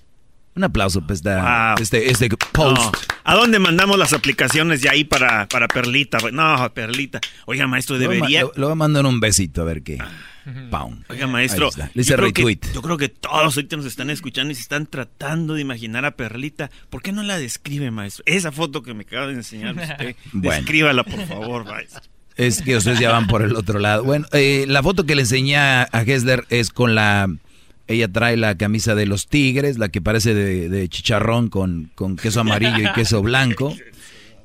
[0.54, 1.82] Un aplauso para esta- Wow.
[1.82, 2.76] este, este post.
[2.82, 2.92] No.
[3.24, 6.18] ¿A dónde mandamos las aplicaciones de ahí para, para Perlita?
[6.32, 7.20] No, Perlita.
[7.46, 8.42] Oiga, maestro, debería...
[8.56, 9.98] Lo, voy a mandar un besito a ver qué.
[10.70, 11.02] Paum.
[11.10, 11.68] Oiga, maestro.
[11.94, 12.72] Le hice yo, creo que, retweet.
[12.74, 16.12] yo creo que todos ahorita nos están escuchando y se están tratando de imaginar a
[16.12, 16.70] Perlita.
[16.88, 18.24] ¿Por qué no la describe, maestro?
[18.26, 20.56] Esa foto que me acaba de enseñar usted, Bueno.
[20.56, 22.00] descríbala, por favor, maestro.
[22.38, 24.04] Es que ustedes ya van por el otro lado.
[24.04, 27.28] Bueno, eh, la foto que le enseñé a Hessler es con la...
[27.88, 32.16] Ella trae la camisa de los tigres, la que parece de, de chicharrón con, con
[32.16, 33.74] queso amarillo y queso blanco.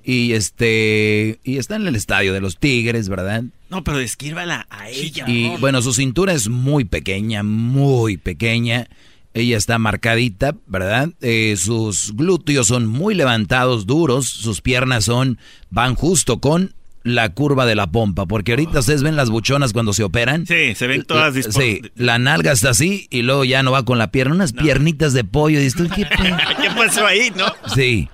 [0.03, 3.43] Y este y está en el estadio de los Tigres, ¿verdad?
[3.69, 5.25] No, pero descríbala a ella.
[5.27, 8.87] Y bueno, su cintura es muy pequeña, muy pequeña.
[9.33, 11.09] Ella está marcadita, ¿verdad?
[11.21, 14.27] Eh, sus glúteos son muy levantados, duros.
[14.27, 15.37] Sus piernas son
[15.69, 16.73] van justo con
[17.03, 20.45] la curva de la pompa, porque ahorita ustedes ven las buchonas cuando se operan.
[20.47, 23.84] Sí, se ven todas La- Sí, la nalga está así y luego ya no va
[23.84, 25.59] con la pierna, unas piernitas de pollo.
[25.61, 26.15] Y esto, ¿qué, pe-
[26.61, 27.45] ¿Qué pasó ahí, no?
[27.75, 28.07] Sí.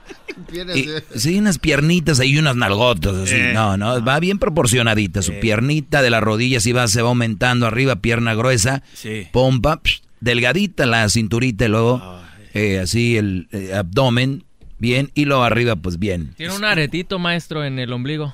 [0.75, 0.87] Y-
[1.19, 3.35] sí, unas piernitas ahí, unas nalgotas así.
[3.35, 3.51] Eh.
[3.53, 5.21] No, no, va bien proporcionadita.
[5.21, 9.27] Su piernita de la rodilla sí va, se va aumentando arriba, pierna gruesa, Sí.
[9.31, 12.21] pompa, psh, delgadita la cinturita y luego
[12.53, 14.43] eh, así el eh, abdomen,
[14.79, 16.33] bien, y luego arriba pues bien.
[16.37, 18.33] Tiene un aretito, maestro, en el ombligo.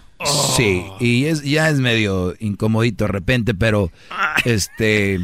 [0.55, 3.91] Sí, y es, ya es medio incomodito de repente, pero
[4.45, 5.19] este...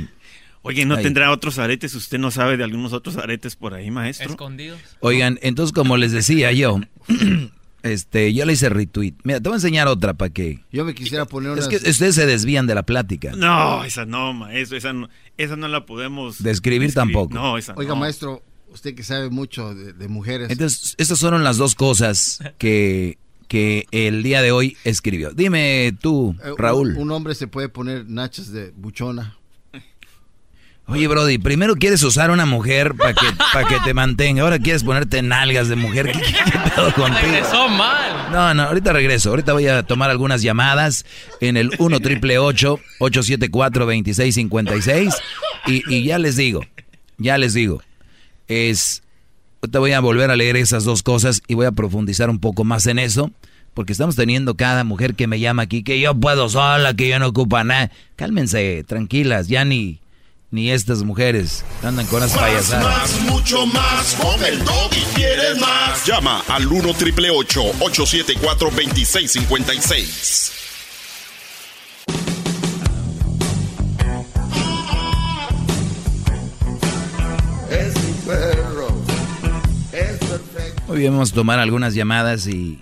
[0.64, 1.04] Oye, ¿no Ahí.
[1.04, 1.96] tendrá otros aretes?
[1.96, 4.30] ¿Usted no sabe de algunos otros aretes por ahí, maestro?
[4.30, 4.80] Escondidos.
[5.00, 6.80] Oigan, entonces como les decía yo,
[7.84, 9.16] este, yo le hice retweet.
[9.24, 10.64] Mira, te voy a enseñar otra para que...
[10.72, 11.68] Yo me quisiera poner Es unas...
[11.82, 13.32] que ustedes se desvían de la plática.
[13.36, 14.78] No, esa no, maestro.
[14.78, 16.44] Esa no, esa no la podemos...
[16.44, 17.34] Describir tampoco.
[17.34, 18.02] No, esa Oiga, no.
[18.02, 20.52] maestro, usted que sabe mucho de, de mujeres.
[20.52, 23.18] Entonces, estas fueron las dos cosas que,
[23.52, 25.32] que el día de hoy escribió.
[25.32, 26.96] Dime tú, Eh, un- Raúl.
[26.98, 29.36] Un, hombre se puede poner nachas de buchona.
[30.88, 34.44] Oye, Brody, primero quieres usar una mujer para que, para que te mantenga.
[34.44, 36.14] Ahora quieres ponerte nalgas de mujer.
[36.14, 37.20] ¿Qué, qué- qué pedo contigo?
[37.22, 38.32] Regresó mal.
[38.32, 39.32] No, no, ahorita regreso.
[39.32, 41.06] Ahorita voy a tomar algunas llamadas
[41.42, 45.14] en el 1 triple 874 2656
[45.68, 46.62] y, y ya les digo,
[47.18, 47.84] ya les digo,
[48.48, 49.04] es,
[49.62, 52.64] ahorita voy a volver a leer esas dos cosas y voy a profundizar un poco
[52.64, 53.32] más en eso,
[53.74, 57.20] porque estamos teniendo cada mujer que me llama aquí que yo puedo sola, que yo
[57.20, 57.92] no ocupa nada.
[58.16, 60.00] Cálmense, tranquilas, ya ni,
[60.50, 62.84] ni estas mujeres andan con las payasadas.
[62.84, 64.16] más, mucho más.
[64.16, 66.06] Con el y quieres más.
[66.06, 70.52] Llama al 1 triple 874 2656.
[80.92, 82.82] Muy bien, vamos a tomar algunas llamadas y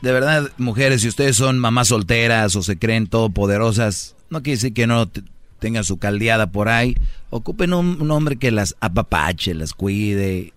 [0.00, 4.72] de verdad, mujeres, si ustedes son mamás solteras o se creen todopoderosas, no quiere decir
[4.72, 5.10] que no
[5.58, 6.96] tengan su caldeada por ahí.
[7.28, 10.54] Ocupen un, hombre que las apapache, las cuide.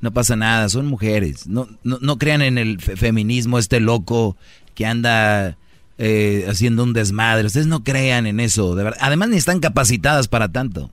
[0.00, 1.46] No pasa nada, son mujeres.
[1.46, 4.36] No, no, no crean en el fe- feminismo, este loco
[4.74, 5.56] que anda
[5.96, 7.46] eh, haciendo un desmadre.
[7.46, 8.76] Ustedes no crean en eso.
[8.98, 10.90] Además, ni están capacitadas para tanto.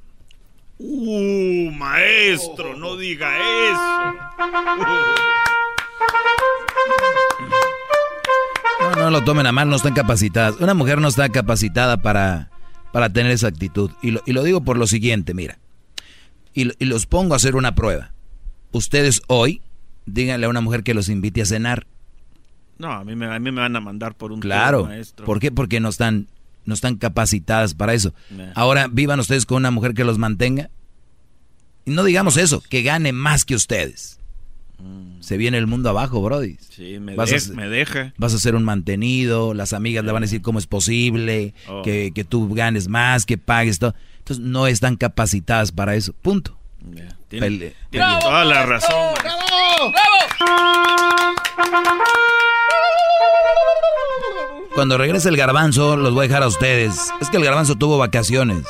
[0.85, 4.13] Uh, maestro, no diga eso.
[8.81, 10.57] No, no lo tomen a mal, no están capacitadas.
[10.59, 12.49] Una mujer no está capacitada para,
[12.91, 13.91] para tener esa actitud.
[14.01, 15.57] Y lo, y lo digo por lo siguiente, mira.
[16.53, 18.11] Y, lo- y los pongo a hacer una prueba.
[18.71, 19.61] Ustedes hoy,
[20.05, 21.87] díganle a una mujer que los invite a cenar.
[22.77, 24.85] No, a mí, me, a mí me van a mandar por un Claro.
[24.85, 25.25] maestro.
[25.25, 25.51] ¿Por qué?
[25.51, 26.27] Porque no están,
[26.65, 28.13] no están capacitadas para eso.
[28.55, 30.69] Ahora, vivan ustedes con una mujer que los mantenga.
[31.85, 34.19] Y no digamos eso, que gane más que ustedes.
[35.21, 36.57] Se viene el mundo abajo, Brody.
[36.69, 38.13] Sí, me, Vas a de- me deja.
[38.17, 41.81] Vas a ser un mantenido, las amigas le van a decir cómo es posible, Oh.
[41.83, 43.95] que, que tú ganes más, que pagues todo.
[44.19, 46.13] Entonces no están capacitadas para eso.
[46.21, 46.57] Punto.
[47.29, 49.13] Tiene, Pele- tiene toda la razón.
[54.75, 57.11] Cuando regrese el garbanzo, los voy a dejar a ustedes.
[57.21, 58.63] Es que el garbanzo tuvo vacaciones.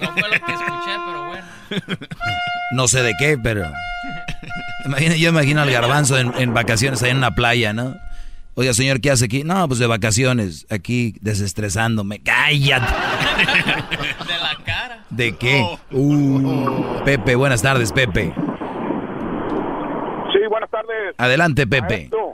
[0.00, 1.44] No fue lo que escuché, pero bueno.
[2.72, 3.70] No sé de qué, pero.
[4.86, 7.94] Imagina- yo imagino al garbanzo en, en vacaciones ahí en una playa, ¿no?
[8.54, 9.44] Oiga, señor, ¿qué hace aquí?
[9.44, 12.20] No, pues de vacaciones, aquí desestresándome.
[12.22, 12.92] ¡Cállate!
[12.92, 15.04] De la cara.
[15.10, 15.64] ¿De qué?
[15.90, 18.32] Uh, Pepe, buenas tardes, Pepe.
[20.32, 21.14] Sí, buenas tardes.
[21.16, 21.96] Adelante, Pepe.
[21.96, 22.31] Maestro,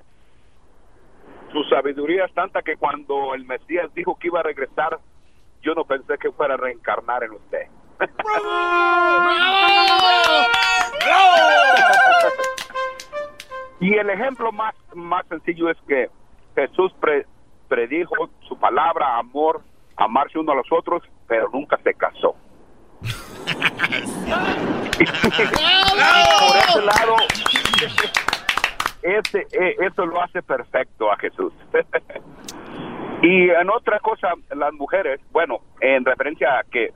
[1.53, 4.99] su sabiduría es tanta que cuando el Mesías dijo que iba a regresar,
[5.63, 7.67] yo no pensé que fuera a reencarnar en usted.
[13.81, 16.11] y el ejemplo más, más sencillo es que
[16.55, 17.27] Jesús pre-
[17.69, 19.63] predijo su palabra, amor,
[19.97, 22.35] amarse uno a los otros, pero nunca se casó.
[24.99, 27.17] y por ese lado,
[29.03, 31.53] ese, eh, eso lo hace perfecto a Jesús.
[33.23, 36.93] y en otra cosa, las mujeres, bueno, en referencia a que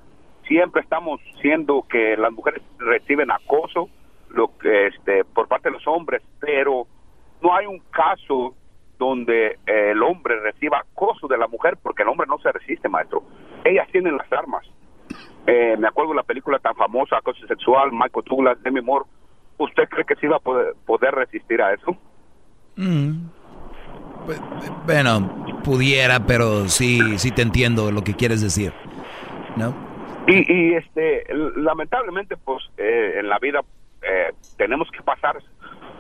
[0.47, 3.89] siempre estamos siendo que las mujeres reciben acoso
[4.31, 6.87] lo que este por parte de los hombres, pero
[7.43, 8.55] no hay un caso
[8.99, 12.89] donde eh, el hombre reciba acoso de la mujer, porque el hombre no se resiste,
[12.89, 13.23] maestro.
[13.65, 14.65] Ellas tienen las armas.
[15.47, 19.07] Eh, me acuerdo de la película tan famosa, Acoso Sexual, Michael Douglas, Demi Moore.
[19.65, 21.97] ¿Usted cree que sí va a poder, poder resistir a eso?
[22.77, 23.29] Mm.
[24.27, 24.41] Pues,
[24.87, 28.73] Bueno, pudiera, pero sí, sí te entiendo lo que quieres decir.
[29.57, 29.75] ¿No?
[30.27, 31.25] Y, y este,
[31.57, 33.61] lamentablemente, pues eh, en la vida
[34.03, 35.37] eh, tenemos que pasar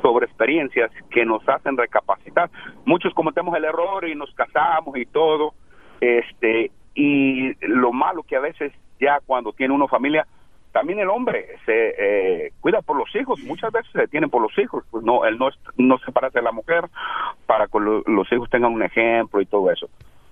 [0.00, 2.50] sobre experiencias que nos hacen recapacitar.
[2.84, 5.54] Muchos cometemos el error y nos casamos y todo.
[6.00, 10.26] Este, y lo malo que a veces ya cuando tiene uno familia,
[10.72, 13.40] también el hombre se eh, cuida por los hijos.
[13.40, 14.84] Muchas veces se tienen por los hijos.
[14.90, 16.84] Pues no, él no, no se parece a la mujer
[17.46, 19.88] para que lo- los hijos tengan un ejemplo y todo eso.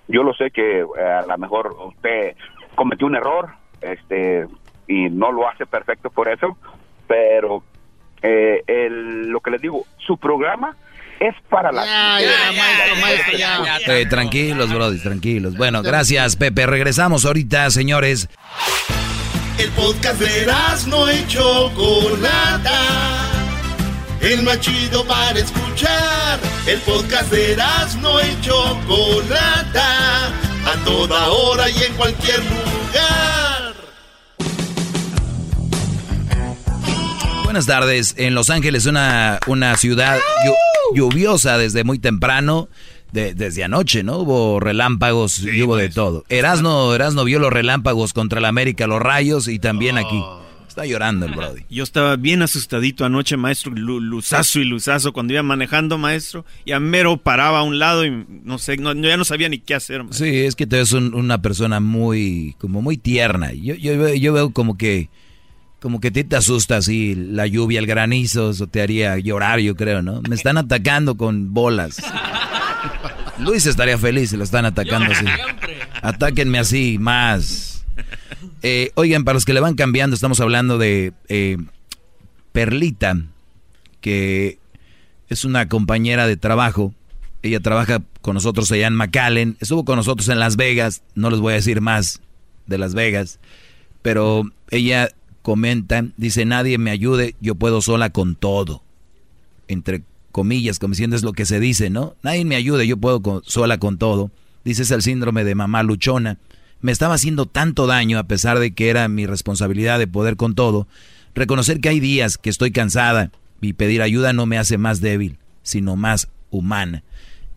[0.09, 2.35] Yo lo sé que eh, a lo mejor usted
[2.75, 3.51] cometió un error
[3.81, 4.47] este
[4.89, 6.57] y no lo hace perfecto por eso,
[7.07, 7.63] pero
[8.23, 10.75] eh, el- lo que les digo, su programa
[11.21, 11.83] es para la...
[14.09, 15.57] Tranquilos, brody, tranquilos.
[15.57, 16.67] Bueno, gracias, Pepe.
[16.67, 18.29] Regresamos ahorita, señores.
[19.61, 20.47] El podcast de
[20.87, 22.81] no y Chocolata.
[24.23, 26.41] El más chido para escuchar.
[26.67, 27.59] El podcast de
[28.01, 30.29] no y Chocolata.
[30.29, 33.75] A toda hora y en cualquier lugar.
[37.45, 38.15] Buenas tardes.
[38.17, 42.71] En Los Ángeles, una, una ciudad llu- lluviosa desde muy temprano,
[43.13, 44.19] de- desde anoche, ¿no?
[44.19, 46.25] Hubo relámpagos y hubo de todo.
[46.29, 50.23] Erasno, Erasno vio los relámpagos contra el América, los rayos y también aquí.
[50.69, 51.63] Está llorando el Brody.
[51.69, 56.71] Yo estaba bien asustadito anoche, maestro, lu- luzazo y luzazo cuando iba manejando, maestro, y
[56.71, 59.75] a mero paraba a un lado y no sé, no, ya no sabía ni qué
[59.75, 60.05] hacer.
[60.05, 60.25] maestro.
[60.27, 63.53] Sí, es que tú eres un- una persona muy, como muy tierna.
[63.53, 65.09] Yo, yo, veo- yo veo como que,
[65.81, 69.75] como que ti te asusta así la lluvia, el granizo, eso te haría llorar, yo
[69.75, 70.23] creo, ¿no?
[70.29, 71.97] Me están atacando con bolas.
[73.41, 75.25] Luis estaría feliz si lo están atacando así.
[76.03, 77.85] Atáquenme así, más.
[78.63, 81.57] Eh, oigan, para los que le van cambiando, estamos hablando de eh,
[82.53, 83.17] Perlita,
[84.01, 84.59] que
[85.29, 86.95] es una compañera de trabajo.
[87.43, 89.57] Ella trabaja con nosotros allá en McAllen.
[89.61, 91.03] Estuvo con nosotros en Las Vegas.
[91.15, 92.21] No les voy a decir más
[92.67, 93.39] de Las Vegas.
[94.03, 95.11] Pero ella
[95.43, 98.83] comenta, dice, nadie me ayude, yo puedo sola con todo.
[99.69, 102.15] Entre comillas, como diciendo es lo que se dice, ¿no?
[102.23, 104.31] Nadie me ayude, yo puedo con- sola con todo.
[104.65, 106.39] Dice, el síndrome de mamá luchona.
[106.81, 110.55] Me estaba haciendo tanto daño a pesar de que era mi responsabilidad de poder con
[110.55, 110.87] todo.
[111.35, 113.31] Reconocer que hay días que estoy cansada
[113.61, 117.03] y pedir ayuda no me hace más débil, sino más humana.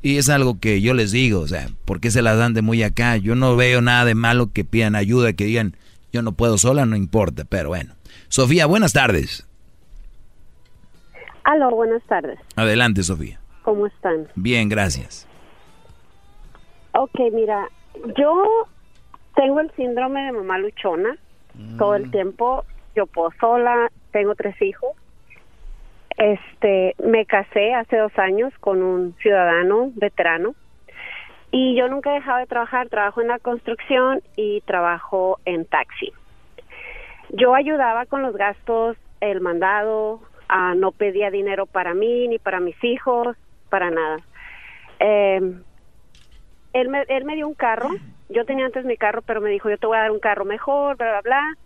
[0.02, 2.62] Y es algo que yo les digo, o sea, ¿por qué se las dan de
[2.62, 3.16] muy acá?
[3.18, 5.78] Yo no veo nada de malo que pidan ayuda, que digan,
[6.12, 7.96] yo no puedo sola, no importa, pero bueno.
[8.28, 9.46] Sofía, buenas tardes.
[11.44, 12.40] Aló, buenas tardes.
[12.56, 13.40] Adelante, Sofía.
[13.64, 14.28] ¿Cómo están?
[14.36, 15.28] Bien, gracias.
[16.94, 17.70] Ok, mira,
[18.18, 18.68] yo
[19.36, 21.18] tengo el síndrome de mamá luchona.
[21.78, 22.66] Todo el tiempo
[22.96, 24.92] yo puedo sola, tengo tres hijos.
[26.18, 30.56] Este, me casé hace dos años con un ciudadano veterano
[31.52, 32.90] y yo nunca he dejado de trabajar.
[32.90, 36.12] Trabajo en la construcción y trabajo en taxi.
[37.30, 40.22] Yo ayudaba con los gastos, el mandado,
[40.76, 43.36] no pedía dinero para mí ni para mis hijos,
[43.70, 44.18] para nada.
[45.00, 45.42] Eh,
[46.74, 47.90] él, me, él me dio un carro,
[48.30, 50.46] yo tenía antes mi carro, pero me dijo, yo te voy a dar un carro
[50.46, 51.58] mejor, bla, bla, bla,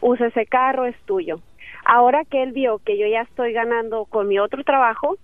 [0.00, 1.40] usa ese carro, es tuyo.
[1.84, 5.16] Ahora que él vio que yo ya estoy ganando con mi otro trabajo,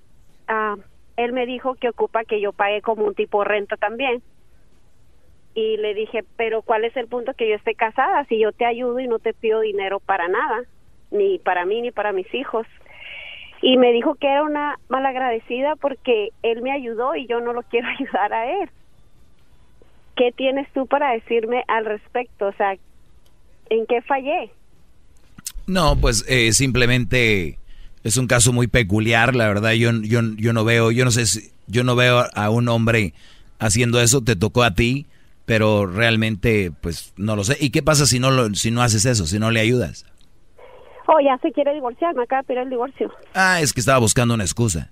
[0.48, 0.76] ah,
[1.16, 4.22] él me dijo que ocupa que yo pague como un tipo renta también.
[5.54, 8.24] Y le dije, pero ¿cuál es el punto que yo esté casada?
[8.24, 10.62] Si yo te ayudo y no te pido dinero para nada,
[11.10, 12.66] ni para mí ni para mis hijos.
[13.62, 17.62] Y me dijo que era una malagradecida porque él me ayudó y yo no lo
[17.62, 18.68] quiero ayudar a él.
[20.16, 22.48] ¿Qué tienes tú para decirme al respecto?
[22.48, 22.76] O sea,
[23.70, 24.50] ¿en qué fallé?
[25.66, 27.58] No, pues eh, simplemente
[28.04, 29.72] es un caso muy peculiar, la verdad.
[29.72, 33.14] Yo, yo, yo no veo, yo no sé si, yo no veo a un hombre
[33.58, 34.22] haciendo eso.
[34.22, 35.06] Te tocó a ti,
[35.46, 37.56] pero realmente, pues no lo sé.
[37.60, 40.04] ¿Y qué pasa si no lo, si no haces eso, si no le ayudas?
[41.06, 43.10] Oh, ya se quiere divorciar, me acaba de pedir el divorcio.
[43.34, 44.88] Ah, es que estaba buscando una excusa.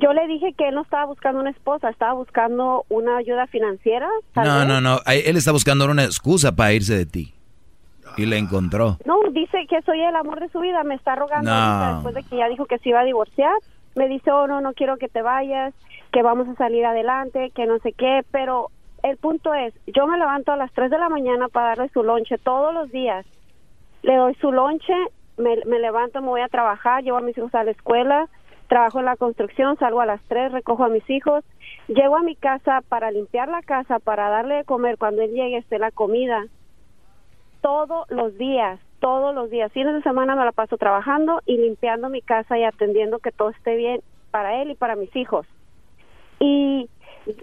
[0.00, 4.08] Yo le dije que él no estaba buscando una esposa, estaba buscando una ayuda financiera.
[4.34, 4.66] No, vez.
[4.66, 4.98] no, no.
[5.06, 7.34] Él está buscando una excusa para irse de ti.
[8.16, 8.98] Y la encontró.
[9.06, 11.94] No, dice que soy el amor de su vida, me está rogando No.
[11.94, 13.54] después de que ya dijo que se iba a divorciar.
[13.94, 15.74] Me dice, oh, no, no quiero que te vayas,
[16.10, 18.70] que vamos a salir adelante, que no sé qué, pero
[19.02, 22.02] el punto es, yo me levanto a las 3 de la mañana para darle su
[22.02, 23.26] lonche todos los días.
[24.02, 24.92] Le doy su lonche,
[25.36, 28.28] me, me levanto, me voy a trabajar, llevo a mis hijos a la escuela,
[28.68, 31.44] trabajo en la construcción, salgo a las 3, recojo a mis hijos,
[31.88, 35.58] llego a mi casa para limpiar la casa, para darle de comer cuando él llegue
[35.58, 36.46] esté la comida.
[37.60, 42.08] Todos los días, todos los días, fines de semana me la paso trabajando y limpiando
[42.08, 44.00] mi casa y atendiendo que todo esté bien
[44.30, 45.46] para él y para mis hijos.
[46.40, 46.88] Y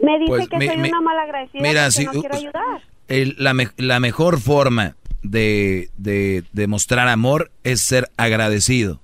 [0.01, 2.35] me dice Pues, que mi- soy mi- una mala agradecida mira, porque si- no quiero
[2.35, 2.81] ayudar.
[3.07, 9.01] El- la, me- la mejor forma de, de, de mostrar amor es ser agradecido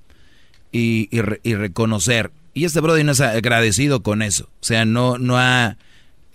[0.72, 2.32] y, y re- y reconocer.
[2.54, 4.46] Y este Brody no es agradecido con eso.
[4.62, 5.78] O sea, no, no ha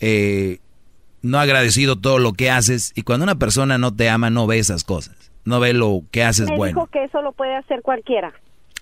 [0.01, 0.59] eh,
[1.23, 2.93] no ha agradecido todo lo que haces.
[2.95, 5.17] Y cuando una persona no te ama, no ve esas cosas.
[5.45, 6.81] No ve lo que haces me bueno.
[6.81, 8.33] dijo que eso lo puede hacer cualquiera.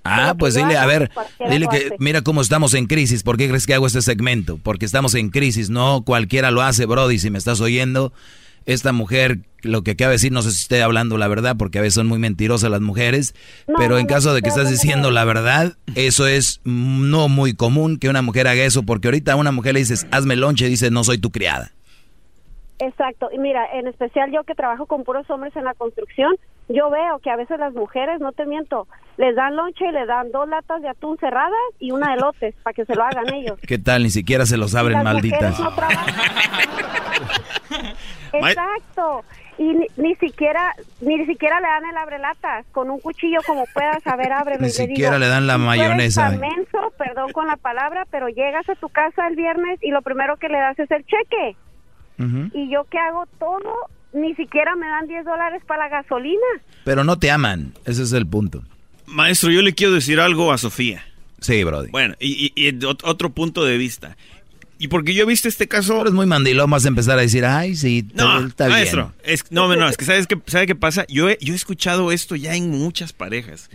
[0.05, 1.11] Ah, pues dile, a ver,
[1.51, 3.23] dile que mira cómo estamos en crisis.
[3.23, 4.59] ¿Por qué crees que hago este segmento?
[4.59, 7.19] Porque estamos en crisis, no cualquiera lo hace, Brody.
[7.19, 8.13] Si me estás oyendo,
[8.65, 11.79] esta mujer, lo que acaba de decir, no sé si estoy hablando la verdad, porque
[11.79, 13.35] a veces son muy mentirosas las mujeres,
[13.67, 17.55] No, pero no, en caso de que estás diciendo la verdad, eso es no muy
[17.55, 20.67] común que una mujer haga eso, porque ahorita a una mujer le dices, hazme lonche,
[20.67, 21.73] y dice, no soy tu criada.
[22.81, 26.37] Exacto, y mira, en especial yo que trabajo con puros hombres en la construcción,
[26.69, 28.87] yo veo que a veces las mujeres, no te miento,
[29.17, 32.55] les dan lonche y les dan dos latas de atún cerradas y una de lotes
[32.63, 33.59] para que se lo hagan ellos.
[33.67, 34.05] ¿Qué tal?
[34.05, 35.59] Ni siquiera se los abren, malditas.
[35.59, 35.71] no.
[38.33, 39.25] Exacto.
[39.59, 44.01] Y ni, ni siquiera ni siquiera le dan el abrelatas con un cuchillo como puedas
[44.05, 46.31] saber ábrelo Ni siquiera digo, le dan la "Tú eres mayonesa".
[46.31, 50.37] menso, perdón con la palabra, pero llegas a tu casa el viernes y lo primero
[50.37, 51.57] que le das es el cheque.
[52.53, 53.75] Y yo que hago todo,
[54.13, 56.47] ni siquiera me dan 10 dólares para la gasolina.
[56.85, 58.63] Pero no te aman, ese es el punto.
[59.07, 61.05] Maestro, yo le quiero decir algo a Sofía.
[61.41, 61.91] Sí, Brody.
[61.93, 64.17] Bueno, y, y- otro punto de vista.
[64.79, 66.01] Y porque yo he visto este caso...
[66.01, 68.79] Eres muy mandilón, vas a empezar a decir, ay, sí, No, está bien.
[68.79, 71.05] maestro, es, no, no, es que sabes qué, sabe qué pasa.
[71.09, 73.69] Yo he, yo he escuchado esto ya en muchas parejas.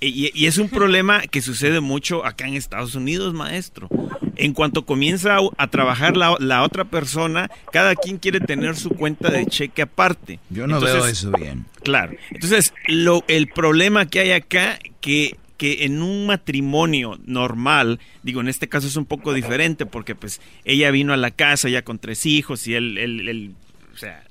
[0.00, 3.88] Y, y- y es un problema que sucede mucho acá en Estados Unidos, maestro.
[4.36, 8.90] En cuanto comienza a, a trabajar la, la otra persona, cada quien quiere tener su
[8.90, 10.38] cuenta de cheque aparte.
[10.50, 11.66] Yo no veo eso bien.
[11.82, 12.12] Claro.
[12.30, 18.48] Entonces, lo, el problema que hay acá, que, que en un matrimonio normal, digo, en
[18.48, 21.98] este caso es un poco diferente, porque pues ella vino a la casa ya con
[21.98, 23.54] tres hijos y él, él-
[23.92, 24.24] o sea,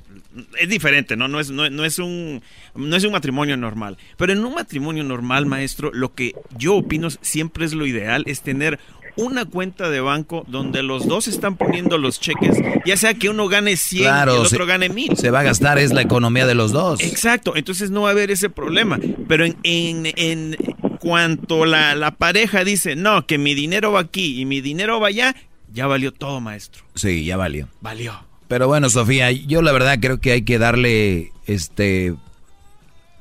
[0.59, 1.27] es diferente, ¿no?
[1.27, 2.41] No es, no es un,
[2.75, 3.97] no es un matrimonio normal.
[4.17, 8.41] Pero en un matrimonio normal, maestro, lo que yo opino siempre es lo ideal, es
[8.41, 8.79] tener
[9.15, 13.47] una cuenta de banco donde los dos están poniendo los cheques, ya sea que uno
[13.47, 15.17] gane 100 y el otro se, gane 1000.
[15.17, 17.01] se va a gastar, es la economía de los dos.
[17.01, 18.99] Exacto, entonces no va a haber ese problema.
[19.27, 20.57] Pero en, en, en
[20.99, 25.07] cuanto la, la pareja dice, no, que mi dinero va aquí y mi dinero va
[25.07, 25.35] allá,
[25.71, 26.83] ya valió todo, maestro.
[26.95, 27.67] Sí, ya valió.
[27.81, 28.13] Valió.
[28.47, 32.13] Pero bueno, Sofía, yo la verdad creo que hay que darle, este,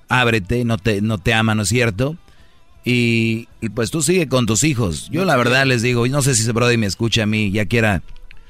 [0.08, 2.16] ábrete, no te, no te ama, ¿no es cierto?
[2.84, 5.08] Y, y pues tú sigue con tus hijos.
[5.10, 7.50] Yo la verdad les digo, y no sé si ese Brody me escucha a mí,
[7.50, 8.02] ya quiera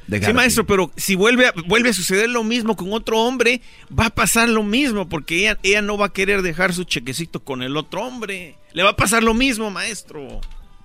[0.07, 0.31] dejar.
[0.31, 3.61] Sí, maestro, pero si vuelve a, vuelve a suceder lo mismo con otro hombre,
[3.97, 7.41] va a pasar lo mismo, porque ella, ella no va a querer dejar su chequecito
[7.41, 8.57] con el otro hombre.
[8.73, 10.41] Le va a pasar lo mismo, maestro.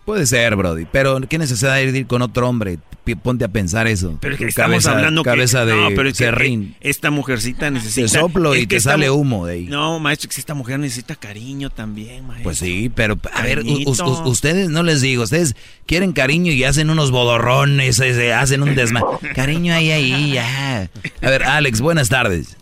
[0.07, 2.79] Puede ser, Brody, pero qué necesidad de ir con otro hombre.
[3.23, 4.17] Ponte a pensar eso.
[4.21, 6.75] Pero es que estamos cabeza, hablando que- cabeza de no, pero es que serrín.
[6.79, 8.07] esta mujercita necesita...
[8.07, 9.65] Te soplo es y que te sale humo de ahí.
[9.65, 12.43] No, maestro, que esta mujer necesita cariño también, maestro.
[12.45, 15.55] Pues sí, pero a ver, u- u- ustedes no les digo, ustedes
[15.85, 19.01] quieren cariño y hacen unos bodorrones, eh, se hacen un desma.
[19.35, 20.89] cariño ahí, ahí, ya.
[21.21, 22.57] A ver, Alex, buenas tardes.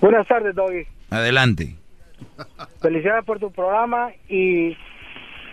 [0.00, 0.86] Buenas tardes, Doggy.
[1.10, 1.76] Adelante.
[2.80, 4.76] Felicidades por tu programa y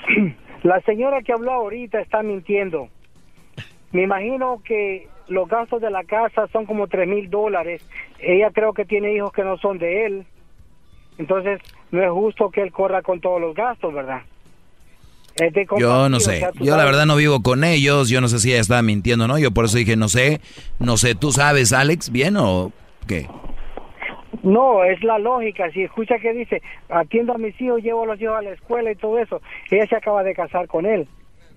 [0.64, 2.90] la señora que habló ahorita está mintiendo.
[3.92, 7.84] Me imagino que los gastos de la casa son como tres mil dólares.
[8.20, 10.26] Ella creo que tiene hijos que no son de él.
[11.18, 11.60] Entonces,
[11.92, 14.22] no es justo que él corra con todos los gastos, ¿verdad?
[15.78, 16.40] Yo no o sé.
[16.40, 18.10] sea, Yo la verdad no vivo con ellos.
[18.10, 19.38] Yo no sé si ella estaba mintiendo o no.
[19.38, 20.42] Yo por eso dije, no sé.
[20.80, 22.72] No sé, ¿tú sabes, Alex, bien o
[23.08, 23.28] qué?
[24.44, 25.70] No, es la lógica.
[25.72, 28.92] Si escucha que dice, atiendo a mis hijos, llevo a los hijos a la escuela
[28.92, 31.08] y todo eso, ella se acaba de casar con él.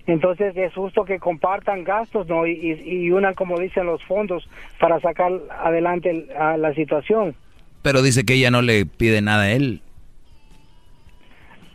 [0.05, 2.45] Entonces es justo que compartan gastos, ¿no?
[2.45, 4.49] Y, y, y unan, como dicen, los fondos
[4.79, 5.31] para sacar
[5.61, 7.35] adelante el- a la situación.
[7.81, 9.81] Pero dice que ella no le pide nada a él.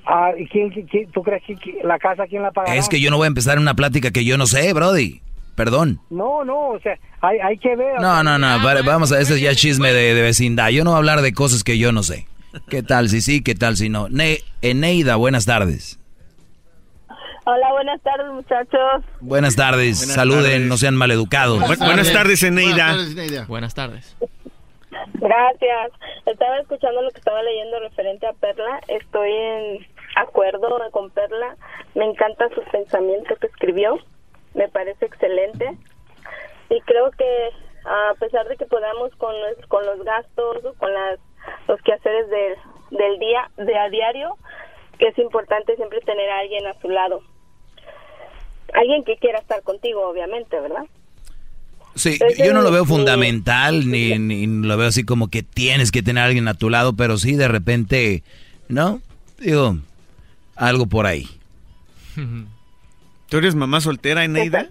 [0.04, 2.76] Ah, ¿y quién, quién- tú crees que la casa quién la pagará?
[2.78, 5.20] Es que yo no voy a empezar una plática que yo no sé, Brody.
[5.58, 6.00] Perdón.
[6.08, 8.00] No, no, o sea, hay, hay que ver.
[8.00, 10.68] No, no, no, vale, vamos a, ese es ya chisme de, de vecindad.
[10.70, 12.26] Yo no voy a hablar de cosas que yo no sé.
[12.70, 14.08] ¿Qué tal si sí, qué tal si no?
[14.08, 15.98] Ne Eneida, buenas tardes.
[17.44, 19.04] Hola, buenas tardes, muchachos.
[19.20, 20.60] Buenas tardes, Buenas saluden, tardes.
[20.68, 21.60] no sean maleducados.
[21.60, 22.94] Bu- buenas tardes, Eneida.
[23.48, 24.16] Buenas tardes.
[25.14, 25.92] Gracias.
[26.26, 28.80] Estaba escuchando lo que estaba leyendo referente a Perla.
[28.88, 29.86] Estoy en
[30.16, 31.56] acuerdo con Perla.
[31.94, 33.98] Me encanta sus pensamientos que escribió.
[34.54, 35.76] Me parece excelente.
[36.70, 37.24] Y creo que
[37.84, 41.18] a pesar de que podamos con, los- con los gastos, con las,
[41.68, 42.54] los quehaceres del,
[42.98, 44.36] del día, de a diario,
[44.98, 47.20] que es importante siempre tener a alguien a su lado.
[48.74, 50.84] Alguien que quiera estar contigo, obviamente, ¿verdad?
[51.94, 56.02] Sí, yo no lo veo fundamental, ni, ni lo veo así como que tienes que
[56.02, 58.22] tener a alguien a tu lado, pero sí de repente,
[58.68, 59.00] ¿no?
[59.38, 59.78] Digo,
[60.56, 61.26] algo por ahí.
[63.28, 64.68] ¿Tú eres mamá soltera, Eneida?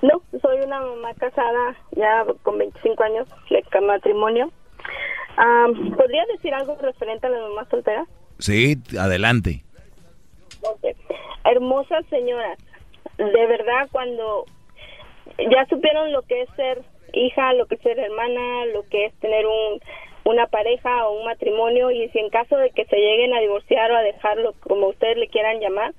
[0.00, 4.50] No, soy una mamá casada ya con 25 años de matrimonio.
[5.36, 8.06] Am, ¿Podría decir algo referente a la mamá soltera?
[8.38, 9.62] Sí, adelante.
[11.44, 12.58] Hermosas señoras,
[13.18, 14.46] de verdad cuando
[15.38, 16.82] ya supieron lo que es ser
[17.12, 19.80] hija, lo que es ser hermana, lo que es tener un,
[20.24, 23.90] una pareja o un matrimonio y si en caso de que se lleguen a divorciar
[23.92, 25.92] o a dejarlo como ustedes le quieran llamar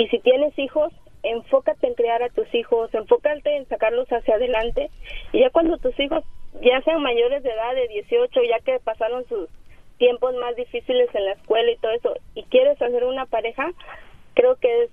[0.00, 4.88] y si tienes hijos, enfócate en criar a tus hijos, enfócate en sacarlos hacia adelante
[5.30, 6.24] y ya cuando tus hijos
[6.62, 9.50] ya sean mayores de edad de 18, ya que pasaron sus
[9.98, 13.70] tiempos más difíciles en la escuela y todo eso y quieres hacer una pareja,
[14.32, 14.90] creo que es,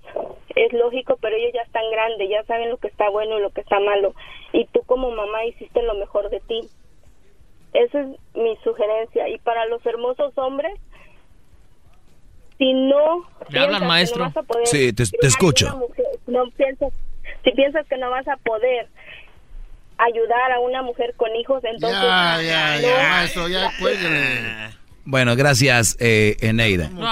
[0.57, 3.51] es lógico, pero ellos ya están grandes, ya saben lo que está bueno y lo
[3.51, 4.13] que está malo.
[4.51, 6.67] Y tú como mamá hiciste lo mejor de ti.
[7.71, 9.29] Esa es mi sugerencia.
[9.29, 10.73] Y para los hermosos hombres,
[12.57, 13.23] si no...
[13.49, 14.23] ¿Le hablan, no maestro?
[14.25, 15.75] vas a poder Sí, te- escucho.
[15.77, 16.91] mujer, no piensas,
[17.43, 18.87] si piensas que no vas a poder
[19.97, 21.99] ayudar a una mujer con hijos, entonces...
[22.01, 24.77] Ya, ya, no- ya, maestro, ya cuélguenle.
[25.09, 26.89] Bueno, gracias, eh, Eneida.
[26.89, 27.07] No,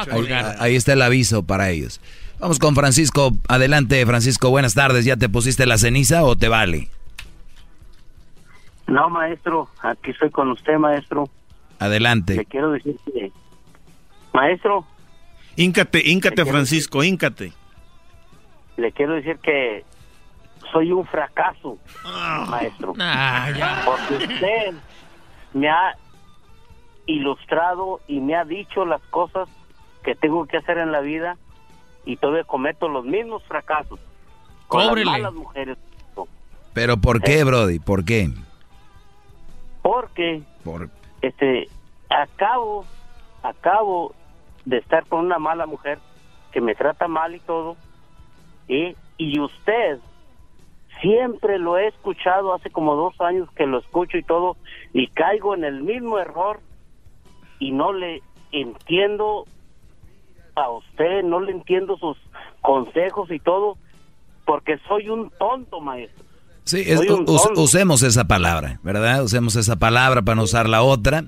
[0.59, 2.01] ahí está el aviso para ellos.
[2.39, 3.31] Vamos con Francisco.
[3.47, 4.49] Adelante, Francisco.
[4.49, 5.05] Buenas tardes.
[5.05, 6.89] ¿Ya te pusiste la ceniza o te vale?
[8.87, 11.29] No, maestro, aquí estoy con usted, maestro.
[11.79, 12.35] Adelante.
[12.35, 13.31] Le quiero decir que,
[14.33, 14.85] maestro,
[15.55, 17.53] Híncate, híncate, Francisco, híncate.
[18.77, 19.85] le quiero decir que
[20.71, 22.45] soy un fracaso, Ah.
[22.49, 22.93] maestro.
[22.99, 23.83] Ah, ya.
[23.85, 24.73] Porque usted
[25.53, 25.95] me ha
[27.05, 29.47] ilustrado y me ha dicho las cosas
[30.03, 31.37] que tengo que hacer en la vida
[32.05, 33.99] y todavía cometo los mismos fracasos.
[34.67, 35.11] Con las Cóbrele.
[35.11, 35.77] malas mujeres.
[36.73, 37.79] ¿Pero por qué, Brody?
[37.79, 38.29] ¿Por qué?
[39.81, 40.89] Porque Por...
[41.21, 41.69] este
[42.09, 42.85] acabo
[43.43, 44.13] acabo
[44.65, 45.99] de estar con una mala mujer
[46.51, 47.75] que me trata mal y todo
[48.67, 49.99] y, y usted
[51.01, 54.57] siempre lo he escuchado hace como dos años que lo escucho y todo
[54.93, 56.61] y caigo en el mismo error
[57.59, 58.21] y no le
[58.51, 59.45] entiendo
[60.55, 62.17] a usted no le entiendo sus
[62.61, 63.77] consejos y todo
[64.45, 66.23] porque soy un tonto maestro
[66.63, 69.23] Sí, es- us- usemos esa palabra, ¿verdad?
[69.23, 71.25] Usemos esa palabra para no usar la otra.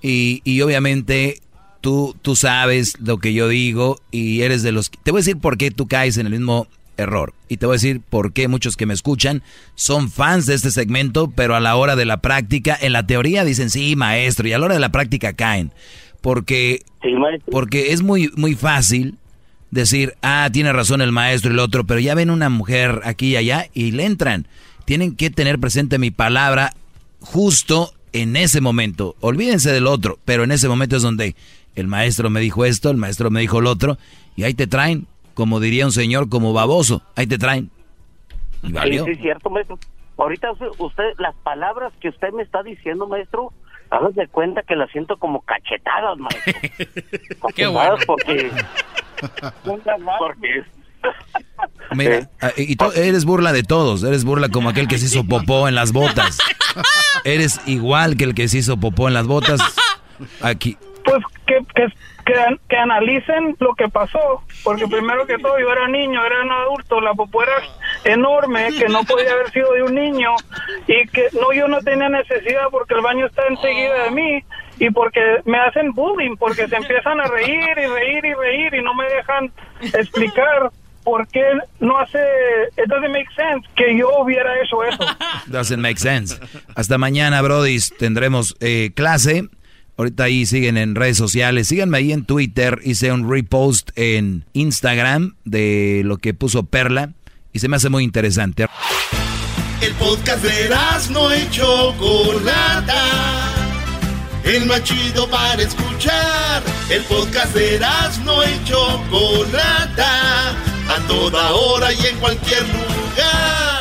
[0.00, 1.42] Y, y obviamente
[1.80, 4.90] tú, tú sabes lo que yo digo y eres de los...
[4.90, 6.66] que- Te voy a decir por qué tú caes en el mismo
[6.96, 7.32] error.
[7.48, 9.42] Y te voy a decir por qué muchos que me escuchan
[9.74, 13.44] son fans de este segmento, pero a la hora de la práctica, en la teoría
[13.44, 15.72] dicen sí, maestro, y a la hora de la práctica caen.
[16.20, 16.82] Porque,
[17.50, 19.16] porque es muy, muy fácil
[19.70, 23.28] decir, ah, tiene razón el maestro y el otro, pero ya ven una mujer aquí
[23.28, 24.46] y allá y le entran.
[24.84, 26.74] Tienen que tener presente mi palabra
[27.20, 29.16] justo en ese momento.
[29.20, 31.36] Olvídense del otro, pero en ese momento es donde
[31.74, 33.98] el maestro me dijo esto, el maestro me dijo lo otro,
[34.36, 37.70] y ahí te traen, como diría un señor, como baboso, ahí te traen.
[38.62, 39.04] Y Sí, valió.
[39.06, 39.78] sí, cierto, maestro.
[40.18, 40.48] Ahorita
[40.78, 43.52] usted- las palabras que usted me está diciendo, maestro,
[43.88, 46.52] hágase de cuenta que las siento como cachetadas, maestro.
[47.54, 47.96] Qué bueno.
[48.06, 48.50] Porque,
[49.64, 50.64] porque
[51.94, 55.24] Mira, ah, y tú eres burla de todos, eres burla como aquel que se hizo
[55.24, 56.36] popó en las botas.
[57.24, 59.60] Eres igual que el que se hizo popó en las botas.
[60.42, 60.76] Aquí.
[61.10, 61.88] Pues que, que,
[62.68, 67.00] que, analicen lo que pasó, porque primero que todo yo era niño, era un adulto,
[67.00, 67.54] la popó era
[68.04, 70.36] enorme, que no podía haber sido de un niño,
[70.86, 74.44] y que no yo no tenía necesidad porque el baño está enseguida de mí,
[74.78, 78.82] y porque me hacen bullying, porque se empiezan a reír y reír y reír y
[78.82, 79.52] no me dejan
[79.92, 80.70] explicar
[81.02, 81.42] por qué
[81.80, 82.20] no hace,
[82.78, 85.04] it doesn't make sense que yo hubiera hecho eso.
[85.46, 86.38] Doesn't make sense.
[86.76, 89.48] Hasta mañana, Brody, tendremos eh, clase.
[90.00, 91.68] Ahorita ahí siguen en redes sociales.
[91.68, 92.80] Síganme ahí en Twitter.
[92.82, 97.12] Hice un repost en Instagram de lo que puso Perla.
[97.52, 98.64] Y se me hace muy interesante.
[99.82, 100.70] El podcast de
[101.10, 103.04] no y Chocolata.
[104.42, 106.62] El más chido para escuchar.
[106.88, 107.78] El podcast de
[108.24, 110.48] no y Chocolata.
[110.88, 113.79] A toda hora y en cualquier lugar.